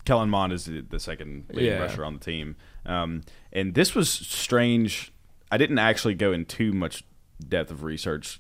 Kellen 0.06 0.30
Mond 0.30 0.54
is 0.54 0.66
the, 0.66 0.82
the 0.82 1.00
second 1.00 1.46
leading 1.52 1.74
Yeah. 1.74 1.80
rusher 1.80 2.04
on 2.06 2.14
the 2.16 2.20
team, 2.20 2.56
um, 2.86 3.22
and 3.52 3.74
this 3.76 3.94
was 3.94 4.10
strange. 4.10 5.12
I 5.52 5.58
didn't 5.58 5.80
actually 5.80 6.16
go 6.16 6.32
in 6.32 6.46
too 6.46 6.74
much 6.74 7.04
depth 7.48 7.72
of 7.72 7.84
research 7.84 8.40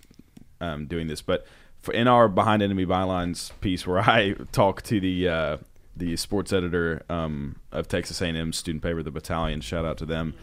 um, 0.60 0.88
doing 0.88 1.08
this, 1.08 1.22
but 1.22 1.46
for 1.82 1.94
in 1.94 2.08
our 2.08 2.28
behind 2.28 2.62
enemy 2.64 2.86
bylines 2.86 3.52
piece 3.62 3.86
where 3.86 4.00
I 4.10 4.34
talk 4.52 4.82
to 4.84 5.00
the 5.00 5.28
uh, 5.28 5.58
the 5.98 6.16
sports 6.18 6.54
editor 6.54 7.04
um, 7.10 7.58
of 7.72 7.88
Texas 7.88 8.22
A&M 8.22 8.54
student 8.54 8.84
paper, 8.84 9.04
the 9.04 9.12
Battalion, 9.12 9.62
shout 9.62 9.86
out 9.86 9.98
to 9.98 10.06
them. 10.06 10.34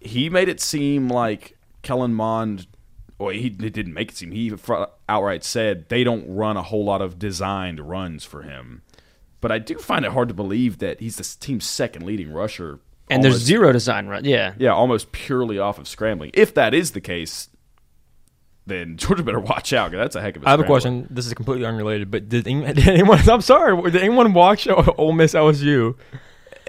He 0.00 0.28
made 0.28 0.48
it 0.48 0.60
seem 0.60 1.08
like 1.08 1.56
Kellen 1.82 2.14
Mond 2.14 2.66
well, 3.18 3.30
he 3.30 3.48
didn't 3.48 3.94
make 3.94 4.10
it 4.10 4.16
seem. 4.16 4.30
He 4.32 4.52
outright 5.08 5.42
said 5.42 5.88
they 5.88 6.04
don't 6.04 6.28
run 6.28 6.56
a 6.56 6.62
whole 6.62 6.84
lot 6.84 7.00
of 7.00 7.18
designed 7.18 7.80
runs 7.80 8.24
for 8.24 8.42
him. 8.42 8.82
But 9.40 9.52
I 9.52 9.58
do 9.58 9.78
find 9.78 10.04
it 10.04 10.12
hard 10.12 10.28
to 10.28 10.34
believe 10.34 10.78
that 10.78 11.00
he's 11.00 11.16
the 11.16 11.36
team's 11.40 11.64
second 11.64 12.04
leading 12.04 12.32
rusher. 12.32 12.80
And 13.08 13.22
there's 13.22 13.36
zero 13.36 13.72
to 13.72 13.80
sign 13.80 14.06
run. 14.06 14.24
Yeah. 14.24 14.54
Yeah, 14.58 14.72
almost 14.72 15.12
purely 15.12 15.58
off 15.58 15.78
of 15.78 15.88
scrambling. 15.88 16.30
If 16.34 16.52
that 16.54 16.74
is 16.74 16.92
the 16.92 17.00
case, 17.00 17.48
then 18.66 18.96
Georgia 18.98 19.22
better 19.22 19.40
watch 19.40 19.72
out 19.72 19.90
because 19.90 20.04
that's 20.04 20.16
a 20.16 20.20
heck 20.20 20.36
of 20.36 20.42
a 20.42 20.48
I 20.48 20.50
have 20.50 20.60
a 20.60 20.64
question. 20.64 21.06
This 21.10 21.26
is 21.26 21.34
completely 21.34 21.66
unrelated, 21.66 22.10
but 22.10 22.28
did 22.28 22.46
anyone? 22.46 22.74
Did 22.74 22.88
anyone 22.88 23.18
I'm 23.28 23.40
sorry. 23.40 23.80
Did 23.90 24.02
anyone 24.02 24.32
watch 24.32 24.66
Ole 24.68 25.12
Miss 25.12 25.34
LSU? 25.34 25.96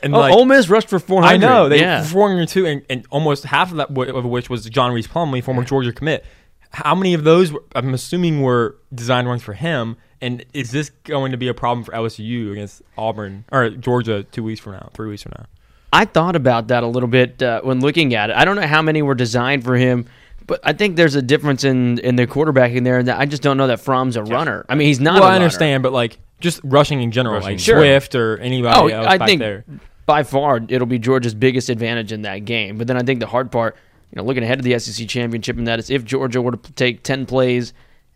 And 0.04 0.14
Oh, 0.14 0.20
like, 0.20 0.34
Ole 0.34 0.45
Miss 0.45 0.70
rushed 0.70 0.89
for 0.89 1.00
400. 1.00 1.28
I 1.28 1.38
know 1.38 1.70
they 1.70 1.80
yeah. 1.80 2.04
402, 2.04 2.66
and, 2.68 2.86
and 2.88 3.08
almost 3.10 3.45
half 3.45 3.72
of 3.72 3.78
that 3.78 3.88
w- 3.89 4.16
of 4.16 4.26
which 4.26 4.48
was 4.48 4.64
John 4.70 4.93
Rhys 4.93 5.08
Plumlee, 5.08 5.43
former 5.43 5.64
Georgia 5.64 5.91
commit. 5.91 6.24
How 6.70 6.93
many 6.93 7.16
of 7.16 7.24
those? 7.24 7.52
Were, 7.52 7.64
I'm 7.74 7.93
assuming 7.95 8.41
were 8.41 8.78
design 8.93 9.26
runs 9.26 9.41
for 9.41 9.54
him. 9.54 9.98
And 10.22 10.43
is 10.54 10.72
this 10.72 10.89
going 11.04 11.32
to 11.32 11.38
be 11.38 11.48
a 11.48 11.54
problem 11.54 11.84
for 11.84 11.91
LSU 11.91 12.52
against 12.52 12.82
Auburn 12.98 13.45
or 13.52 13.70
Georgia 13.70 14.24
two 14.24 14.43
weeks 14.43 14.60
from 14.60 14.74
now, 14.74 14.89
three 14.93 15.10
weeks 15.10 15.24
from 15.24 15.34
now? 15.38 15.45
I 15.93 16.06
thought 16.06 16.36
about 16.36 16.68
that 16.70 16.84
a 16.84 16.88
little 16.88 17.08
bit 17.10 17.41
uh, 17.41 17.62
when 17.62 17.80
looking 17.82 18.14
at 18.16 18.30
it. 18.32 18.36
I 18.36 18.43
don't 18.43 18.56
know 18.56 18.66
how 18.68 18.82
many 18.82 19.02
were 19.04 19.16
designed 19.16 19.64
for 19.64 19.76
him, 19.76 20.08
but 20.48 20.60
I 20.64 20.74
think 20.74 20.95
there's 20.95 21.16
a 21.16 21.22
difference 21.22 21.64
in 21.64 22.00
in 22.00 22.16
the 22.16 22.26
quarterbacking 22.26 22.84
there. 22.84 23.04
That 23.04 23.20
I 23.20 23.26
just 23.26 23.43
don't 23.43 23.58
know 23.58 23.68
that 23.68 23.80
Fromm's 23.80 24.16
a 24.16 24.24
runner. 24.24 24.66
I 24.70 24.76
mean, 24.76 24.88
he's 24.88 25.00
not. 25.00 25.16
well, 25.16 25.24
a 25.24 25.26
I 25.26 25.30
runner. 25.34 25.45
understand, 25.45 25.84
but 25.84 25.93
like 25.93 26.18
just 26.39 26.60
rushing 26.64 27.02
in 27.02 27.12
general, 27.12 27.36
Rushing 27.36 27.45
like 27.48 27.54
in 27.54 27.58
general. 27.60 27.84
Swift 27.84 28.16
or 28.16 28.38
anybody 28.38 28.78
Oh, 28.80 28.88
else 28.88 29.08
I 29.08 29.18
back 29.18 29.28
think 29.28 29.39
there. 29.39 29.66
by 30.06 30.24
far 30.24 30.60
it'll 30.68 30.88
be 30.88 31.00
Georgia's 31.00 31.34
biggest 31.36 31.70
advantage 31.70 32.12
in 32.12 32.22
that 32.24 32.45
game. 32.45 32.78
But 32.78 32.88
then 32.88 32.98
I 32.98 33.02
think 33.04 33.20
the 33.20 33.28
hard 33.28 33.52
part, 33.52 33.76
you 34.12 34.16
know, 34.18 34.24
looking 34.24 34.43
ahead 34.43 34.60
to 34.60 34.64
the 34.64 34.78
SEC 34.80 35.08
championship, 35.08 35.58
and 35.58 35.68
that 35.68 35.80
is 35.80 35.89
if 35.89 36.04
Georgia 36.06 36.41
were 36.41 36.52
to 36.52 36.72
take 36.74 37.04
ten 37.04 37.26
plays 37.26 37.74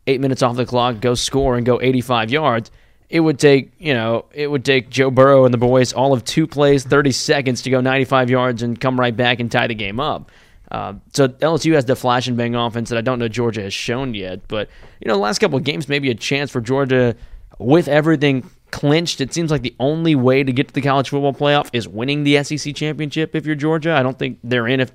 eight 0.08 0.20
minutes 0.22 0.42
off 0.42 0.56
the 0.56 0.66
clock, 0.66 1.00
go 1.00 1.14
score 1.14 1.58
and 1.58 1.66
go 1.66 1.80
85 1.80 2.32
yards. 2.32 2.72
It 3.10 3.20
would 3.20 3.38
take, 3.38 3.72
you 3.78 3.94
know, 3.94 4.26
it 4.34 4.48
would 4.50 4.64
take 4.66 4.90
Joe 4.90 5.12
Burrow 5.12 5.46
and 5.46 5.54
the 5.54 5.58
boys 5.60 5.94
all 5.94 6.12
of 6.14 6.24
two 6.26 6.48
plays, 6.48 6.84
30 6.86 7.12
seconds 7.12 7.62
to 7.64 7.70
go 7.70 7.82
95 7.82 8.30
yards 8.30 8.64
and 8.64 8.80
come 8.80 9.00
right 9.00 9.16
back 9.16 9.40
and 9.40 9.52
tie 9.52 9.68
the 9.68 9.76
game 9.76 10.00
up. 10.00 10.32
Uh, 10.72 10.94
so 11.12 11.28
LSU 11.28 11.74
has 11.74 11.84
the 11.84 11.98
flash 11.98 12.28
and 12.28 12.38
bang 12.38 12.56
offense 12.56 12.90
that 12.90 12.98
I 12.98 13.02
don't 13.02 13.20
know 13.20 13.28
Georgia 13.28 13.62
has 13.62 13.74
shown 13.74 14.14
yet. 14.14 14.48
But 14.48 14.70
you 15.02 15.08
know, 15.08 15.16
the 15.16 15.20
last 15.20 15.40
couple 15.40 15.58
of 15.58 15.66
games, 15.66 15.90
maybe 15.90 16.10
a 16.10 16.16
chance 16.16 16.50
for 16.50 16.62
Georgia 16.62 17.16
with 17.60 17.90
everything 17.90 18.50
clinched. 18.72 19.20
It 19.20 19.34
seems 19.34 19.52
like 19.52 19.64
the 19.64 19.76
only 19.80 20.16
way 20.16 20.44
to 20.44 20.54
get 20.54 20.70
to 20.70 20.74
the 20.74 20.82
college 20.82 21.10
football 21.10 21.34
playoff 21.34 21.70
is 21.74 21.90
winning 21.90 22.24
the 22.24 22.42
SEC 22.44 22.74
championship. 22.74 23.36
If 23.36 23.46
you're 23.46 23.56
Georgia, 23.56 23.94
I 23.94 24.02
don't 24.02 24.18
think 24.18 24.40
they're 24.44 24.68
in 24.68 24.80
if 24.80 24.92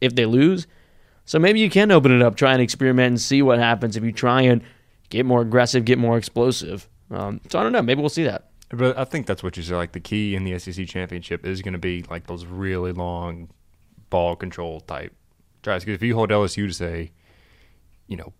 if 0.00 0.16
they 0.16 0.26
lose. 0.26 0.66
So 1.26 1.38
maybe 1.38 1.60
you 1.60 1.70
can 1.70 1.92
open 1.92 2.10
it 2.10 2.22
up, 2.22 2.34
try 2.34 2.52
and 2.52 2.60
experiment, 2.60 3.06
and 3.06 3.20
see 3.20 3.40
what 3.40 3.60
happens 3.60 3.96
if 3.96 4.02
you 4.02 4.10
try 4.10 4.42
and 4.42 4.62
get 5.10 5.24
more 5.24 5.42
aggressive, 5.42 5.84
get 5.84 5.96
more 5.96 6.18
explosive. 6.18 6.88
Um, 7.12 7.40
so 7.48 7.60
I 7.60 7.62
don't 7.62 7.72
know. 7.72 7.82
Maybe 7.82 8.00
we'll 8.00 8.08
see 8.08 8.24
that. 8.24 8.48
But 8.70 8.98
I 8.98 9.04
think 9.04 9.26
that's 9.26 9.44
what 9.44 9.56
you 9.56 9.62
said. 9.62 9.76
Like 9.76 9.92
the 9.92 10.00
key 10.00 10.34
in 10.34 10.42
the 10.42 10.58
SEC 10.58 10.88
championship 10.88 11.46
is 11.46 11.62
going 11.62 11.72
to 11.72 11.78
be 11.78 12.04
like 12.10 12.26
those 12.26 12.44
really 12.46 12.90
long 12.90 13.48
ball 14.10 14.34
control 14.34 14.80
type 14.80 15.14
drives. 15.62 15.84
Because 15.84 15.96
if 15.96 16.02
you 16.02 16.14
hold 16.14 16.30
LSU 16.30 16.66
to 16.66 16.72
say, 16.72 17.12
you 18.06 18.16
know, 18.16 18.32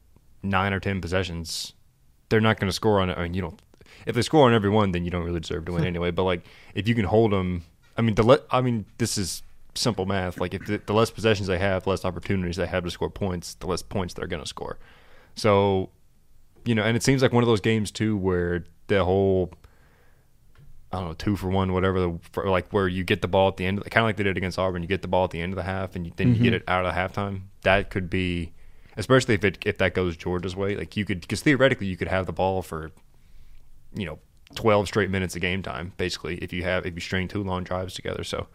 nine 0.42 0.72
or 0.72 0.80
ten 0.80 1.00
possessions, 1.00 1.74
they're 2.28 2.40
not 2.40 2.58
going 2.58 2.68
to 2.68 2.72
score 2.72 3.00
on 3.00 3.10
it. 3.10 3.18
I 3.18 3.24
mean, 3.24 3.34
you 3.34 3.42
don't. 3.42 3.60
If 4.06 4.14
they 4.14 4.22
score 4.22 4.46
on 4.46 4.54
every 4.54 4.70
one, 4.70 4.92
then 4.92 5.04
you 5.04 5.10
don't 5.10 5.24
really 5.24 5.40
deserve 5.40 5.66
to 5.66 5.72
win 5.72 5.84
anyway. 5.86 6.10
But 6.10 6.24
like, 6.24 6.44
if 6.74 6.88
you 6.88 6.94
can 6.94 7.04
hold 7.04 7.32
them, 7.32 7.64
I 7.96 8.02
mean, 8.02 8.14
the 8.14 8.24
le- 8.24 8.42
I 8.50 8.60
mean, 8.60 8.86
this 8.98 9.18
is 9.18 9.42
simple 9.74 10.06
math. 10.06 10.40
Like, 10.40 10.54
if 10.54 10.66
the, 10.66 10.80
the 10.84 10.92
less 10.92 11.10
possessions 11.10 11.48
they 11.48 11.58
have, 11.58 11.86
less 11.86 12.04
opportunities 12.04 12.56
they 12.56 12.66
have 12.66 12.84
to 12.84 12.90
score 12.90 13.10
points, 13.10 13.54
the 13.54 13.66
less 13.66 13.82
points 13.82 14.14
they're 14.14 14.26
going 14.26 14.42
to 14.42 14.48
score. 14.48 14.78
So, 15.34 15.90
you 16.64 16.74
know, 16.74 16.82
and 16.82 16.96
it 16.96 17.02
seems 17.02 17.22
like 17.22 17.32
one 17.32 17.42
of 17.42 17.48
those 17.48 17.60
games 17.60 17.90
too 17.90 18.16
where 18.16 18.64
the 18.86 19.04
whole 19.04 19.52
I 20.92 20.98
don't 20.98 21.08
know, 21.08 21.14
two 21.14 21.36
for 21.36 21.48
one, 21.48 21.72
whatever. 21.72 22.00
The, 22.00 22.18
for 22.32 22.48
like 22.48 22.72
where 22.72 22.88
you 22.88 23.04
get 23.04 23.22
the 23.22 23.28
ball 23.28 23.48
at 23.48 23.56
the 23.56 23.66
end, 23.66 23.78
kind 23.90 24.04
of 24.04 24.08
like 24.08 24.16
they 24.16 24.24
did 24.24 24.36
against 24.36 24.58
Auburn. 24.58 24.82
You 24.82 24.88
get 24.88 25.02
the 25.02 25.08
ball 25.08 25.24
at 25.24 25.30
the 25.30 25.40
end 25.40 25.52
of 25.52 25.56
the 25.56 25.62
half, 25.62 25.94
and 25.94 26.06
you, 26.06 26.12
then 26.16 26.34
you 26.34 26.42
get 26.42 26.46
mm-hmm. 26.48 26.54
it 26.54 26.62
out 26.66 26.84
of 26.84 26.92
the 26.92 26.98
halftime. 26.98 27.42
That 27.62 27.90
could 27.90 28.10
be, 28.10 28.52
especially 28.96 29.34
if 29.34 29.44
it 29.44 29.58
if 29.64 29.78
that 29.78 29.94
goes 29.94 30.16
Georgia's 30.16 30.56
way. 30.56 30.76
Like 30.76 30.96
you 30.96 31.04
could, 31.04 31.20
because 31.20 31.42
theoretically 31.42 31.86
you 31.86 31.96
could 31.96 32.08
have 32.08 32.26
the 32.26 32.32
ball 32.32 32.62
for, 32.62 32.90
you 33.94 34.04
know, 34.04 34.18
twelve 34.56 34.88
straight 34.88 35.10
minutes 35.10 35.36
of 35.36 35.42
game 35.42 35.62
time, 35.62 35.92
basically. 35.96 36.38
If 36.38 36.52
you 36.52 36.64
have 36.64 36.84
if 36.86 36.94
you 36.94 37.00
string 37.00 37.28
two 37.28 37.44
long 37.44 37.62
drives 37.62 37.94
together, 37.94 38.24
so 38.24 38.48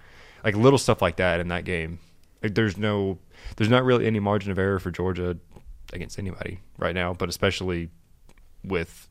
like 0.45 0.55
little 0.55 0.79
stuff 0.79 1.01
like 1.01 1.17
that 1.17 1.39
in 1.39 1.47
that 1.49 1.65
game. 1.65 1.99
Like 2.43 2.53
there's 2.53 2.77
no, 2.77 3.17
there's 3.55 3.69
not 3.69 3.83
really 3.83 4.05
any 4.05 4.19
margin 4.19 4.51
of 4.51 4.59
error 4.59 4.77
for 4.79 4.91
Georgia 4.91 5.37
against 5.91 6.19
anybody 6.19 6.59
right 6.77 6.93
now, 6.93 7.13
but 7.13 7.27
especially 7.27 7.89
with, 8.63 9.09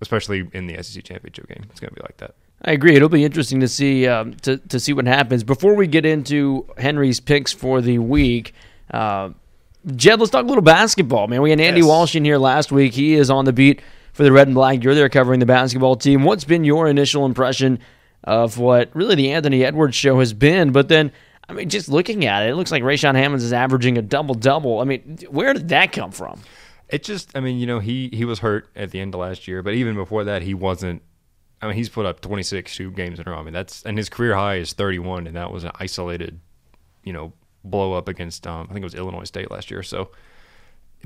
especially 0.00 0.48
in 0.54 0.66
the 0.66 0.82
SEC 0.82 1.04
championship 1.04 1.46
game, 1.48 1.66
it's 1.70 1.78
going 1.78 1.90
to 1.90 1.94
be 1.94 2.02
like 2.02 2.16
that. 2.16 2.34
I 2.62 2.72
agree. 2.72 2.94
It'll 2.94 3.08
be 3.08 3.24
interesting 3.24 3.60
to 3.60 3.68
see 3.68 4.06
um, 4.06 4.34
to 4.42 4.58
to 4.58 4.78
see 4.78 4.92
what 4.92 5.06
happens. 5.06 5.44
Before 5.44 5.74
we 5.74 5.86
get 5.86 6.04
into 6.04 6.66
Henry's 6.76 7.18
picks 7.20 7.52
for 7.52 7.80
the 7.80 7.98
week, 7.98 8.52
uh, 8.90 9.30
Jed, 9.96 10.20
let's 10.20 10.30
talk 10.30 10.44
a 10.44 10.48
little 10.48 10.62
basketball, 10.62 11.26
man. 11.26 11.40
We 11.40 11.50
had 11.50 11.60
Andy 11.60 11.80
Yes. 11.80 11.88
Walsh 11.88 12.14
in 12.16 12.24
here 12.24 12.36
last 12.38 12.70
week. 12.70 12.92
He 12.92 13.14
is 13.14 13.30
on 13.30 13.46
the 13.46 13.52
beat 13.52 13.80
for 14.12 14.24
the 14.24 14.32
Red 14.32 14.48
and 14.48 14.54
Black. 14.54 14.84
You're 14.84 14.94
there 14.94 15.08
covering 15.08 15.40
the 15.40 15.46
basketball 15.46 15.96
team. 15.96 16.22
What's 16.24 16.44
been 16.44 16.64
your 16.64 16.86
initial 16.86 17.24
impression 17.24 17.78
of 18.24 18.58
what 18.58 18.90
really 18.94 19.14
the 19.14 19.32
Anthony 19.32 19.64
Edwards 19.64 19.96
show 19.96 20.18
has 20.18 20.34
been? 20.34 20.70
But 20.72 20.88
then, 20.88 21.12
I 21.48 21.54
mean, 21.54 21.70
just 21.70 21.88
looking 21.88 22.26
at 22.26 22.42
it, 22.42 22.50
it 22.50 22.56
looks 22.56 22.70
like 22.70 22.82
Rayshaun 22.82 23.14
Hammonds 23.14 23.42
is 23.42 23.54
averaging 23.54 23.96
a 23.96 24.02
double 24.02 24.34
double. 24.34 24.80
I 24.80 24.84
mean, 24.84 25.18
where 25.30 25.54
did 25.54 25.70
that 25.70 25.92
come 25.92 26.10
from? 26.10 26.42
It 26.90 27.04
just, 27.04 27.34
I 27.34 27.40
mean, 27.40 27.56
you 27.58 27.66
know, 27.66 27.78
he 27.78 28.10
he 28.12 28.26
was 28.26 28.40
hurt 28.40 28.68
at 28.76 28.90
the 28.90 29.00
end 29.00 29.14
of 29.14 29.20
last 29.20 29.48
year, 29.48 29.62
but 29.62 29.72
even 29.72 29.94
before 29.94 30.24
that, 30.24 30.42
he 30.42 30.52
wasn't. 30.52 31.00
I 31.62 31.66
mean, 31.66 31.76
he's 31.76 31.88
put 31.88 32.06
up 32.06 32.20
26 32.20 32.74
two 32.74 32.90
games 32.90 33.18
in 33.18 33.28
a 33.28 33.30
row. 33.30 33.38
I 33.38 33.42
mean, 33.42 33.52
that's 33.52 33.82
and 33.84 33.98
his 33.98 34.08
career 34.08 34.34
high 34.34 34.56
is 34.56 34.72
31, 34.72 35.26
and 35.26 35.36
that 35.36 35.52
was 35.52 35.64
an 35.64 35.72
isolated, 35.78 36.40
you 37.04 37.12
know, 37.12 37.32
blow 37.64 37.92
up 37.92 38.08
against 38.08 38.46
um, 38.46 38.66
I 38.70 38.72
think 38.72 38.82
it 38.82 38.86
was 38.86 38.94
Illinois 38.94 39.24
State 39.24 39.50
last 39.50 39.70
year. 39.70 39.82
So 39.82 40.10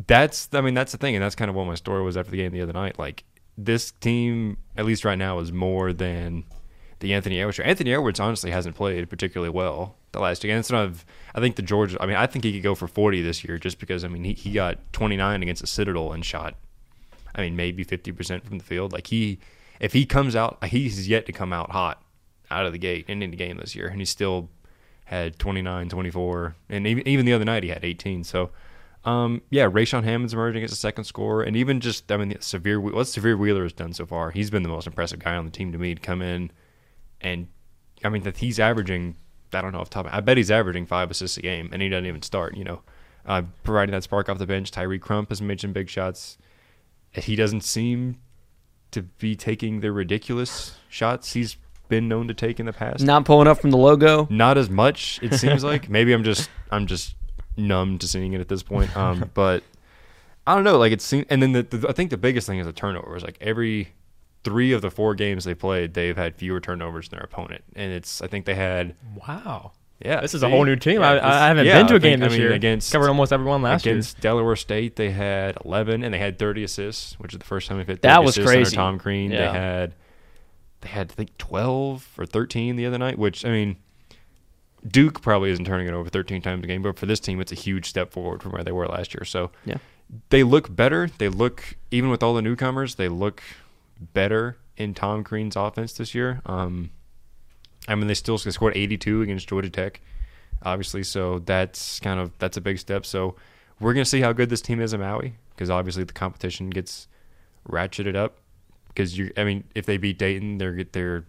that's, 0.07 0.49
I 0.53 0.61
mean, 0.61 0.75
that's 0.75 0.93
the 0.93 0.99
thing, 0.99 1.15
and 1.15 1.23
that's 1.23 1.35
kind 1.35 1.49
of 1.49 1.55
what 1.57 1.67
my 1.67 1.75
story 1.75 2.03
was 2.03 2.17
after 2.17 2.31
the 2.31 2.37
game 2.37 2.53
the 2.53 2.63
other 2.63 2.73
night. 2.73 2.99
Like 2.99 3.25
this 3.57 3.93
team, 3.93 4.59
at 4.77 4.85
least 4.85 5.05
right 5.05 5.19
now, 5.19 5.39
is 5.39 5.53
more 5.53 5.93
than 5.93 6.45
the 7.01 7.15
Anthony 7.15 7.41
Edwards. 7.41 7.61
Anthony 7.61 7.93
Edwards 7.93 8.21
honestly 8.21 8.51
hasn't 8.51 8.77
played 8.77 9.09
particularly 9.11 9.51
well 9.51 9.97
the 10.13 10.21
last 10.21 10.43
two 10.43 10.49
games. 10.49 10.71
Of, 10.71 11.05
I 11.35 11.41
think 11.41 11.57
the 11.57 11.63
Georgia. 11.63 11.97
I 12.01 12.07
mean, 12.07 12.17
I 12.17 12.27
think 12.27 12.45
he 12.45 12.53
could 12.53 12.63
go 12.63 12.75
for 12.75 12.89
40 12.89 13.23
this 13.23 13.45
year 13.45 13.59
just 13.59 13.79
because 13.79 14.05
I 14.05 14.09
mean 14.09 14.25
he, 14.25 14.35
he 14.35 14.53
got 14.53 14.79
29 14.93 15.43
against 15.43 15.61
the 15.61 15.67
Citadel 15.67 16.13
and 16.13 16.25
shot. 16.25 16.55
I 17.35 17.43
mean, 17.43 17.57
maybe 17.57 17.85
50% 17.85 18.45
from 18.45 18.59
the 18.59 18.65
field. 18.65 18.93
Like 18.93 19.09
he, 19.09 19.41
if 19.81 19.93
he 19.93 20.07
comes 20.07 20.37
out, 20.37 20.63
he's 20.65 21.09
yet 21.09 21.27
to 21.27 21.33
come 21.33 21.53
out 21.53 21.71
hot 21.71 22.03
out 22.51 22.67
of 22.67 22.73
the 22.73 22.79
gate 22.79 23.07
in 23.09 23.23
any 23.23 23.37
game 23.37 23.57
this 23.57 23.75
year, 23.75 23.89
and 23.89 24.01
he 24.01 24.05
still 24.05 24.51
had 25.07 25.39
29, 25.39 25.89
24, 25.89 26.57
and 26.69 26.87
even 26.87 27.07
even 27.07 27.27
the 27.27 27.33
other 27.33 27.45
night 27.45 27.63
he 27.63 27.71
had 27.71 27.85
18. 27.85 28.25
So. 28.25 28.51
Um, 29.07 29.43
yeah, 29.51 29.69
Rayshaun 29.69 30.05
Hammond's 30.05 30.33
emerging 30.33 30.65
as 30.65 30.73
a 30.73 30.77
second 30.77 31.05
scorer, 31.05 31.43
and 31.43 31.59
even 31.59 31.81
just 31.81 32.11
I 32.11 32.17
mean, 32.17 32.33
Sahvir 32.39 32.81
what 32.81 32.95
Sahvir 32.95 33.39
Wheeler 33.39 33.65
has 33.65 33.75
done 33.75 33.93
so 33.93 34.07
far, 34.07 34.31
he's 34.31 34.49
been 34.49 34.63
the 34.63 34.71
most 34.71 34.87
impressive 34.87 35.19
guy 35.19 35.37
on 35.37 35.45
the 35.45 35.51
team 35.51 35.73
to 35.73 35.79
me 35.79 35.95
to 35.95 36.01
come 36.01 36.23
in, 36.23 36.51
and 37.21 37.49
I 38.03 38.09
mean 38.09 38.23
that 38.23 38.39
he's 38.39 38.59
averaging 38.59 39.19
I 39.55 39.61
don't 39.61 39.73
know 39.73 39.81
off 39.81 39.91
top. 39.91 40.07
I 40.11 40.21
bet 40.21 40.37
he's 40.37 40.51
averaging 40.51 40.87
five 40.87 41.11
assists 41.11 41.37
a 41.37 41.43
game, 41.43 41.69
and 41.73 41.83
he 41.83 41.89
doesn't 41.89 42.07
even 42.07 42.23
start. 42.23 42.57
You 42.57 42.65
know, 42.65 42.83
uh, 43.27 43.43
providing 43.63 43.93
that 43.93 44.03
spark 44.03 44.29
off 44.29 44.39
the 44.39 44.47
bench. 44.47 44.71
Tyree 44.71 44.99
Crump 44.99 45.29
has 45.31 45.41
made 45.41 45.61
some 45.61 45.73
big 45.73 45.89
shots. 45.89 46.39
He 47.13 47.37
doesn't 47.37 47.63
seem 47.63 48.19
to 48.95 49.03
be 49.03 49.37
taking 49.37 49.81
the 49.81 49.93
ridiculous 49.93 50.77
shots 50.89 51.35
he's 51.35 51.57
been 51.89 52.09
known 52.09 52.29
to 52.29 52.35
take 52.35 52.59
in 52.59 52.67
the 52.67 52.73
past. 52.73 53.05
Not 53.05 53.25
pulling 53.25 53.47
up 53.47 53.61
from 53.61 53.71
the 53.71 53.77
logo. 53.77 54.27
Not 54.31 54.57
as 54.57 54.71
much, 54.71 55.21
it 55.23 55.35
seems 55.35 55.63
like. 55.73 55.89
Maybe 55.89 56.13
I'm 56.13 56.25
just 56.25 56.49
I'm 56.71 56.87
just 56.87 57.15
numb 57.57 57.99
to 57.99 58.09
seeing 58.09 58.33
it 58.33 58.41
at 58.41 58.49
this 58.49 58.63
point. 58.63 58.97
Um, 58.97 59.31
but 59.35 59.63
I 60.47 60.55
don't 60.55 60.65
know. 60.65 60.79
Like 60.79 60.93
it's 60.93 61.05
seen, 61.05 61.27
and 61.29 61.43
then 61.43 61.53
the, 61.53 61.63
the 61.63 61.89
I 61.89 61.93
think 61.93 62.11
the 62.11 62.17
biggest 62.17 62.47
thing 62.47 62.59
is 62.59 62.67
the 62.67 62.73
turnovers. 62.73 63.23
Like 63.23 63.37
every 63.41 63.93
three 64.45 64.73
of 64.73 64.83
the 64.83 64.91
four 64.91 65.15
games 65.15 65.45
they 65.45 65.55
played, 65.55 65.95
they've 65.95 66.17
had 66.17 66.37
fewer 66.37 66.61
turnovers 66.61 67.09
than 67.09 67.19
their 67.19 67.25
opponent, 67.25 67.65
and 67.77 67.93
it's 67.93 68.23
I 68.23 68.27
think 68.27 68.47
they 68.47 68.55
had 68.55 68.95
Wow. 69.27 69.73
Yeah. 70.05 70.21
This 70.21 70.35
is 70.35 70.43
a 70.43 70.49
whole 70.49 70.65
new 70.65 70.77
team. 70.77 71.01
Yeah, 71.01 71.11
I, 71.11 71.15
this- 71.15 71.23
I 71.25 71.47
haven't 71.49 71.67
yeah, 71.67 71.79
been 71.79 71.87
to 71.89 71.95
a 71.97 71.99
game 72.01 72.21
think- 72.21 72.23
I 72.23 72.29
this 72.29 72.33
mean, 72.39 72.41
year. 72.43 72.53
against 72.53 72.93
Covered 72.93 73.09
almost 73.09 73.33
everyone 73.33 73.63
last 73.63 73.85
year. 73.87 73.95
against 73.95 74.21
Delaware 74.21 74.57
State. 74.57 74.97
They 74.97 75.11
had 75.11 75.57
11, 75.65 76.03
and 76.03 76.13
they 76.15 76.19
had 76.19 76.39
30 76.39 76.65
assists, 76.65 77.19
which 77.19 77.33
is 77.33 77.39
the 77.39 77.45
first 77.45 77.69
time 77.69 77.79
they've 77.79 77.87
hit 77.87 78.03
That 78.03 78.23
was 78.25 78.37
assists 78.39 78.49
under 78.51 78.59
crazy. 78.65 78.77
Tom 78.77 78.99
Crean. 78.99 79.31
Yeah. 79.31 79.39
They 79.53 79.59
had 79.59 79.95
they 80.83 80.89
had 80.89 81.11
I 81.11 81.15
think 81.15 81.39
12 81.39 82.09
or 82.19 82.27
13 82.27 82.77
the 82.77 82.87
other 82.87 82.99
night, 82.99 83.19
which 83.19 83.45
I 83.45 83.51
mean. 83.51 83.77
Duke 84.87 85.23
probably 85.23 85.51
isn't 85.51 85.65
turning 85.65 85.87
it 85.87 85.95
over 85.95 86.11
13 86.11 86.43
times 86.43 86.63
a 86.63 86.67
game, 86.67 86.83
but 86.83 86.99
for 86.99 87.07
this 87.07 87.19
team, 87.19 87.41
it's 87.41 87.51
a 87.51 87.55
huge 87.55 87.87
step 87.89 88.13
forward 88.13 88.43
from 88.43 88.53
where 88.53 88.63
they 88.63 88.71
were 88.71 88.87
last 88.87 89.15
year. 89.15 89.25
So 89.25 89.51
Yeah. 89.65 89.77
they 90.29 90.43
look 90.43 90.77
better. 90.77 91.09
They 91.17 91.31
look 91.31 91.77
even 91.91 92.11
with 92.11 92.23
all 92.23 92.35
the 92.35 92.43
newcomers, 92.43 92.97
they 92.97 93.09
look 93.09 93.43
better 94.13 94.59
in 94.77 94.93
Tom 94.93 95.25
Crean's 95.25 95.57
offense 95.57 95.95
this 95.95 96.15
year. 96.15 96.43
Um, 96.45 96.91
I 97.89 97.95
mean, 97.95 98.07
they 98.07 98.15
still 98.15 98.39
scored 98.39 98.77
82 98.77 99.23
against 99.23 99.49
Georgia 99.49 99.71
Tech, 99.71 100.01
obviously. 100.63 101.03
So 101.03 101.41
that's 101.41 102.01
kind 102.01 102.19
of 102.19 102.33
that's 102.39 102.57
a 102.57 102.61
big 102.61 102.79
step. 102.79 103.05
So 103.05 103.37
we're 103.81 103.93
gonna 103.93 104.05
see 104.05 104.21
how 104.21 104.33
good 104.33 104.49
this 104.49 104.63
team 104.63 104.81
is 104.81 104.93
in 104.93 105.01
Maui 105.01 105.35
because 105.51 105.71
obviously 105.71 106.05
the 106.05 106.13
competition 106.13 106.71
gets 106.71 107.09
ratcheted 107.69 108.17
up. 108.17 108.39
Because 108.89 109.19
you, 109.19 109.33
I 109.37 109.45
mean, 109.45 109.65
if 109.75 109.87
they 109.87 109.97
beat 109.97 110.19
Dayton, 110.19 110.59
they're 110.59 110.85
they're 110.85 111.27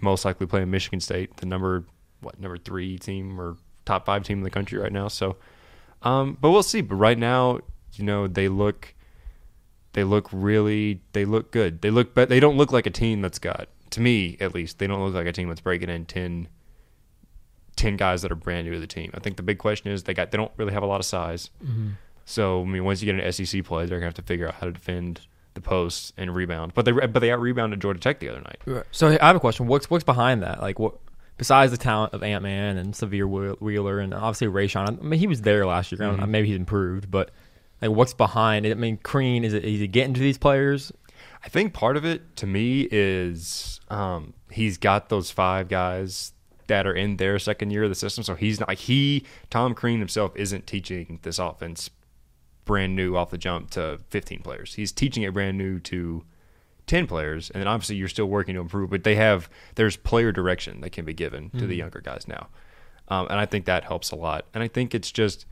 most 0.00 0.24
likely 0.24 0.46
playing 0.46 0.70
Michigan 0.70 1.00
State, 1.00 1.36
the 1.38 1.46
number 1.46 1.84
what 2.20 2.38
number 2.40 2.58
three 2.58 2.98
team 2.98 3.40
or 3.40 3.56
top 3.84 4.06
five 4.06 4.24
team 4.24 4.38
in 4.38 4.44
the 4.44 4.50
country 4.50 4.78
right 4.78 4.92
now. 4.92 5.08
So, 5.08 5.36
um, 6.02 6.36
but 6.40 6.50
we'll 6.50 6.62
see. 6.62 6.80
But 6.80 6.96
right 6.96 7.18
now, 7.18 7.60
you 7.94 8.04
know, 8.04 8.26
they 8.26 8.48
look 8.48 8.94
they 9.92 10.04
look 10.04 10.28
really 10.32 11.00
they 11.12 11.24
look 11.24 11.52
good. 11.52 11.80
They 11.80 11.90
look 11.90 12.14
but 12.14 12.28
they 12.28 12.40
don't 12.40 12.56
look 12.56 12.72
like 12.72 12.86
a 12.86 12.90
team 12.90 13.22
that's 13.22 13.38
got 13.38 13.68
to 13.94 14.00
me 14.00 14.36
at 14.40 14.54
least 14.54 14.78
they 14.78 14.86
don't 14.86 15.02
look 15.04 15.14
like 15.14 15.26
a 15.26 15.32
team 15.32 15.48
that's 15.48 15.60
breaking 15.60 15.88
in 15.88 16.04
10, 16.04 16.48
10 17.76 17.96
guys 17.96 18.22
that 18.22 18.32
are 18.32 18.36
brand 18.36 18.66
new 18.66 18.74
to 18.74 18.80
the 18.80 18.86
team. 18.86 19.10
I 19.14 19.20
think 19.20 19.36
the 19.36 19.42
big 19.42 19.58
question 19.58 19.90
is 19.90 20.02
they 20.02 20.14
got 20.14 20.30
they 20.30 20.38
don't 20.38 20.52
really 20.56 20.72
have 20.72 20.82
a 20.82 20.86
lot 20.86 21.00
of 21.00 21.06
size. 21.06 21.50
Mm-hmm. 21.64 21.90
So 22.24 22.62
I 22.62 22.64
mean, 22.64 22.84
once 22.84 23.02
you 23.02 23.12
get 23.12 23.24
an 23.24 23.32
SEC 23.32 23.64
play, 23.64 23.86
they're 23.86 23.98
gonna 23.98 24.06
have 24.06 24.14
to 24.14 24.22
figure 24.22 24.48
out 24.48 24.54
how 24.54 24.66
to 24.66 24.72
defend 24.72 25.20
the 25.54 25.60
posts 25.60 26.12
and 26.16 26.34
rebound. 26.34 26.74
But 26.74 26.84
they 26.84 26.92
but 26.92 27.20
they 27.20 27.30
out 27.30 27.40
rebounded 27.40 27.80
Georgia 27.80 28.00
Tech 28.00 28.18
the 28.18 28.28
other 28.28 28.40
night. 28.40 28.58
year. 28.66 28.86
So 28.90 29.08
I 29.20 29.26
have 29.26 29.36
a 29.36 29.40
question. 29.40 29.66
What's 29.66 29.88
what's 29.88 30.04
behind 30.04 30.42
that? 30.42 30.60
Like 30.60 30.78
what? 30.78 30.94
Besides 31.36 31.72
the 31.72 31.78
talent 31.78 32.14
of 32.14 32.22
Ant 32.22 32.44
Man 32.44 32.76
and 32.76 32.94
Sahvir 32.94 33.58
Wheeler 33.60 33.98
and 33.98 34.14
obviously 34.14 34.46
Rayshaun, 34.46 35.00
I 35.00 35.02
mean 35.02 35.18
he 35.18 35.26
was 35.26 35.42
there 35.42 35.66
last 35.66 35.90
year. 35.90 35.98
Know, 35.98 36.12
mm-hmm. 36.12 36.30
Maybe 36.30 36.48
he's 36.48 36.56
improved, 36.56 37.10
but 37.10 37.30
like 37.82 37.90
what's 37.90 38.14
behind 38.14 38.66
it? 38.66 38.70
I 38.70 38.74
mean, 38.74 38.98
Crean 38.98 39.44
is 39.44 39.52
it 39.52 39.64
is 39.64 39.80
he 39.80 39.88
getting 39.88 40.14
to 40.14 40.20
these 40.20 40.38
players? 40.38 40.92
I 41.44 41.48
think 41.48 41.74
part 41.74 41.96
of 41.96 42.04
it 42.04 42.36
to 42.36 42.46
me 42.46 42.88
is 42.90 43.80
um, 43.88 44.32
he's 44.50 44.78
got 44.78 45.10
those 45.10 45.30
five 45.30 45.68
guys 45.68 46.32
that 46.68 46.86
are 46.86 46.94
in 46.94 47.18
their 47.18 47.38
second 47.38 47.70
year 47.70 47.84
of 47.84 47.90
the 47.90 47.94
system. 47.94 48.24
So 48.24 48.34
he's 48.34 48.58
not 48.58 48.68
like 48.70 48.78
he 48.78 49.24
Tom 49.50 49.74
Crean 49.74 49.98
himself 49.98 50.32
isn't 50.36 50.66
teaching 50.66 51.18
this 51.22 51.38
offense 51.38 51.90
brand 52.64 52.96
new 52.96 53.14
off 53.14 53.30
the 53.30 53.36
jump 53.36 53.70
to 53.72 54.00
15 54.08 54.40
players. 54.40 54.74
He's 54.74 54.90
teaching 54.90 55.22
it 55.22 55.34
brand 55.34 55.58
new 55.58 55.78
to 55.80 56.24
10 56.86 57.06
players, 57.06 57.50
and 57.50 57.60
then 57.60 57.68
obviously 57.68 57.96
you're 57.96 58.08
still 58.08 58.26
working 58.26 58.54
to 58.54 58.60
improve. 58.62 58.88
But 58.88 59.04
they 59.04 59.16
have 59.16 59.50
there's 59.74 59.96
player 59.98 60.32
direction 60.32 60.80
that 60.80 60.90
can 60.90 61.04
be 61.04 61.12
given 61.12 61.50
to 61.50 61.66
the 61.66 61.76
younger 61.76 62.00
guys 62.00 62.26
now, 62.26 62.48
um, 63.08 63.26
and 63.28 63.38
I 63.38 63.44
think 63.44 63.66
that 63.66 63.84
helps 63.84 64.10
a 64.10 64.16
lot. 64.16 64.46
And 64.54 64.62
I 64.62 64.68
think 64.68 64.94
it's 64.94 65.12
just, 65.12 65.44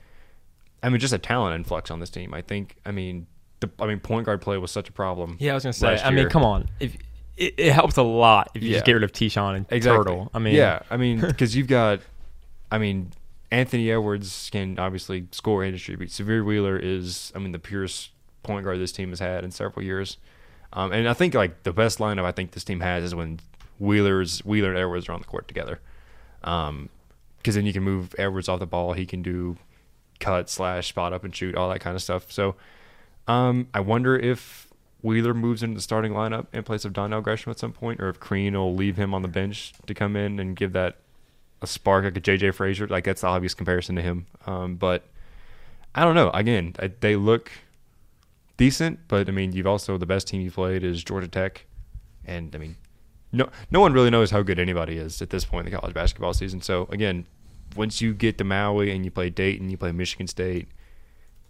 I 0.82 0.88
mean, 0.88 1.01
just 1.01 1.12
a 1.12 1.18
talent 1.18 1.55
influx 1.55 1.90
on 1.90 2.01
this 2.01 2.11
team. 2.11 2.32
I 2.32 2.40
think, 2.40 2.76
I 2.86 2.93
mean, 2.93 3.26
the 3.63 3.71
I 3.81 3.87
mean, 3.87 3.99
point 4.01 4.27
guard 4.27 4.41
play 4.43 4.59
was 4.59 4.71
such 4.71 4.89
a 4.89 4.93
problem. 4.93 5.37
Yeah, 5.41 5.53
I 5.53 5.55
was 5.55 5.65
gonna 5.65 5.73
say. 5.73 5.99
I 5.99 6.11
mean, 6.11 6.29
come 6.29 6.45
on. 6.45 6.69
If 6.79 6.95
it, 7.37 7.55
it 7.57 7.73
helps 7.73 7.97
a 7.97 8.03
lot 8.03 8.51
if 8.55 8.63
you 8.63 8.69
Yeah. 8.69 8.75
just 8.77 8.85
get 8.87 8.93
rid 8.93 9.03
of 9.05 9.13
Teshaun 9.13 9.57
and 9.57 9.67
exactly. 9.71 10.05
Turtle. 10.05 10.31
I 10.35 10.39
mean, 10.39 10.55
yeah, 10.55 10.81
I 10.91 10.97
mean, 10.99 11.21
because 11.27 11.57
you've 11.57 11.67
got, 11.67 12.01
I 12.71 12.77
mean, 12.79 13.13
Anthony 13.51 13.91
Edwards 13.91 14.51
can 14.53 14.79
obviously 14.79 15.27
score 15.33 15.65
and 15.65 15.73
distribute. 15.73 16.11
Sahvir 16.11 16.45
Wheeler 16.45 16.77
is, 16.77 17.33
I 17.35 17.39
mean, 17.39 17.53
the 17.53 17.59
purest 17.59 18.11
point 18.43 18.65
guard 18.65 18.79
this 18.79 18.93
team 18.93 19.09
has 19.11 19.21
had 19.21 19.45
in 19.45 19.51
several 19.51 19.85
years. 19.85 20.19
Um, 20.75 20.93
and 20.93 21.09
I 21.09 21.15
think 21.15 21.35
like 21.35 21.63
the 21.65 21.73
best 21.73 21.99
lineup 21.99 22.25
I 22.25 22.33
think 22.33 22.53
this 22.53 22.65
team 22.65 22.81
has 22.81 23.05
is 23.05 23.15
when 23.15 23.41
Wheeler's 23.79 24.41
Wheeler 24.45 24.71
and 24.71 24.79
Edwards 24.79 25.09
are 25.09 25.13
on 25.13 25.21
the 25.21 25.27
court 25.27 25.49
together. 25.49 25.81
Um, 26.45 26.89
because 27.39 27.55
then 27.57 27.67
you 27.67 27.73
can 27.73 27.83
move 27.83 28.15
Edwards 28.19 28.49
off 28.49 28.61
the 28.61 28.67
ball. 28.67 28.93
He 28.93 29.05
can 29.05 29.21
do 29.23 29.57
cut 30.21 30.49
slash 30.49 30.89
spot 30.89 31.13
up 31.13 31.25
and 31.25 31.35
shoot 31.35 31.57
all 31.57 31.69
that 31.71 31.81
kind 31.81 31.97
of 31.97 32.03
stuff. 32.03 32.31
So, 32.31 32.55
um, 33.29 33.68
I 33.73 33.81
wonder 33.81 34.16
if 34.16 34.68
Wheeler 35.03 35.35
moves 35.35 35.62
into 35.62 35.77
the 35.77 35.83
starting 35.83 36.12
lineup 36.12 36.47
in 36.53 36.62
place 36.62 36.85
of 36.85 36.93
Donnell 36.93 37.20
Gresham 37.20 37.51
at 37.51 37.59
some 37.59 37.73
point, 37.73 38.01
or 38.01 38.09
if 38.09 38.20
Crean 38.20 38.55
will 38.55 38.75
leave 38.75 38.97
him 38.97 39.14
on 39.14 39.23
the 39.23 39.29
bench 39.29 39.73
to 39.87 39.95
come 39.95 40.16
in 40.16 40.39
and 40.39 40.57
give 40.57 40.73
that 40.73 40.99
a 41.61 41.66
spark 41.66 42.05
like 42.05 42.16
a 42.16 42.20
JJ 42.20 42.55
Frazier. 42.55 42.87
Like 42.87 43.05
that's 43.05 43.23
the 43.23 43.27
obvious 43.29 43.55
comparison 43.55 43.97
to 43.97 44.03
him. 44.03 44.27
Um, 44.47 44.77
but 44.77 45.05
I 45.95 46.05
don't 46.05 46.14
know. 46.14 46.31
Again, 46.31 46.75
I, 46.79 46.91
they 47.01 47.16
look 47.16 47.51
decent, 48.57 49.01
but 49.09 49.29
I 49.29 49.33
mean, 49.33 49.53
you've 49.53 49.66
also 49.66 49.99
the 49.99 50.07
best 50.07 50.29
team 50.29 50.41
you 50.41 50.51
played 50.51 50.85
is 50.85 51.03
Georgia 51.03 51.29
Tech, 51.29 51.66
and 52.25 52.55
I 52.55 52.59
mean, 52.59 52.77
no 53.33 53.49
no 53.70 53.81
one 53.81 53.93
really 53.93 54.11
knows 54.11 54.31
how 54.31 54.43
good 54.43 54.59
anybody 54.59 54.99
is 54.99 55.23
at 55.23 55.31
this 55.31 55.45
point 55.45 55.66
in 55.66 55.73
the 55.73 55.79
college 55.79 55.95
basketball 55.95 56.35
season. 56.35 56.61
So 56.61 56.89
again, 56.91 57.27
once 57.77 58.01
you 58.01 58.14
get 58.14 58.39
to 58.39 58.45
Maui 58.45 58.91
and 58.91 59.05
you 59.05 59.11
play 59.11 59.31
Dayton, 59.31 59.70
you 59.70 59.77
play 59.77 59.93
Michigan 59.93 60.27
State. 60.27 60.68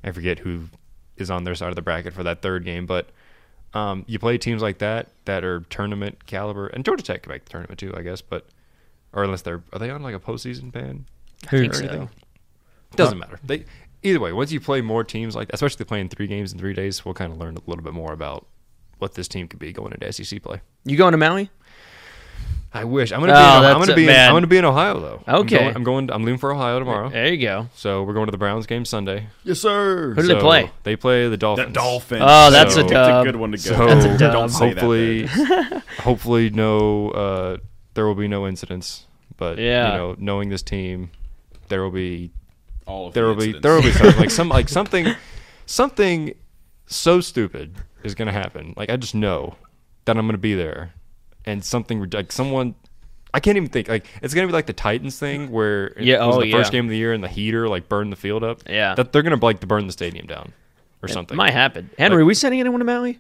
I 0.04 0.10
forget 0.10 0.40
who 0.40 0.68
is 1.16 1.30
on 1.30 1.44
their 1.44 1.54
side 1.54 1.68
of 1.70 1.76
the 1.76 1.82
bracket 1.82 2.12
for 2.12 2.22
that 2.22 2.42
third 2.42 2.64
game, 2.64 2.86
but 2.86 3.10
um, 3.74 4.04
you 4.06 4.18
play 4.18 4.38
teams 4.38 4.62
like 4.62 4.78
that 4.78 5.08
that 5.24 5.44
are 5.44 5.60
tournament 5.70 6.26
caliber, 6.26 6.66
and 6.68 6.84
Georgia 6.84 7.02
Tech 7.02 7.22
can 7.22 7.32
make 7.32 7.44
the 7.44 7.50
tournament 7.50 7.78
too, 7.78 7.94
I 7.96 8.02
guess. 8.02 8.20
But 8.20 8.46
or 9.12 9.24
unless 9.24 9.42
they're 9.42 9.62
are 9.72 9.78
they 9.78 9.90
on 9.90 10.02
like 10.02 10.14
a 10.14 10.20
postseason 10.20 10.72
ban? 10.72 11.06
Who- 11.50 11.68
or 11.68 11.72
so. 11.72 11.84
anything? 11.84 12.10
Doesn't 12.94 13.18
matter. 13.18 13.40
They 13.42 13.64
either 14.02 14.20
way. 14.20 14.32
Once 14.32 14.52
you 14.52 14.60
play 14.60 14.82
more 14.82 15.02
teams 15.04 15.34
like, 15.34 15.48
especially 15.52 15.84
playing 15.86 16.10
three 16.10 16.26
games 16.26 16.52
in 16.52 16.58
three 16.58 16.74
days, 16.74 17.04
we'll 17.04 17.14
kind 17.14 17.32
of 17.32 17.38
learn 17.38 17.56
a 17.56 17.60
little 17.66 17.82
bit 17.82 17.94
more 17.94 18.12
about 18.12 18.46
what 18.98 19.14
this 19.14 19.28
team 19.28 19.48
could 19.48 19.58
be 19.58 19.72
going 19.72 19.92
into 19.92 20.12
SEC 20.12 20.42
play. 20.42 20.60
You 20.84 20.96
going 20.96 21.12
to 21.12 21.18
Maui? 21.18 21.50
I 22.74 22.84
wish 22.84 23.12
I'm 23.12 23.20
gonna 23.20 23.32
Oh, 23.32 23.36
be. 23.36 23.66
In, 23.66 23.72
I'm 23.72 23.78
gonna 23.80 23.92
a- 23.92 23.96
be. 23.96 24.04
In. 24.08 24.10
I'm 24.16 24.32
gonna 24.32 24.46
be 24.46 24.56
in 24.56 24.64
Ohio 24.64 24.98
though. 24.98 25.22
I'm 25.26 25.34
Okay. 25.42 25.58
going, 25.58 25.76
I'm 25.76 25.84
going. 25.84 26.10
I'm 26.10 26.24
leaving 26.24 26.38
for 26.38 26.52
Ohio 26.54 26.78
tomorrow. 26.78 27.10
There 27.10 27.32
you 27.32 27.40
go. 27.46 27.68
So 27.74 28.02
we're 28.02 28.14
going 28.14 28.26
to 28.26 28.30
the 28.32 28.38
Browns 28.38 28.66
game 28.66 28.84
Sunday. 28.86 29.26
Yes, 29.44 29.60
sir. 29.60 30.14
Who 30.14 30.22
do 30.22 30.28
they 30.28 30.40
play? 30.40 30.70
They 30.82 30.96
play 30.96 31.24
the 31.24 31.30
The 31.30 31.36
Dolphins. 31.36 31.74
Dolphins. 31.74 32.22
Oh, 32.24 32.50
that's 32.50 32.76
a 32.76 32.80
It's 32.80 32.90
dub. 32.90 33.26
a 33.26 33.30
good 33.30 33.36
one 33.36 33.52
to 33.52 33.58
go. 33.58 33.76
So 33.76 33.86
That's 33.86 34.04
a 34.06 34.18
dub. 34.18 34.32
Don't 34.32 34.48
say 34.48 34.68
hopefully, 34.70 35.22
there. 35.26 35.82
hopefully 36.00 36.48
no. 36.50 37.10
Uh, 37.10 37.56
there 37.94 38.06
will 38.06 38.14
be 38.14 38.28
no 38.28 38.46
incidents. 38.46 39.06
But 39.36 39.58
Yeah. 39.58 39.92
you 39.92 39.98
know, 39.98 40.16
knowing 40.18 40.48
this 40.48 40.62
team, 40.62 41.10
there 41.68 41.82
will 41.82 41.90
be 41.90 42.30
All 42.86 43.08
of 43.08 43.14
there 43.14 43.24
the 43.24 43.28
will 43.34 43.36
be 43.52 43.58
there 43.58 43.74
will 43.74 43.82
be 43.82 43.92
something 43.92 44.18
like 44.20 44.30
some 44.30 44.48
like 44.48 44.68
something 44.78 45.14
something 45.66 46.34
so 46.86 47.20
stupid 47.20 47.74
is 48.02 48.14
gonna 48.14 48.32
happen. 48.32 48.72
Like 48.76 48.88
I 48.90 48.96
just 48.96 49.14
know 49.14 49.56
that 50.04 50.16
I'm 50.16 50.26
gonna 50.26 50.38
be 50.38 50.54
there, 50.54 50.92
and 51.46 51.64
something 51.64 52.08
like 52.10 52.32
someone. 52.32 52.74
I 53.34 53.40
can't 53.40 53.56
even 53.56 53.70
think 53.70 53.88
like 53.88 54.06
it's 54.22 54.34
gonna 54.34 54.46
be 54.46 54.52
like 54.52 54.66
the 54.66 54.72
Titans 54.74 55.18
thing 55.18 55.50
where 55.50 55.86
it 55.88 56.02
Yeah, 56.02 56.24
was 56.26 56.36
oh, 56.36 56.42
the 56.42 56.52
first 56.52 56.70
game 56.70 56.84
of 56.84 56.90
the 56.90 56.96
year 56.98 57.12
and 57.14 57.24
the 57.24 57.28
heater 57.28 57.66
like 57.68 57.88
burned 57.88 58.12
the 58.12 58.16
field 58.16 58.44
up. 58.44 58.62
Yeah. 58.68 58.94
that 58.94 59.12
they're 59.12 59.22
gonna 59.22 59.36
like 59.36 59.66
burn 59.66 59.86
the 59.86 59.92
stadium 59.92 60.26
down 60.26 60.52
or 61.02 61.08
something. 61.08 61.36
Might 61.36 61.52
happen. 61.52 61.88
Henry, 61.98 62.22
are 62.22 62.24
we 62.26 62.34
sending 62.34 62.60
anyone 62.60 62.80
to 62.80 62.84
Maui? 62.84 63.18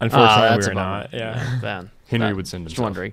Unfortunately, 0.00 0.46
ah, 0.46 0.48
that's 0.48 0.66
we're 0.66 0.72
not. 0.72 1.12
Yeah. 1.12 1.58
Man, 1.62 1.90
Henry 2.08 2.28
that- 2.28 2.36
would 2.36 2.48
send 2.48 2.66
Just 2.68 2.80
wondering. 2.80 3.12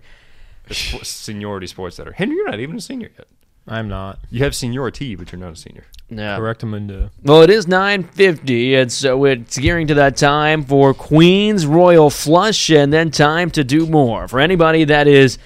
The 0.69 0.73
seniority 0.73 1.67
sports 1.67 1.95
center. 1.97 2.11
Henry, 2.11 2.35
you're 2.35 2.49
not 2.49 2.59
even 2.59 2.77
a 2.77 2.81
senior 2.81 3.09
yet. 3.17 3.27
I'm 3.67 3.89
not. 3.89 4.19
You 4.29 4.43
have 4.43 4.55
seniority, 4.55 5.15
but 5.15 5.31
you're 5.31 5.39
not 5.39 5.53
a 5.53 5.55
senior. 5.55 5.85
Yeah. 6.09 6.37
Correct 6.37 6.61
Correctamundo. 6.61 7.09
Well, 7.23 7.41
it 7.41 7.49
is 7.49 7.65
9:50, 7.65 8.75
and 8.75 8.91
so 8.91 9.25
it's 9.25 9.57
gearing 9.57 9.87
to 9.87 9.93
that 9.95 10.15
time 10.15 10.63
for 10.63 10.93
Queen's 10.93 11.65
Royal 11.65 12.09
Flush, 12.09 12.69
and 12.69 12.93
then 12.93 13.11
time 13.11 13.51
to 13.51 13.63
do 13.63 13.85
more. 13.85 14.27
For 14.27 14.39
anybody 14.39 14.85
that 14.85 15.07
is 15.07 15.37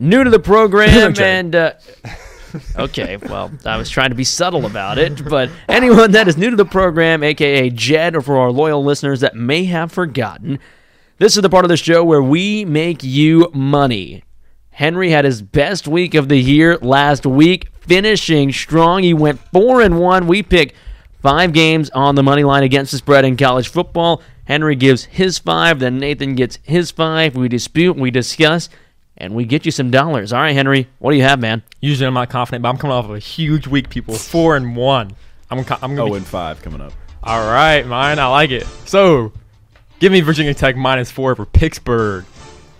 new 0.00 0.24
to 0.24 0.30
the 0.30 0.40
program, 0.40 1.14
and 1.20 1.54
uh, 1.54 1.74
okay, 2.76 3.18
well, 3.18 3.52
I 3.64 3.76
was 3.76 3.88
trying 3.88 4.08
to 4.08 4.16
be 4.16 4.24
subtle 4.24 4.66
about 4.66 4.98
it, 4.98 5.24
but 5.24 5.48
anyone 5.68 6.10
that 6.10 6.26
is 6.26 6.36
new 6.36 6.50
to 6.50 6.56
the 6.56 6.64
program, 6.64 7.22
aka 7.22 7.70
Jed, 7.70 8.16
or 8.16 8.20
for 8.20 8.36
our 8.36 8.50
loyal 8.50 8.82
listeners 8.82 9.20
that 9.20 9.36
may 9.36 9.64
have 9.66 9.92
forgotten, 9.92 10.58
this 11.18 11.36
is 11.36 11.42
the 11.42 11.48
part 11.48 11.64
of 11.64 11.68
the 11.68 11.76
show 11.76 12.02
where 12.02 12.22
we 12.22 12.64
make 12.64 13.04
you 13.04 13.48
money. 13.54 14.23
Henry 14.74 15.10
had 15.10 15.24
his 15.24 15.40
best 15.40 15.86
week 15.86 16.14
of 16.14 16.28
the 16.28 16.36
year 16.36 16.76
last 16.78 17.24
week, 17.24 17.68
finishing 17.82 18.50
strong. 18.50 19.04
He 19.04 19.14
went 19.14 19.38
four 19.52 19.80
and 19.80 20.00
one. 20.00 20.26
We 20.26 20.42
picked 20.42 20.74
five 21.22 21.52
games 21.52 21.90
on 21.90 22.16
the 22.16 22.24
money 22.24 22.42
line 22.42 22.64
against 22.64 22.90
the 22.90 22.98
spread 22.98 23.24
in 23.24 23.36
college 23.36 23.68
football. 23.68 24.20
Henry 24.46 24.74
gives 24.74 25.04
his 25.04 25.38
five, 25.38 25.78
then 25.78 25.98
Nathan 26.00 26.34
gets 26.34 26.58
his 26.64 26.90
five. 26.90 27.36
We 27.36 27.48
dispute, 27.48 27.94
we 27.96 28.10
discuss, 28.10 28.68
and 29.16 29.32
we 29.32 29.44
get 29.44 29.64
you 29.64 29.70
some 29.70 29.92
dollars. 29.92 30.32
All 30.32 30.40
right, 30.40 30.56
Henry, 30.56 30.88
what 30.98 31.12
do 31.12 31.16
you 31.18 31.22
have, 31.22 31.38
man? 31.38 31.62
Usually 31.80 32.08
I'm 32.08 32.14
not 32.14 32.28
confident, 32.28 32.62
but 32.62 32.68
I'm 32.70 32.76
coming 32.76 32.96
off 32.96 33.04
of 33.04 33.12
a 33.12 33.20
huge 33.20 33.68
week. 33.68 33.88
People 33.90 34.16
four 34.16 34.56
and 34.56 34.74
one. 34.74 35.12
I'm 35.50 35.60
I'm 35.60 35.64
gonna. 35.94 36.02
Oh, 36.02 36.10
be, 36.10 36.16
and 36.16 36.26
five 36.26 36.60
coming 36.62 36.80
up. 36.80 36.92
all 37.22 37.46
right, 37.48 37.84
Myan. 37.84 38.18
I 38.18 38.26
like 38.26 38.50
it. 38.50 38.66
So, 38.86 39.32
give 40.00 40.10
me 40.10 40.20
Virginia 40.20 40.52
Tech 40.52 40.74
minus 40.74 41.12
four 41.12 41.36
for 41.36 41.46
Pittsburgh. 41.46 42.24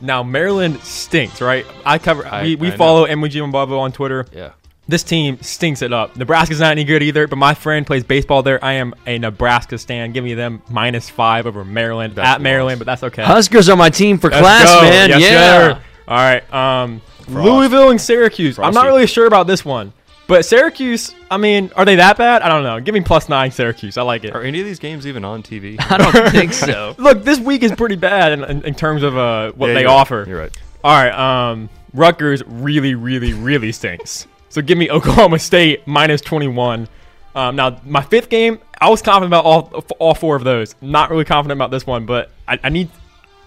Now 0.04 0.22
Maryland 0.22 0.80
stinks, 0.82 1.40
right? 1.40 1.64
I 1.84 1.98
cover. 1.98 2.26
I- 2.26 2.42
we 2.42 2.56
we 2.56 2.66
I 2.68 2.70
know. 2.70 2.76
follow 2.76 3.06
MWG 3.06 3.42
and 3.42 3.52
Bubba 3.52 3.78
on 3.78 3.92
Twitter. 3.92 4.26
Yeah. 4.32 4.50
This 4.86 5.02
team 5.02 5.40
stinks 5.40 5.80
it 5.80 5.94
up. 5.94 6.14
Nebraska's 6.14 6.60
not 6.60 6.72
any 6.72 6.84
good 6.84 7.02
either, 7.02 7.26
but 7.26 7.36
my 7.36 7.54
friend 7.54 7.86
plays 7.86 8.04
baseball 8.04 8.42
there. 8.42 8.62
I 8.62 8.74
am 8.74 8.94
a 9.06 9.18
Nebraska 9.18 9.78
stan. 9.78 10.12
Give 10.12 10.22
me 10.22 10.34
them 10.34 10.60
minus 10.68 11.08
five 11.08 11.46
over 11.46 11.64
Maryland 11.64 12.16
That's 12.16 12.28
at 12.28 12.40
Maryland, 12.42 12.80
loss. 12.80 12.84
but 12.84 12.86
that's 12.92 13.02
okay. 13.04 13.22
Huskers 13.24 13.70
are 13.70 13.76
my 13.76 13.88
team 13.88 14.18
for 14.18 14.28
Let's 14.28 14.42
class, 14.42 14.64
go. 14.68 14.82
man. 14.82 15.08
Yes, 15.08 15.22
yeah. 15.22 15.30
sir. 15.74 15.80
All 16.06 16.16
right. 16.18 16.52
Um, 16.52 17.00
Louisville 17.28 17.88
and 17.90 17.98
Syracuse. 17.98 18.58
I'm 18.58 18.74
not 18.74 18.84
really 18.84 19.06
sure 19.06 19.24
about 19.26 19.46
this 19.46 19.64
one, 19.64 19.94
but 20.26 20.44
Syracuse. 20.44 21.14
I 21.30 21.36
mean, 21.36 21.70
are 21.76 21.84
they 21.84 21.96
that 21.96 22.16
bad? 22.16 22.42
I 22.42 22.48
don't 22.48 22.62
know. 22.62 22.80
Give 22.80 22.94
me 22.94 23.00
plus 23.00 23.28
nine 23.28 23.50
Syracuse. 23.50 23.96
I 23.98 24.02
like 24.02 24.24
it. 24.24 24.34
Are 24.34 24.42
any 24.42 24.60
of 24.60 24.66
these 24.66 24.78
games 24.78 25.06
even 25.06 25.24
on 25.24 25.42
TV? 25.42 25.76
I 25.90 25.98
don't 25.98 26.30
think 26.30 26.52
so. 26.54 26.94
Look, 26.98 27.24
this 27.24 27.38
week 27.40 27.62
is 27.62 27.72
pretty 27.72 27.96
bad 27.96 28.32
in, 28.32 28.44
in, 28.44 28.62
in 28.64 28.74
terms 28.74 29.02
of 29.02 29.16
uh, 29.16 29.52
what 29.52 29.68
Yeah, 29.68 29.74
they 29.74 29.80
you're 29.82 29.88
right. 29.90 29.94
offer. 29.96 30.24
You're 30.26 30.38
right. 30.38 30.56
All 30.82 30.92
right. 30.92 31.12
Um, 31.50 31.68
Rutgers 31.92 32.42
really, 32.46 32.94
really, 32.94 33.32
really 33.32 33.72
stinks. 33.72 34.26
So 34.48 34.62
give 34.62 34.78
me 34.78 34.90
Oklahoma 34.92 35.38
State 35.38 35.86
minus 35.86 36.20
21. 36.20 36.88
Um, 37.34 37.56
now 37.56 37.80
my 37.84 38.02
fifth 38.02 38.28
game, 38.28 38.60
I 38.80 38.88
was 38.90 39.02
confident 39.02 39.30
about 39.30 39.44
all 39.44 39.84
all 39.98 40.14
four 40.14 40.36
of 40.36 40.44
those. 40.44 40.74
Not 40.80 41.10
really 41.10 41.24
confident 41.24 41.58
about 41.58 41.70
this 41.72 41.84
one, 41.86 42.06
but 42.06 42.30
I, 42.46 42.58
I 42.62 42.68
need, 42.68 42.88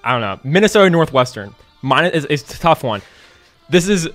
I 0.03 0.11
don't 0.11 0.21
know, 0.21 0.39
Minnesota 0.49 0.89
Northwestern. 0.89 1.55
Minus 1.81 2.13
is, 2.13 2.25
is 2.25 2.41
a 2.55 2.57
tough 2.59 2.83
one. 2.83 3.01
This 3.69 3.87
is 3.87 4.09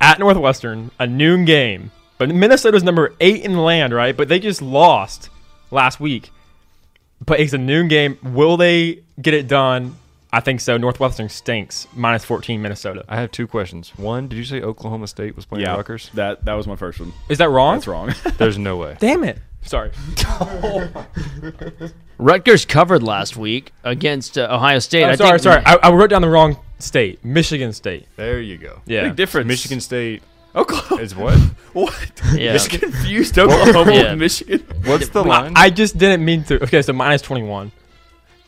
at 0.00 0.18
Northwestern, 0.18 0.90
a 0.98 1.06
noon 1.06 1.44
game. 1.44 1.90
But 2.18 2.28
Minnesota's 2.30 2.82
number 2.82 3.14
eight 3.20 3.42
in 3.44 3.52
the 3.52 3.60
land, 3.60 3.92
right? 3.94 4.16
But 4.16 4.28
they 4.28 4.38
just 4.40 4.60
lost 4.62 5.30
last 5.70 6.00
week. 6.00 6.30
But 7.24 7.40
it's 7.40 7.52
a 7.52 7.58
noon 7.58 7.88
game. 7.88 8.18
Will 8.22 8.56
they 8.56 9.02
get 9.20 9.34
it 9.34 9.46
done? 9.48 9.96
I 10.32 10.40
think 10.40 10.60
so. 10.60 10.76
Northwestern 10.76 11.28
stinks. 11.28 11.86
Minus 11.94 12.24
14 12.24 12.60
Minnesota. 12.60 13.04
I 13.08 13.16
have 13.16 13.30
two 13.30 13.46
questions. 13.46 13.90
One, 13.96 14.28
did 14.28 14.36
you 14.36 14.44
say 14.44 14.60
Oklahoma 14.60 15.06
State 15.06 15.34
was 15.36 15.46
playing 15.46 15.64
Yeah, 15.64 15.74
Rutgers? 15.76 16.10
that 16.14 16.44
that 16.44 16.54
was 16.54 16.66
my 16.66 16.76
first 16.76 17.00
one. 17.00 17.12
Is 17.28 17.38
that 17.38 17.48
wrong? 17.50 17.76
That's 17.76 17.86
wrong. 17.86 18.12
There's 18.38 18.58
no 18.58 18.76
way. 18.76 18.96
Damn 19.00 19.24
it. 19.24 19.38
Sorry. 19.62 19.90
Rutgers 22.18 22.64
covered 22.64 23.02
last 23.02 23.36
week 23.36 23.72
against 23.84 24.36
uh, 24.38 24.48
Ohio 24.50 24.78
State. 24.80 25.04
I'm 25.04 25.10
I 25.10 25.14
sorry, 25.16 25.30
think, 25.38 25.42
sorry. 25.42 25.62
I, 25.64 25.76
I 25.82 25.92
wrote 25.92 26.10
down 26.10 26.22
the 26.22 26.28
wrong 26.28 26.56
state. 26.78 27.24
Michigan 27.24 27.72
State. 27.72 28.06
There 28.16 28.40
you 28.40 28.56
go. 28.58 28.80
Yeah. 28.86 29.04
Big 29.08 29.16
difference. 29.16 29.46
Michigan 29.48 29.80
State 29.80 30.22
Oklahoma. 30.54 31.02
is 31.02 31.14
what? 31.14 31.38
What? 31.74 32.22
Yeah. 32.34 32.54
Just 32.54 32.70
confused 32.70 33.38
Oklahoma 33.38 33.92
Yeah. 33.92 34.10
with 34.10 34.18
Michigan. 34.18 34.64
What's 34.84 35.08
the 35.10 35.22
I, 35.22 35.26
line? 35.26 35.52
I 35.54 35.70
just 35.70 35.96
didn't 35.98 36.24
mean 36.24 36.42
to. 36.44 36.62
Okay, 36.64 36.82
so 36.82 36.92
minus 36.92 37.22
21. 37.22 37.70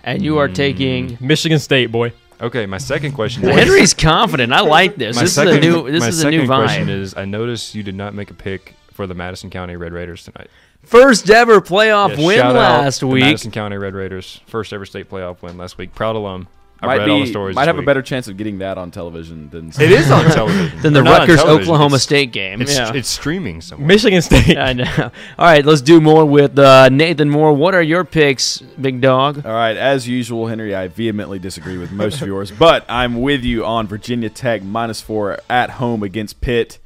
and 0.03 0.23
you 0.23 0.39
are 0.39 0.49
taking. 0.49 1.11
Mm. 1.11 1.21
Michigan 1.21 1.59
State, 1.59 1.93
boy. 1.93 2.13
okay, 2.41 2.65
my 2.67 2.79
second 2.79 3.13
question. 3.13 3.47
is- 3.49 3.55
Henry's 3.55 3.95
confident. 3.95 4.53
I 4.53 4.61
like 4.61 4.97
this. 4.97 5.15
my 5.17 5.23
This 5.23 5.35
second, 5.35 5.59
is 5.59 5.67
a 5.67 5.69
new. 5.71 5.91
This 5.91 6.07
is 6.07 6.19
a 6.19 6.23
second 6.23 6.41
new 6.41 6.47
question 6.47 6.89
is: 6.89 7.15
I 7.17 7.25
noticed 7.27 7.75
you 7.75 7.83
did 7.83 7.95
not 7.95 8.15
make 8.15 8.31
a 8.31 8.35
pick 8.35 8.75
for 8.93 9.07
the 9.07 9.15
Madison 9.15 9.51
County 9.51 9.77
Red 9.77 9.93
Raiders 9.93 10.25
tonight. 10.25 10.49
first 10.83 11.29
ever 11.31 11.61
playoff 11.61 12.17
Yeah, 12.17 12.27
win 12.27 12.39
shout 12.39 12.57
out 12.57 12.83
last 12.85 13.01
the 13.01 13.07
week. 13.07 13.23
Madison 13.25 13.51
County 13.51 13.77
Red 13.77 13.95
Raiders, 13.95 14.41
first 14.47 14.73
ever 14.73 14.87
state 14.87 15.09
playoff 15.11 15.43
win 15.43 15.59
last 15.59 15.77
week. 15.79 15.95
Proud 15.95 16.17
alum. 16.17 16.49
I 16.83 16.87
might 16.87 16.97
read 16.99 17.05
be, 17.05 17.11
all 17.11 17.21
the 17.21 17.27
stories. 17.27 17.55
might 17.55 17.63
this 17.63 17.67
have 17.69 17.79
a 17.79 17.83
better 17.83 18.03
chance 18.03 18.27
of 18.29 18.37
getting 18.37 18.59
that 18.59 18.79
on 18.79 18.91
television 18.91 19.51
than 19.51 19.69
It 19.69 19.93
is 19.93 20.11
on 20.11 20.25
television. 20.31 20.81
Than 20.81 20.93
the 20.95 21.01
Or 21.01 21.05
not 21.05 21.13
on 21.15 21.21
Rutgers 21.21 21.37
television, 21.43 21.63
Oklahoma 21.71 21.95
it's- 21.97 22.03
State 22.03 22.33
game. 22.33 22.63
It's, 22.63 22.75
yeah. 22.77 22.93
it's 22.95 23.09
streaming 23.09 23.61
somewhere. 23.61 23.87
Michigan 23.89 24.23
State. 24.23 24.57
I 24.57 24.73
know. 24.73 24.87
All 24.99 25.11
right, 25.45 25.65
let's 25.65 25.83
do 25.83 26.01
more 26.01 26.25
with 26.25 26.59
uh, 26.59 26.89
Nathan 26.89 27.29
Moore. 27.29 27.53
What 27.53 27.75
are 27.75 27.83
your 27.83 28.05
picks, 28.05 28.59
big 28.61 29.01
dog? 29.01 29.45
All 29.45 29.53
right, 29.53 29.77
as 29.77 30.09
usual, 30.09 30.47
Henry, 30.47 30.75
I 30.75 30.89
vehemently 30.89 31.39
disagree 31.39 31.77
with 31.79 31.93
most 31.93 32.21
of 32.23 32.27
yours, 32.27 32.51
but 32.51 32.85
I'm 32.89 33.21
with 33.21 33.45
you 33.45 33.65
on 33.65 33.87
Virginia 33.87 34.31
Tech 34.31 34.63
minus 34.63 35.01
four 35.01 35.39
at 35.51 35.71
home 35.71 36.03
against 36.03 36.41
Pitt. 36.41 36.79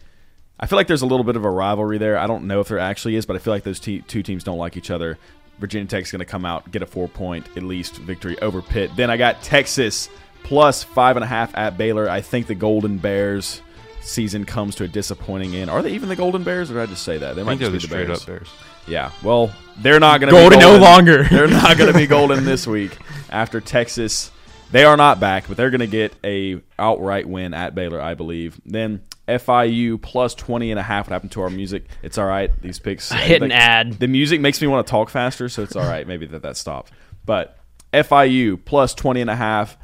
I 0.58 0.66
feel 0.66 0.76
like 0.76 0.86
there's 0.86 1.02
a 1.02 1.06
little 1.06 1.24
bit 1.24 1.34
of 1.36 1.44
a 1.44 1.50
rivalry 1.50 1.98
there. 1.98 2.16
I 2.16 2.26
don't 2.28 2.44
know 2.46 2.60
if 2.60 2.68
there 2.68 2.78
actually 2.78 3.16
is, 3.16 3.26
but 3.26 3.34
I 3.36 3.38
feel 3.40 3.52
like 3.52 3.64
those 3.64 3.80
te- 3.80 4.02
two 4.02 4.22
teams 4.22 4.44
don't 4.44 4.56
like 4.56 4.76
each 4.76 4.90
other. 4.90 5.18
Virginia 5.58 5.86
Tech's 5.88 6.10
going 6.10 6.20
to 6.20 6.24
come 6.24 6.44
out, 6.44 6.70
get 6.70 6.82
a 6.82 6.86
four 6.86 7.08
point 7.08 7.46
at 7.56 7.62
least 7.62 7.96
victory 7.98 8.38
over 8.40 8.60
Pitt. 8.62 8.90
Then 8.96 9.10
I 9.10 9.16
got 9.16 9.42
Texas 9.42 10.08
plus 10.42 10.82
five 10.82 11.16
and 11.16 11.24
a 11.24 11.26
half 11.28 11.56
at 11.56 11.78
Baylor. 11.78 12.08
I 12.08 12.20
think 12.20 12.46
the 12.46 12.54
Golden 12.54 12.98
Bears 12.98 13.62
season 14.00 14.44
comes 14.44 14.74
to 14.76 14.84
a 14.84 14.88
disappointing 14.88 15.54
end. 15.54 15.70
Are 15.70 15.82
they 15.82 15.92
even 15.92 16.08
the 16.08 16.16
Golden 16.16 16.44
Bears, 16.44 16.70
or 16.70 16.74
did 16.74 16.82
I 16.82 16.86
just 16.86 17.02
say 17.04 17.18
that? 17.18 17.34
They 17.34 17.40
I 17.42 17.44
might 17.44 17.58
think 17.58 17.72
they're 17.72 17.80
just 17.80 17.90
be 17.90 18.04
the 18.04 18.04
straight 18.04 18.06
Bears. 18.06 18.20
up 18.20 18.26
Bears. 18.26 18.48
Yeah. 18.86 19.10
Well, 19.22 19.50
they're 19.78 20.00
not 20.00 20.20
going 20.20 20.32
to 20.32 20.38
Golden 20.38 20.58
no 20.58 20.76
longer. 20.76 21.24
They're 21.24 21.48
not 21.48 21.78
going 21.78 21.90
to 21.92 21.98
be 21.98 22.06
golden 22.08 22.44
this 22.44 22.66
week 22.66 22.96
after 23.30 23.60
Texas. 23.60 24.30
They 24.70 24.84
are 24.84 24.96
not 24.96 25.20
back, 25.20 25.46
but 25.46 25.56
they're 25.56 25.70
going 25.70 25.80
to 25.80 25.86
get 25.86 26.14
a 26.24 26.60
outright 26.78 27.28
win 27.28 27.54
at 27.54 27.74
Baylor, 27.74 28.00
I 28.00 28.14
believe. 28.14 28.60
Then 28.66 29.02
FIU 29.28 30.00
plus 30.00 30.34
20 30.34 30.70
and 30.70 30.80
a 30.80 30.82
half. 30.82 31.06
What 31.06 31.12
happened 31.12 31.32
to 31.32 31.42
our 31.42 31.50
music? 31.50 31.84
It's 32.02 32.18
all 32.18 32.26
right. 32.26 32.50
These 32.60 32.78
picks. 32.78 33.12
I 33.12 33.18
hit 33.18 33.42
an 33.42 33.52
ad. 33.52 33.94
The 33.94 34.08
music 34.08 34.40
makes 34.40 34.60
me 34.60 34.66
want 34.66 34.86
to 34.86 34.90
talk 34.90 35.10
faster, 35.10 35.48
so 35.48 35.62
it's 35.62 35.76
all 35.76 35.86
right. 35.86 36.06
Maybe 36.06 36.26
that 36.26 36.42
that 36.42 36.56
stopped. 36.56 36.92
But 37.24 37.56
FIU 37.92 38.62
plus 38.64 38.94
20 38.94 39.20
and 39.20 39.30
a 39.30 39.36
half 39.36 39.78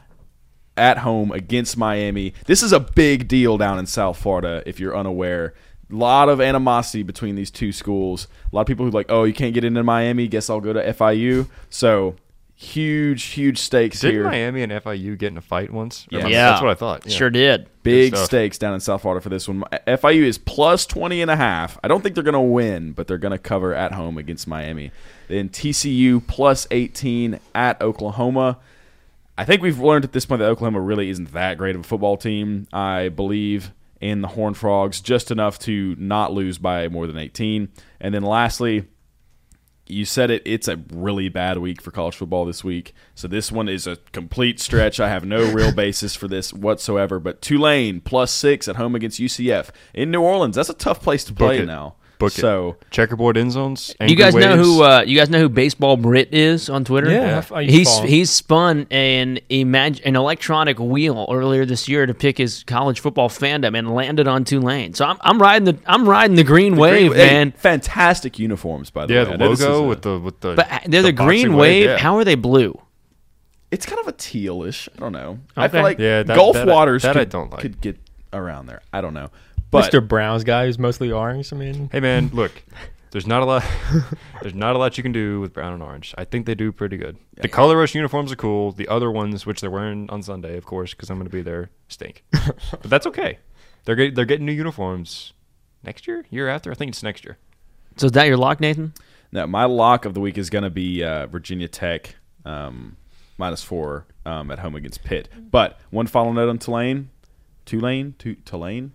at 0.76 0.98
home 0.98 1.30
against 1.30 1.76
Miami. 1.76 2.34
This 2.46 2.62
is 2.62 2.72
a 2.72 2.80
big 2.80 3.28
deal 3.28 3.58
down 3.58 3.78
in 3.78 3.86
South 3.86 4.18
Florida 4.18 4.62
if 4.66 4.80
you're 4.80 4.96
unaware. 4.96 5.54
A 5.90 5.94
lot 5.94 6.28
of 6.28 6.40
animosity 6.40 7.02
between 7.02 7.34
these 7.34 7.50
two 7.50 7.72
schools. 7.72 8.28
A 8.52 8.56
lot 8.56 8.62
of 8.62 8.66
people 8.66 8.84
who 8.84 8.90
are 8.90 8.92
like, 8.92 9.10
"Oh, 9.10 9.24
you 9.24 9.34
can't 9.34 9.54
get 9.54 9.64
into 9.64 9.82
Miami. 9.82 10.28
Guess 10.28 10.48
I'll 10.48 10.60
go 10.60 10.72
to 10.72 10.82
FIU." 10.94 11.48
So, 11.68 12.14
huge 12.60 13.22
huge 13.24 13.58
stakes 13.58 14.00
Did 14.00 14.12
here. 14.12 14.24
Miami 14.24 14.62
and 14.62 14.70
FIU 14.70 15.16
get 15.16 15.28
in 15.28 15.38
a 15.38 15.42
fight 15.42 15.72
once? 15.72 16.06
Yeah. 16.10 16.26
Yeah. 16.26 16.50
That's 16.50 16.62
what 16.62 16.70
I 16.70 16.74
thought. 16.74 17.06
Yeah. 17.06 17.16
Sure 17.16 17.30
did. 17.30 17.68
Big 17.82 18.14
stakes 18.14 18.58
down 18.58 18.74
in 18.74 18.80
South 18.80 19.00
Florida 19.00 19.22
for 19.22 19.30
this 19.30 19.48
one. 19.48 19.64
FIU 19.86 20.22
is 20.22 20.36
plus 20.36 20.84
20 20.84 21.22
and 21.22 21.30
a 21.30 21.36
half. 21.36 21.78
I 21.82 21.88
don't 21.88 22.02
think 22.02 22.14
they're 22.14 22.24
going 22.24 22.34
to 22.34 22.40
win, 22.40 22.92
but 22.92 23.06
they're 23.06 23.16
going 23.16 23.32
to 23.32 23.38
cover 23.38 23.74
at 23.74 23.92
home 23.92 24.18
against 24.18 24.46
Miami. 24.46 24.92
Then 25.28 25.48
TCU 25.48 26.26
plus 26.26 26.66
18 26.70 27.40
at 27.54 27.80
Oklahoma. 27.80 28.58
I 29.38 29.46
think 29.46 29.62
we've 29.62 29.80
learned 29.80 30.04
at 30.04 30.12
this 30.12 30.26
point 30.26 30.40
that 30.40 30.48
Oklahoma 30.48 30.80
really 30.80 31.08
isn't 31.08 31.32
that 31.32 31.56
great 31.56 31.74
of 31.74 31.80
a 31.80 31.84
football 31.84 32.18
team. 32.18 32.66
I 32.74 33.08
believe 33.08 33.72
in 34.02 34.20
the 34.20 34.28
Horned 34.28 34.58
Frogs 34.58 35.00
just 35.00 35.30
enough 35.30 35.58
to 35.60 35.96
not 35.98 36.34
lose 36.34 36.58
by 36.58 36.88
more 36.88 37.06
than 37.06 37.16
18. 37.16 37.70
And 38.02 38.14
then 38.14 38.22
lastly, 38.22 38.84
you 39.90 40.04
said 40.04 40.30
it. 40.30 40.42
It's 40.44 40.68
a 40.68 40.82
really 40.92 41.28
bad 41.28 41.58
week 41.58 41.82
for 41.82 41.90
college 41.90 42.16
football 42.16 42.44
this 42.44 42.64
week. 42.64 42.94
So 43.14 43.28
this 43.28 43.50
one 43.52 43.68
is 43.68 43.86
a 43.86 43.96
complete 44.12 44.60
stretch. 44.60 45.00
I 45.00 45.08
have 45.08 45.24
no 45.24 45.52
real 45.52 45.72
basis 45.72 46.14
for 46.14 46.28
this 46.28 46.52
whatsoever. 46.52 47.18
But 47.18 47.42
Tulane 47.42 48.00
plus 48.00 48.32
six 48.32 48.68
at 48.68 48.76
home 48.76 48.94
against 48.94 49.20
UCF 49.20 49.70
in 49.94 50.10
New 50.10 50.22
Orleans. 50.22 50.56
That's 50.56 50.70
a 50.70 50.74
tough 50.74 51.02
place 51.02 51.24
to 51.24 51.32
play 51.32 51.64
now. 51.64 51.96
Book 52.20 52.30
so 52.32 52.76
it. 52.80 52.90
Checkerboard 52.92 53.36
end 53.36 53.50
zones. 53.50 53.94
you 54.00 54.14
guys 54.14 54.34
angry 54.36 54.48
know 54.48 54.56
who? 54.62 54.82
Uh, 54.84 55.02
you 55.04 55.16
guys 55.18 55.28
know 55.28 55.40
who 55.40 55.48
Baseball 55.48 55.96
Brit 55.96 56.32
is 56.32 56.70
on 56.70 56.84
Twitter? 56.84 57.10
Yeah, 57.10 57.42
I 57.50 57.62
used 57.62 57.96
to 57.96 58.02
he's 58.02 58.10
he's 58.10 58.30
spun 58.30 58.86
an 58.92 59.40
imag- 59.50 60.02
an 60.04 60.14
electronic 60.16 60.78
wheel 60.78 61.26
earlier 61.30 61.64
this 61.64 61.88
year 61.88 62.06
to 62.06 62.14
pick 62.14 62.38
his 62.38 62.62
college 62.64 63.00
football 63.00 63.28
fandom 63.28 63.76
and 63.76 63.92
landed 63.92 64.28
on 64.28 64.44
Tulane. 64.44 64.94
So 64.94 65.04
I'm, 65.06 65.16
I'm 65.22 65.40
riding 65.42 65.64
the 65.64 65.76
I'm 65.86 66.08
riding 66.08 66.36
the 66.36 66.44
green 66.44 66.76
wave, 66.76 67.12
Hey, 67.14 67.30
man. 67.32 67.52
fantastic 67.52 68.38
uniforms 68.38 68.90
by 68.90 69.06
the 69.06 69.14
Yeah, 69.14 69.24
way. 69.24 69.30
Yeah, 69.32 69.36
the 69.38 69.48
logo 69.48 69.84
a- 69.84 69.88
with 69.88 70.02
the 70.02 70.18
with 70.18 70.40
the. 70.40 70.54
But 70.54 70.70
uh, 70.70 70.78
they're 70.86 71.02
the, 71.02 71.12
green 71.12 71.48
boxing 71.48 71.56
wave. 71.56 71.84
yeah. 71.86 71.96
How 71.98 72.16
are 72.16 72.24
they 72.24 72.36
blue? 72.36 72.80
it's 73.70 73.86
kind 73.86 74.00
of 74.00 74.08
a 74.08 74.12
tealish. 74.12 74.88
I 74.96 74.98
don't 74.98 75.12
know. 75.12 75.38
I 75.56 75.68
feel 75.68 75.82
like 75.82 75.98
Yeah, 75.98 76.24
that- 76.24 76.36
Gulf 76.36 76.54
that 76.54 76.66
Waters 76.66 77.02
that 77.04 77.16
I 77.16 77.24
don't 77.24 77.50
like. 77.52 77.60
could 77.60 77.80
get 77.80 77.98
around 78.32 78.66
there. 78.66 78.82
I 78.92 79.00
don't 79.00 79.14
know. 79.14 79.30
But 79.70 79.90
Mr. 79.92 80.06
Brown's 80.06 80.44
guy 80.44 80.66
who's 80.66 80.78
mostly 80.78 81.12
orange. 81.12 81.52
I 81.52 81.56
mean, 81.56 81.88
Hey 81.92 82.00
man, 82.00 82.30
look. 82.32 82.62
There's 83.12 83.26
not 83.26 83.42
a 83.42 83.44
lot. 83.44 83.64
there's 84.40 84.54
not 84.54 84.76
a 84.76 84.78
lot 84.78 84.96
you 84.96 85.02
can 85.02 85.10
do 85.10 85.40
with 85.40 85.52
brown 85.52 85.72
and 85.72 85.82
orange. 85.82 86.14
I 86.16 86.24
think 86.24 86.46
they 86.46 86.54
do 86.54 86.70
pretty 86.70 86.96
good. 86.96 87.16
the 87.40 87.48
color 87.48 87.76
rush 87.76 87.94
uniforms 87.94 88.30
are 88.30 88.36
cool. 88.36 88.70
The 88.70 88.86
other 88.86 89.10
ones, 89.10 89.44
which 89.44 89.60
they're 89.60 89.70
wearing 89.70 90.08
on 90.10 90.22
Sunday, 90.22 90.56
of 90.56 90.64
course, 90.64 90.94
because 90.94 91.10
I'm 91.10 91.16
going 91.16 91.28
to 91.28 91.36
be 91.36 91.42
there, 91.42 91.70
stink. 91.88 92.22
but 92.30 92.84
that's 92.84 93.06
okay. 93.08 93.38
They're 93.84 93.96
get, 93.96 94.14
they're 94.14 94.24
getting 94.24 94.46
new 94.46 94.52
uniforms 94.52 95.32
next 95.82 96.06
year, 96.06 96.24
year 96.30 96.48
after. 96.48 96.70
I 96.70 96.74
think 96.74 96.90
it's 96.90 97.02
next 97.02 97.24
year. 97.24 97.38
So 97.96 98.06
is 98.06 98.12
that 98.12 98.28
your 98.28 98.36
lock, 98.36 98.60
Nathan? 98.60 98.92
No, 99.32 99.46
my 99.46 99.64
lock 99.64 100.04
of 100.04 100.14
the 100.14 100.20
week 100.20 100.38
is 100.38 100.48
going 100.48 100.64
to 100.64 100.70
be 100.70 101.02
uh, 101.02 101.26
Virginia 101.26 101.66
Tech 101.66 102.14
um, 102.44 102.96
minus 103.38 103.62
four 103.64 104.06
um, 104.24 104.50
at 104.52 104.60
home 104.60 104.76
against 104.76 105.02
Pitt. 105.02 105.28
But 105.50 105.80
one 105.90 106.06
final 106.06 106.32
note 106.32 106.48
on 106.48 106.58
Tulane, 106.58 107.10
Tulane, 107.64 108.14
Tulane. 108.44 108.92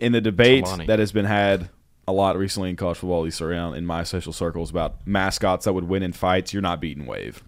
In 0.00 0.12
the 0.12 0.20
debate 0.20 0.64
Tulane. 0.64 0.86
that 0.86 0.98
has 0.98 1.12
been 1.12 1.24
had 1.24 1.70
a 2.06 2.12
lot 2.12 2.36
recently 2.38 2.70
in 2.70 2.76
college 2.76 2.98
football, 2.98 3.20
at 3.20 3.24
least 3.24 3.42
around 3.42 3.74
in 3.74 3.84
my 3.84 4.02
social 4.02 4.32
circles, 4.32 4.70
about 4.70 5.06
mascots 5.06 5.64
that 5.64 5.72
would 5.72 5.84
win 5.84 6.02
in 6.02 6.12
fights, 6.12 6.52
you're 6.52 6.62
not 6.62 6.80
beating 6.80 7.04
Wave. 7.04 7.42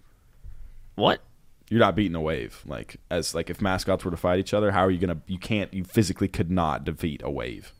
What? 0.95 1.21
You're 1.69 1.79
not 1.79 1.95
beating 1.95 2.15
a 2.15 2.21
Wave. 2.21 2.61
Like 2.65 2.97
as 3.09 3.33
like 3.33 3.49
if 3.49 3.61
mascots 3.61 4.03
were 4.03 4.11
to 4.11 4.17
fight 4.17 4.39
each 4.39 4.53
other, 4.53 4.71
how 4.71 4.81
are 4.81 4.91
you 4.91 4.99
gonna? 4.99 5.21
You 5.27 5.39
can't. 5.39 5.73
You 5.73 5.83
physically 5.83 6.27
could 6.27 6.51
not 6.51 6.83
defeat 6.83 7.21
a 7.23 7.31
Wave. 7.31 7.73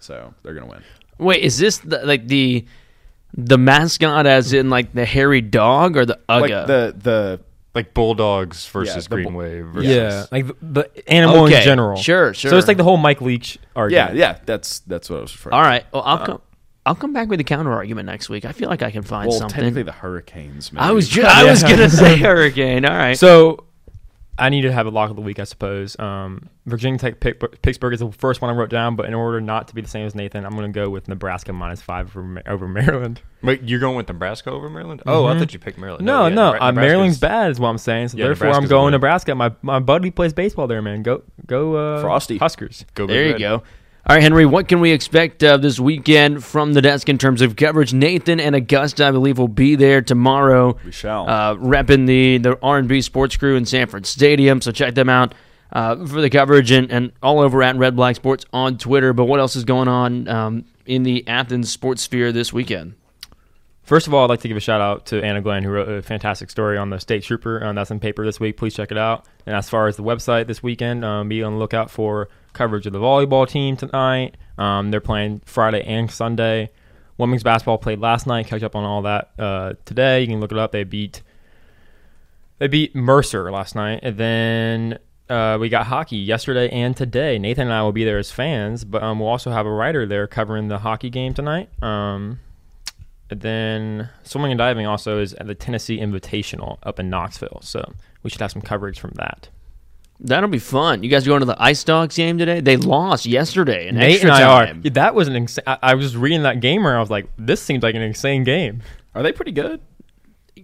So 0.00 0.34
they're 0.42 0.54
gonna 0.54 0.66
win. 0.66 0.82
Wait, 1.18 1.42
is 1.42 1.58
this 1.58 1.78
the, 1.78 2.04
like 2.04 2.26
the 2.26 2.64
the 3.34 3.58
mascot 3.58 4.26
as 4.26 4.52
in 4.52 4.70
like 4.70 4.92
the 4.92 5.04
hairy 5.04 5.40
dog 5.40 5.96
or 5.96 6.04
the 6.04 6.18
Like 6.28 6.50
the 6.50 6.94
the 6.96 7.40
Like 7.78 7.94
Bulldogs 7.94 8.66
versus 8.66 9.04
the 9.06 9.14
Green 9.16 9.28
bull- 9.28 9.38
Wave. 9.40 9.66
Yeah. 9.66 9.72
Versus, 9.72 9.88
yeah, 9.90 10.26
like 10.32 10.46
the, 10.46 10.54
the 10.60 11.08
animal 11.10 11.44
Okay, 11.44 11.58
in 11.58 11.62
general. 11.62 11.96
sure, 11.96 12.34
sure. 12.34 12.50
So 12.50 12.56
it's 12.58 12.66
like 12.68 12.76
the 12.76 12.84
whole 12.84 12.96
Mike 12.96 13.20
Leach 13.20 13.58
argument. 13.76 14.16
yeah. 14.16 14.32
Yeah, 14.32 14.38
that's 14.46 14.80
that's 14.80 15.08
what 15.08 15.18
I 15.18 15.22
was 15.22 15.32
referring. 15.32 15.54
All 15.54 15.62
to. 15.62 15.68
right. 15.68 15.84
Well, 15.92 16.02
I'll 16.04 16.18
uh, 16.22 16.26
come. 16.26 16.40
I'll 16.86 16.94
come 16.94 17.12
back 17.12 17.28
with 17.28 17.38
a 17.38 17.44
counter 17.44 17.72
argument 17.72 18.06
next 18.06 18.28
week. 18.30 18.44
I 18.46 18.52
feel 18.52 18.68
like 18.70 18.82
I 18.82 18.90
can 18.90 19.02
find 19.02 19.28
Well, 19.28 19.38
something. 19.38 19.54
technically 19.56 19.82
the 19.82 19.92
Hurricanes. 19.92 20.72
Maybe. 20.72 20.82
I 20.84 20.90
was 20.92 21.08
ju- 21.08 21.22
I 21.22 21.44
was 21.44 21.62
gonna 21.62 21.88
say 22.02 22.16
hurricane. 22.16 22.84
All 22.86 22.96
right. 22.96 23.16
So 23.18 23.64
I 24.38 24.50
need 24.50 24.62
to 24.62 24.72
have 24.72 24.86
a 24.86 24.90
lock 24.90 25.10
of 25.10 25.16
the 25.16 25.22
week, 25.22 25.38
I 25.40 25.44
suppose. 25.44 25.98
Um, 25.98 26.48
Virginia 26.66 26.98
Tech 26.98 27.18
Pick- 27.18 27.60
Pittsburgh 27.62 27.92
is 27.94 28.00
the 28.00 28.12
first 28.12 28.40
one 28.40 28.50
I 28.50 28.54
wrote 28.54 28.70
down, 28.70 28.94
but 28.94 29.06
in 29.06 29.14
order 29.14 29.40
not 29.40 29.66
to 29.68 29.74
be 29.74 29.80
the 29.80 29.88
same 29.88 30.06
as 30.06 30.14
Nathan, 30.14 30.44
I'm 30.46 30.52
going 30.56 30.72
to 30.72 30.76
go 30.80 30.88
with 30.90 31.08
Nebraska 31.08 31.52
minus 31.52 31.82
five 31.82 32.16
over, 32.16 32.40
over 32.46 32.68
Maryland. 32.68 33.20
Wait, 33.42 33.62
you're 33.64 33.80
going 33.80 33.96
with 33.96 34.06
Nebraska 34.08 34.50
over 34.50 34.70
Maryland? 34.70 35.02
Oh, 35.06 35.26
I 35.26 35.34
Mhm. 35.34 35.38
thought 35.40 35.52
you 35.52 35.58
picked 35.58 35.78
Maryland. 35.78 36.04
No, 36.06 36.26
yeah, 36.28 36.34
no, 36.34 36.52
Nebra- 36.52 36.58
uh, 36.60 36.72
Maryland's 36.72 37.18
bad 37.18 37.50
is 37.50 37.58
what 37.58 37.68
I'm 37.68 37.78
saying. 37.78 38.08
So 38.08 38.18
Yeah, 38.18 38.26
therefore, 38.26 38.48
I'm 38.50 38.66
going 38.66 38.86
good. 38.92 38.96
Nebraska. 38.98 39.34
My 39.34 39.52
my 39.62 39.80
buddy 39.80 40.10
plays 40.10 40.32
baseball 40.32 40.66
there, 40.66 40.82
man. 40.82 41.02
Go 41.02 41.22
go 41.46 41.74
uh, 41.74 42.00
Frosty. 42.02 42.38
Huskers. 42.38 42.84
Go 42.94 43.06
There 43.06 43.24
you 43.26 43.32
Red. 43.32 43.40
go. 43.40 43.62
All 44.08 44.14
right, 44.16 44.22
Henry, 44.22 44.46
what 44.46 44.68
can 44.68 44.80
we 44.80 44.92
expect 44.92 45.44
uh, 45.44 45.58
this 45.58 45.78
weekend 45.78 46.42
from 46.42 46.72
the 46.72 46.80
desk 46.80 47.10
in 47.10 47.18
terms 47.18 47.42
of 47.42 47.56
coverage? 47.56 47.92
Nathan 47.92 48.40
and 48.40 48.54
Augusta, 48.54 49.04
I 49.04 49.10
believe, 49.10 49.36
will 49.36 49.48
be 49.48 49.74
there 49.74 50.00
tomorrow, 50.00 50.78
We 50.82 50.92
shall. 50.92 51.28
uh, 51.28 51.54
repping 51.56 52.06
the, 52.06 52.38
the 52.38 52.58
R&B 52.62 53.02
Sports 53.02 53.36
Crew 53.36 53.56
in 53.56 53.66
Sanford 53.66 54.06
Stadium. 54.06 54.62
So 54.62 54.72
check 54.72 54.94
them 54.94 55.10
out 55.10 55.34
uh, 55.74 56.06
for 56.06 56.22
the 56.22 56.30
coverage 56.30 56.70
and, 56.70 56.90
and 56.90 57.12
all 57.22 57.40
over 57.40 57.62
at 57.62 57.76
Red 57.76 57.96
Black 57.96 58.16
Sports 58.16 58.46
on 58.50 58.78
Twitter. 58.78 59.12
But 59.12 59.26
what 59.26 59.40
else 59.40 59.56
is 59.56 59.64
going 59.64 59.88
on 59.88 60.26
um, 60.26 60.64
in 60.86 61.02
the 61.02 61.28
Athens 61.28 61.70
sports 61.70 62.00
sphere 62.00 62.32
this 62.32 62.50
weekend? 62.50 62.94
First 63.82 64.06
of 64.06 64.14
all, 64.14 64.24
I'd 64.24 64.30
like 64.30 64.40
to 64.40 64.48
give 64.48 64.56
a 64.56 64.60
shout 64.60 64.80
out 64.80 65.06
to 65.06 65.22
Anna 65.22 65.42
Glenn, 65.42 65.62
who 65.62 65.70
wrote 65.70 65.88
a 65.88 66.00
fantastic 66.02 66.48
story 66.48 66.78
on 66.78 66.88
the 66.88 66.98
state 66.98 67.24
trooper. 67.24 67.62
Um, 67.62 67.74
that's 67.74 67.90
in 67.90 68.00
paper 68.00 68.24
this 68.24 68.40
week. 68.40 68.56
Please 68.56 68.74
check 68.74 68.90
it 68.90 68.98
out. 68.98 69.26
And 69.44 69.54
as 69.54 69.68
far 69.68 69.86
as 69.86 69.96
the 69.96 70.02
website 70.02 70.46
this 70.46 70.62
weekend, 70.62 71.04
um, 71.04 71.28
be 71.28 71.42
on 71.42 71.52
the 71.54 71.58
lookout 71.58 71.90
for 71.90 72.28
coverage 72.58 72.86
of 72.86 72.92
the 72.92 72.98
volleyball 72.98 73.48
team 73.48 73.76
tonight. 73.76 74.36
Um, 74.58 74.90
they're 74.90 75.00
playing 75.00 75.40
Friday 75.46 75.82
and 75.84 76.10
Sunday. 76.10 76.70
Women's 77.16 77.42
basketball 77.42 77.78
played 77.78 78.00
last 78.00 78.26
night. 78.26 78.46
Catch 78.46 78.62
up 78.62 78.76
on 78.76 78.84
all 78.84 79.02
that 79.02 79.30
uh, 79.38 79.74
today. 79.84 80.20
You 80.20 80.26
can 80.26 80.40
look 80.40 80.52
it 80.52 80.58
up. 80.58 80.72
They 80.72 80.84
beat 80.84 81.22
they 82.58 82.66
beat 82.66 82.94
Mercer 82.94 83.50
last 83.52 83.76
night, 83.76 84.00
and 84.02 84.16
then 84.16 84.98
uh, 85.28 85.58
we 85.60 85.68
got 85.68 85.86
hockey 85.86 86.16
yesterday 86.16 86.68
and 86.70 86.96
today. 86.96 87.38
Nathan 87.38 87.68
and 87.68 87.72
I 87.72 87.82
will 87.82 87.92
be 87.92 88.04
there 88.04 88.18
as 88.18 88.32
fans, 88.32 88.84
but 88.84 89.02
um, 89.02 89.20
we'll 89.20 89.28
also 89.28 89.50
have 89.52 89.64
a 89.64 89.70
writer 89.70 90.06
there 90.06 90.26
covering 90.26 90.66
the 90.66 90.78
hockey 90.78 91.10
game 91.10 91.34
tonight. 91.34 91.70
Um, 91.82 92.40
then 93.28 94.08
swimming 94.24 94.52
and 94.52 94.58
diving 94.58 94.86
also 94.86 95.20
is 95.20 95.34
at 95.34 95.46
the 95.46 95.54
Tennessee 95.54 95.98
Invitational 95.98 96.78
up 96.82 96.98
in 96.98 97.10
Knoxville, 97.10 97.60
so 97.62 97.92
we 98.22 98.30
should 98.30 98.40
have 98.40 98.50
some 98.50 98.62
coverage 98.62 98.98
from 98.98 99.12
that. 99.16 99.48
That'll 100.20 100.48
be 100.48 100.58
fun. 100.58 101.02
You 101.04 101.08
guys 101.08 101.24
going 101.26 101.40
to 101.40 101.46
the 101.46 101.60
Ice 101.62 101.84
Dogs 101.84 102.16
game 102.16 102.38
today? 102.38 102.60
They 102.60 102.76
lost 102.76 103.24
yesterday 103.24 103.88
in 103.88 103.94
Nate 103.94 104.14
extra 104.14 104.30
and 104.30 104.36
I 104.36 104.42
are. 104.42 104.66
time. 104.66 104.80
Yeah, 104.84 104.90
that 104.94 105.14
was 105.14 105.28
an 105.28 105.36
insane. 105.36 105.62
I, 105.66 105.78
I 105.82 105.94
was 105.94 106.16
reading 106.16 106.42
that 106.42 106.60
game 106.60 106.82
where 106.82 106.96
I 106.96 107.00
was 107.00 107.10
like, 107.10 107.28
this 107.38 107.62
seems 107.62 107.82
like 107.82 107.94
an 107.94 108.02
insane 108.02 108.42
game. 108.42 108.82
Are 109.14 109.22
they 109.22 109.32
pretty 109.32 109.52
good? 109.52 109.80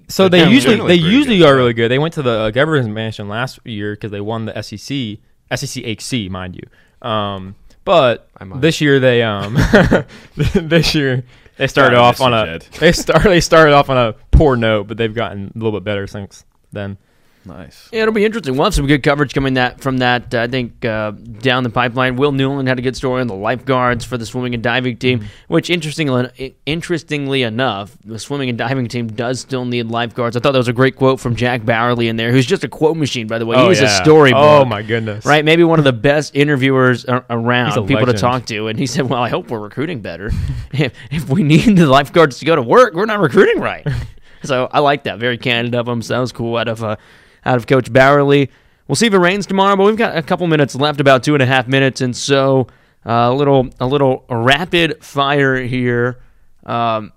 So 0.09 0.29
They're 0.29 0.47
they 0.47 0.53
usually 0.53 0.87
they 0.87 0.95
usually 0.97 1.39
good, 1.39 1.49
are 1.49 1.57
really 1.57 1.73
good. 1.73 1.89
They 1.89 1.99
went 1.99 2.15
to 2.15 2.23
the 2.23 2.31
uh, 2.31 2.51
Governors 2.51 2.89
Mansion 2.89 3.29
last 3.29 3.61
year 3.65 3.95
because 3.95 4.11
they 4.11 4.21
won 4.21 4.45
the 4.47 4.61
SEC 4.61 5.19
SEC 5.57 5.85
HC, 5.85 6.31
mind 6.31 6.57
you. 6.57 7.09
Um, 7.09 7.55
but 7.85 8.29
this 8.57 8.81
year 8.81 8.99
they 8.99 9.23
um 9.23 9.55
this 10.37 10.95
year 10.95 11.25
they 11.57 11.67
started 11.67 11.97
God, 11.97 12.03
off 12.05 12.21
on 12.21 12.35
a 12.35 12.59
Jed. 12.59 12.63
they 12.81 12.93
start 12.93 13.23
they 13.23 13.41
started 13.41 13.73
off 13.73 13.89
on 13.89 13.97
a 13.97 14.15
poor 14.31 14.57
note, 14.57 14.89
but 14.89 14.97
they've 14.97 15.15
gotten 15.15 15.53
a 15.55 15.59
little 15.59 15.73
bit 15.73 15.85
better 15.85 16.07
since 16.07 16.45
then. 16.73 16.99
Nice. 17.47 17.91
Yeah, 17.93 18.03
it'll 18.03 18.15
be 18.15 18.25
interesting. 18.25 18.55
We'll 18.57 18.65
have 18.65 18.75
some 18.75 18.87
good 18.87 19.03
coverage 19.03 19.35
coming 19.35 19.55
that 19.55 19.81
from 19.81 19.99
that. 19.99 20.35
uh, 20.35 20.41
I 20.43 20.47
think 20.49 20.83
uh, 20.85 21.11
down 21.11 21.63
the 21.63 21.69
pipeline. 21.71 22.17
Will 22.17 22.33
Newland 22.33 22.69
had 22.69 22.79
a 22.79 22.83
good 22.83 22.97
story 22.97 23.21
on 23.21 23.27
the 23.27 23.35
lifeguards 23.35 24.05
for 24.05 24.17
the 24.17 24.25
swimming 24.25 24.55
and 24.55 24.63
diving 24.63 24.97
team, 24.97 25.21
Mm-hmm. 25.21 25.29
which 25.53 25.69
interestingly, 25.69 26.57
interestingly 26.65 27.43
enough, 27.43 27.97
the 28.05 28.19
swimming 28.19 28.49
and 28.49 28.57
diving 28.57 28.89
team 28.89 29.09
does 29.09 29.41
still 29.41 29.65
need 29.67 29.89
lifeguards. 29.89 30.37
I 30.37 30.41
thought 30.41 30.53
that 30.53 30.59
was 30.59 30.69
a 30.69 30.73
great 30.73 30.97
quote 30.97 31.21
from 31.21 31.37
Jack 31.37 31.63
Bauerle 31.63 32.07
in 32.09 32.17
there, 32.17 32.33
who's 32.33 32.47
just 32.47 32.65
a 32.65 32.69
quote 32.69 32.97
machine, 32.97 33.27
by 33.27 33.39
the 33.39 33.47
way. 33.47 33.57
Oh, 33.57 33.69
He's 33.69 33.81
yeah. 33.81 34.01
a 34.01 34.03
storybook. 34.03 34.41
Oh 34.43 34.65
my 34.65 34.83
goodness! 34.83 35.27
Right, 35.27 35.45
maybe 35.45 35.65
one 35.65 35.79
of 35.79 35.85
the 35.85 35.93
best 35.93 36.35
interviewers 36.35 37.05
around, 37.07 37.87
people 37.87 38.07
to 38.07 38.15
talk 38.15 38.47
to. 38.47 38.69
And 38.69 38.79
he 38.79 38.87
said, 38.87 39.09
"Well, 39.11 39.23
I 39.23 39.29
hope 39.29 39.51
we're 39.51 39.61
recruiting 39.61 40.01
better. 40.01 40.31
if, 40.73 40.93
if 41.11 41.29
we 41.29 41.43
need 41.43 41.77
the 41.77 41.87
lifeguards 41.87 42.39
to 42.39 42.45
go 42.47 42.57
to 42.57 42.63
work, 42.63 42.95
we're 42.95 43.05
not 43.05 43.21
recruiting 43.21 43.61
right." 43.61 43.87
so 44.45 44.69
I 44.73 44.81
like 44.81 45.05
that. 45.05 45.19
Very 45.19 45.39
candid 45.39 45.75
of 45.75 45.87
him. 45.89 46.03
So 46.03 46.15
that 46.15 46.21
was 46.21 46.33
cool 46.33 46.57
out 46.57 46.69
of 46.69 46.83
uh, 46.83 46.97
out 47.45 47.57
of 47.57 47.67
Coach 47.67 47.93
Bauerle. 47.93 48.49
We'll 48.87 48.97
see 48.97 49.07
if 49.07 49.15
it 49.15 49.19
rains 49.19 49.47
tomorrow, 49.47 49.77
but 49.77 49.85
we've 49.85 49.97
got 49.97 50.17
a 50.17 50.23
couple 50.23 50.47
minutes 50.47 50.75
left, 50.75 51.01
about 51.01 51.23
two 51.23 51.35
and 51.35 51.43
a 51.43 51.47
half 51.47 51.67
minutes, 51.67 52.01
and 52.01 52.15
so 52.15 52.67
uh, 53.07 53.31
a 53.31 53.35
little 53.35 53.69
a 53.81 53.87
little 53.87 54.25
rapid 54.29 55.03
fire 55.03 55.57
here. 55.57 56.19
Um, 56.67 57.13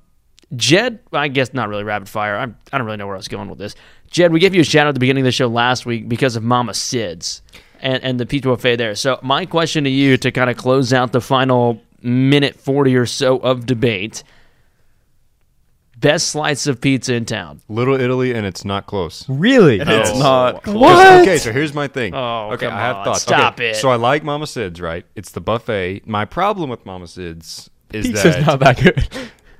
Jed, 0.55 0.99
I 1.11 1.27
guess 1.27 1.53
not 1.53 1.67
really 1.67 1.83
rapid 1.83 2.07
fire. 2.07 2.37
I'm, 2.37 2.57
I 2.71 2.77
don't 2.77 2.85
really 2.85 2.97
know 2.97 3.05
where 3.05 3.15
I 3.15 3.19
was 3.19 3.27
going 3.27 3.49
with 3.49 3.59
this. 3.59 3.75
Jed, 4.09 4.31
we 4.31 4.39
gave 4.39 4.55
you 4.55 4.61
a 4.61 4.63
shout 4.63 4.85
out 4.85 4.89
at 4.89 4.93
the 4.93 5.01
beginning 5.01 5.23
of 5.23 5.25
the 5.25 5.31
show 5.31 5.47
last 5.47 5.85
week 5.85 6.07
because 6.07 6.37
of 6.37 6.43
Mama 6.43 6.73
Sid's 6.73 7.41
and, 7.81 8.01
and 8.03 8.19
the 8.19 8.25
pizza 8.25 8.47
buffet 8.47 8.77
there. 8.77 8.95
So, 8.95 9.19
my 9.21 9.45
question 9.45 9.83
to 9.83 9.89
you 9.89 10.15
to 10.17 10.31
kind 10.31 10.49
of 10.49 10.55
close 10.55 10.93
out 10.93 11.11
the 11.11 11.21
final 11.21 11.81
minute 12.01 12.55
40 12.55 12.95
or 12.95 13.05
so 13.05 13.37
of 13.37 13.65
debate 13.65 14.23
best 15.99 16.27
slice 16.29 16.67
of 16.67 16.79
pizza 16.81 17.13
in 17.15 17.25
town. 17.25 17.61
Little 17.69 17.99
Italy, 17.99 18.33
and 18.33 18.45
it's 18.45 18.63
not 18.63 18.85
close. 18.85 19.27
Really? 19.27 19.79
It's 19.79 20.11
Oh. 20.11 20.19
not. 20.19 20.67
What? 20.67 21.21
Okay, 21.21 21.37
so 21.37 21.51
here's 21.51 21.73
my 21.73 21.87
thing. 21.87 22.13
Oh, 22.13 22.51
okay, 22.53 22.67
come 22.67 22.75
I 22.75 22.79
have 22.81 22.97
on. 22.97 23.05
thoughts. 23.05 23.21
Stop 23.23 23.55
okay, 23.55 23.71
it. 23.71 23.75
So 23.77 23.89
I 23.89 23.95
like 23.95 24.23
Mama 24.23 24.47
Sid's, 24.47 24.79
right? 24.79 25.05
It's 25.15 25.31
the 25.31 25.41
buffet. 25.41 26.07
My 26.07 26.25
problem 26.25 26.69
with 26.69 26.85
Mama 26.85 27.07
Sid's 27.07 27.69
is 27.93 28.05
that. 28.05 28.13
Pizza's 28.13 28.35
that 28.35 28.45
not 28.45 28.59
that 28.59 28.81
good. 28.81 29.07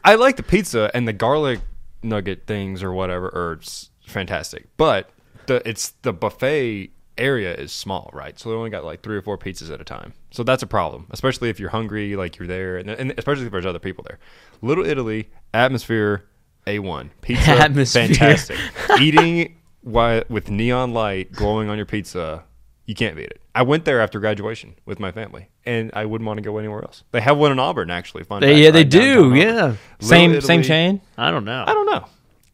I 0.04 0.16
like 0.16 0.38
the 0.38 0.44
pizza 0.44 0.90
and 0.94 1.08
the 1.08 1.14
garlic 1.14 1.60
nugget 2.04 2.46
things 2.48 2.84
or 2.84 2.94
whatever 2.94 3.28
are 3.28 3.60
s- 3.62 3.90
fantastic, 4.06 4.68
but 4.78 5.10
the 5.48 5.68
it's 5.68 5.90
the 6.04 6.14
buffet 6.14 6.92
area 7.18 7.54
is 7.56 7.72
small, 7.72 8.12
right? 8.14 8.38
So 8.40 8.50
they 8.50 8.56
only 8.56 8.70
got 8.70 8.86
like 8.86 9.02
three 9.02 9.18
or 9.18 9.22
four 9.24 9.38
pizzas 9.38 9.72
at 9.74 9.82
a 9.82 9.84
time. 9.84 10.14
So 10.30 10.44
that's 10.44 10.62
a 10.62 10.68
problem, 10.68 11.08
especially 11.10 11.50
if 11.50 11.60
you're 11.60 11.72
hungry, 11.72 12.16
like 12.16 12.38
you're 12.38 12.48
there, 12.48 12.78
and, 12.78 12.90
and 12.92 13.14
especially 13.18 13.46
if 13.48 13.52
there's 13.52 13.66
other 13.66 13.80
people 13.80 14.06
there. 14.08 14.20
Little 14.62 14.86
Italy 14.86 15.30
atmosphere, 15.54 16.26
a 16.66 16.80
one 16.80 17.12
pizza, 17.22 17.52
Atmosphere. 17.52 18.08
fantastic. 18.08 18.58
Eating 19.00 19.56
wi- 19.84 20.24
with 20.30 20.50
neon 20.50 20.94
light 20.94 21.32
glowing 21.32 21.70
on 21.70 21.78
your 21.78 21.86
pizza, 21.86 22.44
you 22.86 22.96
can't 22.96 23.16
beat 23.16 23.26
it. 23.28 23.42
I 23.56 23.64
went 23.64 23.86
there 23.86 24.00
after 24.02 24.20
graduation 24.20 24.76
with 24.86 25.00
my 25.00 25.12
family, 25.12 25.50
and 25.66 25.90
I 25.96 26.06
wouldn't 26.06 26.28
want 26.28 26.38
to 26.38 26.42
go 26.44 26.58
anywhere 26.58 26.84
else. 26.84 27.04
They 27.12 27.22
have 27.22 27.38
one 27.38 27.52
in 27.52 27.58
Auburn, 27.60 27.90
actually. 27.90 28.24
Fun 28.24 28.42
They, 28.42 28.50
fact, 28.50 28.60
yeah, 28.60 28.72
they 28.72 28.80
right 28.82 28.90
do. 28.90 29.26
Auburn. 29.26 29.38
Yeah. 29.38 29.54
Little 29.56 29.78
same 30.02 30.42
same 30.42 30.62
chain. 30.64 31.02
I 31.18 31.32
don't 31.32 31.46
know. 31.46 31.64
I 31.68 31.74
don't 31.74 31.86
know, 31.88 32.06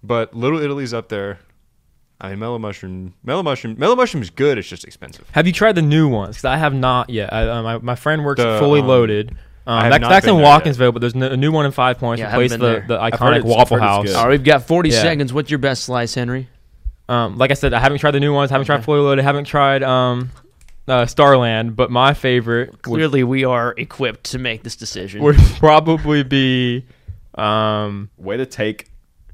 but 0.02 0.34
Little 0.34 0.60
Italy's 0.60 0.94
up 0.94 1.10
there. 1.10 1.40
I 2.22 2.30
mean, 2.30 2.40
mellow 2.40 2.58
mushroom, 2.58 3.16
mellow 3.24 3.44
mushroom, 3.44 3.76
mellow 3.78 3.98
mushroom 3.98 4.24
is 4.24 4.30
good. 4.30 4.58
It's 4.58 4.70
just 4.70 4.86
expensive. 4.86 5.28
Have 5.34 5.46
you 5.46 5.52
tried 5.52 5.74
the 5.74 5.82
new 5.82 6.08
ones? 6.08 6.36
Because 6.38 6.46
I 6.46 6.56
have 6.56 6.74
not 6.74 7.10
yet. 7.10 7.34
I, 7.34 7.50
uh, 7.50 7.64
my 7.64 7.78
my 7.80 7.96
friend 7.96 8.24
works 8.24 8.40
The, 8.42 8.48
at 8.48 8.60
Fully 8.60 8.80
um, 8.80 8.88
Loaded. 8.88 9.36
I 9.66 9.78
Um, 9.78 9.82
have 9.84 9.92
that's 9.92 10.02
not 10.02 10.10
that's 10.10 10.26
been 10.26 10.36
in 10.36 10.42
there 10.42 10.86
yet. 10.88 10.92
But 10.94 11.00
there's 11.00 11.16
no- 11.16 11.28
a 11.32 11.38
new 11.38 11.52
one 11.52 11.66
in 11.66 11.72
Five 11.72 11.98
Points. 12.00 12.20
Yeah, 12.20 12.28
I 12.30 12.38
replaced 12.38 12.60
the, 12.60 12.84
the 12.88 12.98
iconic 12.98 13.44
Waffle 13.44 13.80
House. 13.80 14.14
All 14.14 14.24
right, 14.24 14.32
we've 14.32 14.44
got 14.44 14.64
40 14.68 14.90
Yeah. 14.90 15.02
seconds. 15.02 15.32
What's 15.34 15.50
your 15.50 15.60
best 15.60 15.84
slice, 15.86 16.14
Henry? 16.16 16.50
Um, 17.10 17.38
like 17.38 17.52
I 17.52 17.54
said, 17.54 17.74
I 17.74 17.80
haven't 17.80 18.00
tried 18.00 18.12
the 18.12 18.20
new 18.20 18.34
ones. 18.34 18.52
I 18.52 18.56
Haven't 18.56 18.66
tried 18.66 18.84
Fully 18.84 19.02
Loaded. 19.02 19.22
I 19.22 19.26
Haven't 19.26 19.46
tried 19.46 19.84
um, 19.84 20.32
uh, 20.88 21.06
Starland. 21.06 21.76
But 21.76 21.92
my 21.92 22.14
favorite 22.14 22.72
would, 22.72 22.82
Clearly, 22.82 23.24
we 23.24 23.44
are 23.46 23.74
equipped 23.78 24.26
to 24.32 24.40
make 24.40 24.64
this 24.64 24.76
decision. 24.76 25.22
would 25.24 25.36
probably 25.60 26.24
be. 26.24 26.86
Um, 27.36 28.10
Way 28.18 28.38
to 28.38 28.46
take 28.46 28.90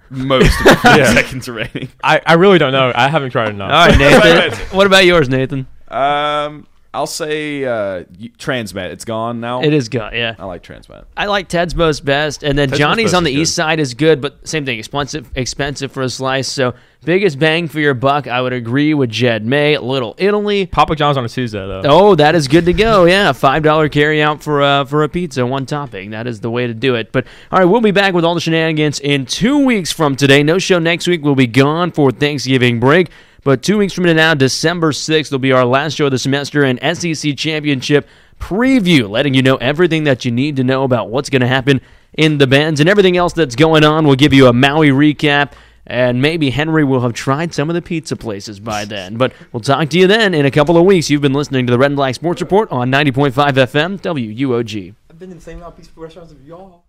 most 0.10 0.58
of 0.62 0.66
the 0.66 0.76
50 0.82 1.06
seconds 1.14 1.50
remaining. 1.50 1.90
I, 2.04 2.22
I 2.26 2.34
really 2.34 2.58
don't 2.58 2.72
know. 2.72 2.92
I 2.96 3.08
haven't 3.10 3.32
tried 3.32 3.50
enough. 3.50 3.72
All 3.72 3.88
right, 3.88 3.98
Nathan. 4.52 4.76
what 4.78 4.88
about 4.88 5.06
yours, 5.06 5.28
Nathan? 5.30 5.68
Um, 5.90 6.66
I'll 6.92 7.06
say 7.06 7.64
uh, 7.66 8.04
Transmet. 8.40 8.90
It's 8.92 9.06
gone 9.06 9.40
now. 9.40 9.62
It 9.62 9.74
is 9.74 9.90
gone. 9.90 10.12
yeah. 10.16 10.36
I 10.40 10.46
like 10.46 10.64
Transmet. 10.64 11.06
I 11.16 11.28
like 11.28 11.48
Ted's 11.48 11.76
most 11.76 12.04
best, 12.04 12.42
and 12.42 12.58
then 12.58 12.70
Ted's 12.70 12.80
Johnny's 12.80 13.14
on 13.14 13.24
the 13.24 13.30
Best 13.32 13.42
is 13.42 13.50
east 13.50 13.56
side 13.56 13.80
is 13.80 13.94
good, 13.94 14.22
but 14.22 14.48
same 14.48 14.66
thing, 14.66 14.80
expensive, 14.80 15.30
expensive 15.36 15.92
for 15.92 16.02
a 16.02 16.10
slice. 16.10 16.48
So 16.48 16.74
biggest 17.06 17.38
bang 17.38 17.68
for 17.68 17.80
your 17.80 17.94
buck, 17.94 18.28
I 18.28 18.42
would 18.42 18.54
agree 18.54 18.96
with 18.96 19.12
Jed 19.12 19.46
May. 19.46 19.78
Little 19.78 20.16
Italy. 20.18 20.66
Papa 20.66 20.96
John's 20.96 21.16
on 21.16 21.26
a 21.26 21.30
Tuesday 21.30 21.60
though. 21.60 21.82
Oh, 21.86 22.16
that 22.16 22.34
is 22.34 22.48
good 22.48 22.66
to 22.66 22.74
go. 22.74 23.06
Yeah, 23.10 23.34
five 23.34 23.62
dollar 23.62 23.88
carry 23.88 24.22
out 24.22 24.42
for 24.42 24.62
uh, 24.64 24.86
for 24.86 25.04
a 25.04 25.10
pizza, 25.10 25.46
one 25.46 25.68
topping. 25.68 26.10
That 26.10 26.26
is 26.26 26.40
the 26.40 26.50
way 26.50 26.66
to 26.66 26.74
do 26.74 26.96
it. 26.96 27.12
But 27.12 27.28
all 27.52 27.60
right, 27.60 27.66
we'll 27.66 27.82
be 27.82 27.92
back 27.92 28.16
with 28.16 28.26
all 28.26 28.34
the 28.34 28.42
shenanigans 28.42 29.00
in 29.00 29.28
two 29.28 29.64
weeks 29.64 29.92
from 29.92 30.16
today. 30.16 30.42
No 30.42 30.58
show 30.58 30.80
next 30.80 31.08
week. 31.08 31.24
We'll 31.24 31.36
be 31.36 31.46
gone 31.48 31.92
for 31.92 32.12
Thanksgiving 32.12 32.80
break. 32.80 33.10
But 33.44 33.64
two 33.64 33.78
weeks 33.78 33.94
from 33.94 34.04
now, 34.04 34.34
December 34.34 34.92
6th, 34.92 35.32
will 35.32 35.40
be 35.40 35.52
our 35.52 35.66
last 35.66 35.96
show 35.96 36.06
of 36.06 36.12
the 36.12 36.20
semester 36.20 36.64
and 36.64 36.80
SEC 36.98 37.38
Championship 37.38 38.08
preview, 38.40 39.10
letting 39.10 39.34
you 39.34 39.42
know 39.42 39.56
everything 39.58 40.06
that 40.06 40.26
you 40.26 40.32
need 40.32 40.56
to 40.58 40.64
know 40.64 40.84
about 40.84 41.10
what's 41.10 41.30
going 41.30 41.42
to 41.42 41.48
happen 41.48 41.82
in 42.14 42.38
the 42.38 42.48
bands 42.48 42.80
and 42.80 42.90
everything 42.90 43.18
else 43.18 43.34
that's 43.34 43.56
going 43.56 43.84
on. 43.84 44.06
We'll 44.06 44.16
give 44.16 44.34
you 44.34 44.48
a 44.48 44.54
Maui 44.54 44.90
recap. 44.90 45.54
And 45.88 46.22
maybe 46.22 46.52
Henry 46.52 46.84
will 46.84 47.00
have 47.02 47.14
tried 47.14 47.52
some 47.54 47.68
of 47.70 47.74
the 47.74 47.82
pizza 47.82 48.16
places 48.16 48.60
by 48.60 48.86
then. 48.86 49.18
But 49.18 49.34
we'll 49.52 49.62
talk 49.62 49.90
to 49.90 49.98
you 49.98 50.06
then 50.06 50.36
in 50.36 50.46
a 50.46 50.52
couple 50.52 50.78
of 50.78 50.86
weeks. 50.86 51.10
You've 51.10 51.22
been 51.22 51.34
listening 51.34 51.66
to 51.66 51.72
the 51.72 51.80
Red 51.80 51.88
and 51.88 51.96
Black 51.96 52.14
Sports 52.14 52.42
Report 52.42 52.72
on 52.72 52.92
90.5 52.92 53.32
FM, 53.34 54.00
WUOG. 54.00 54.94
I've 55.10 55.18
been 55.18 55.32
in 55.32 55.38
the 55.38 55.42
same 55.42 55.62
pizza 55.72 55.92
restaurants 55.96 56.32
as 56.32 56.40
y'all. 56.46 56.84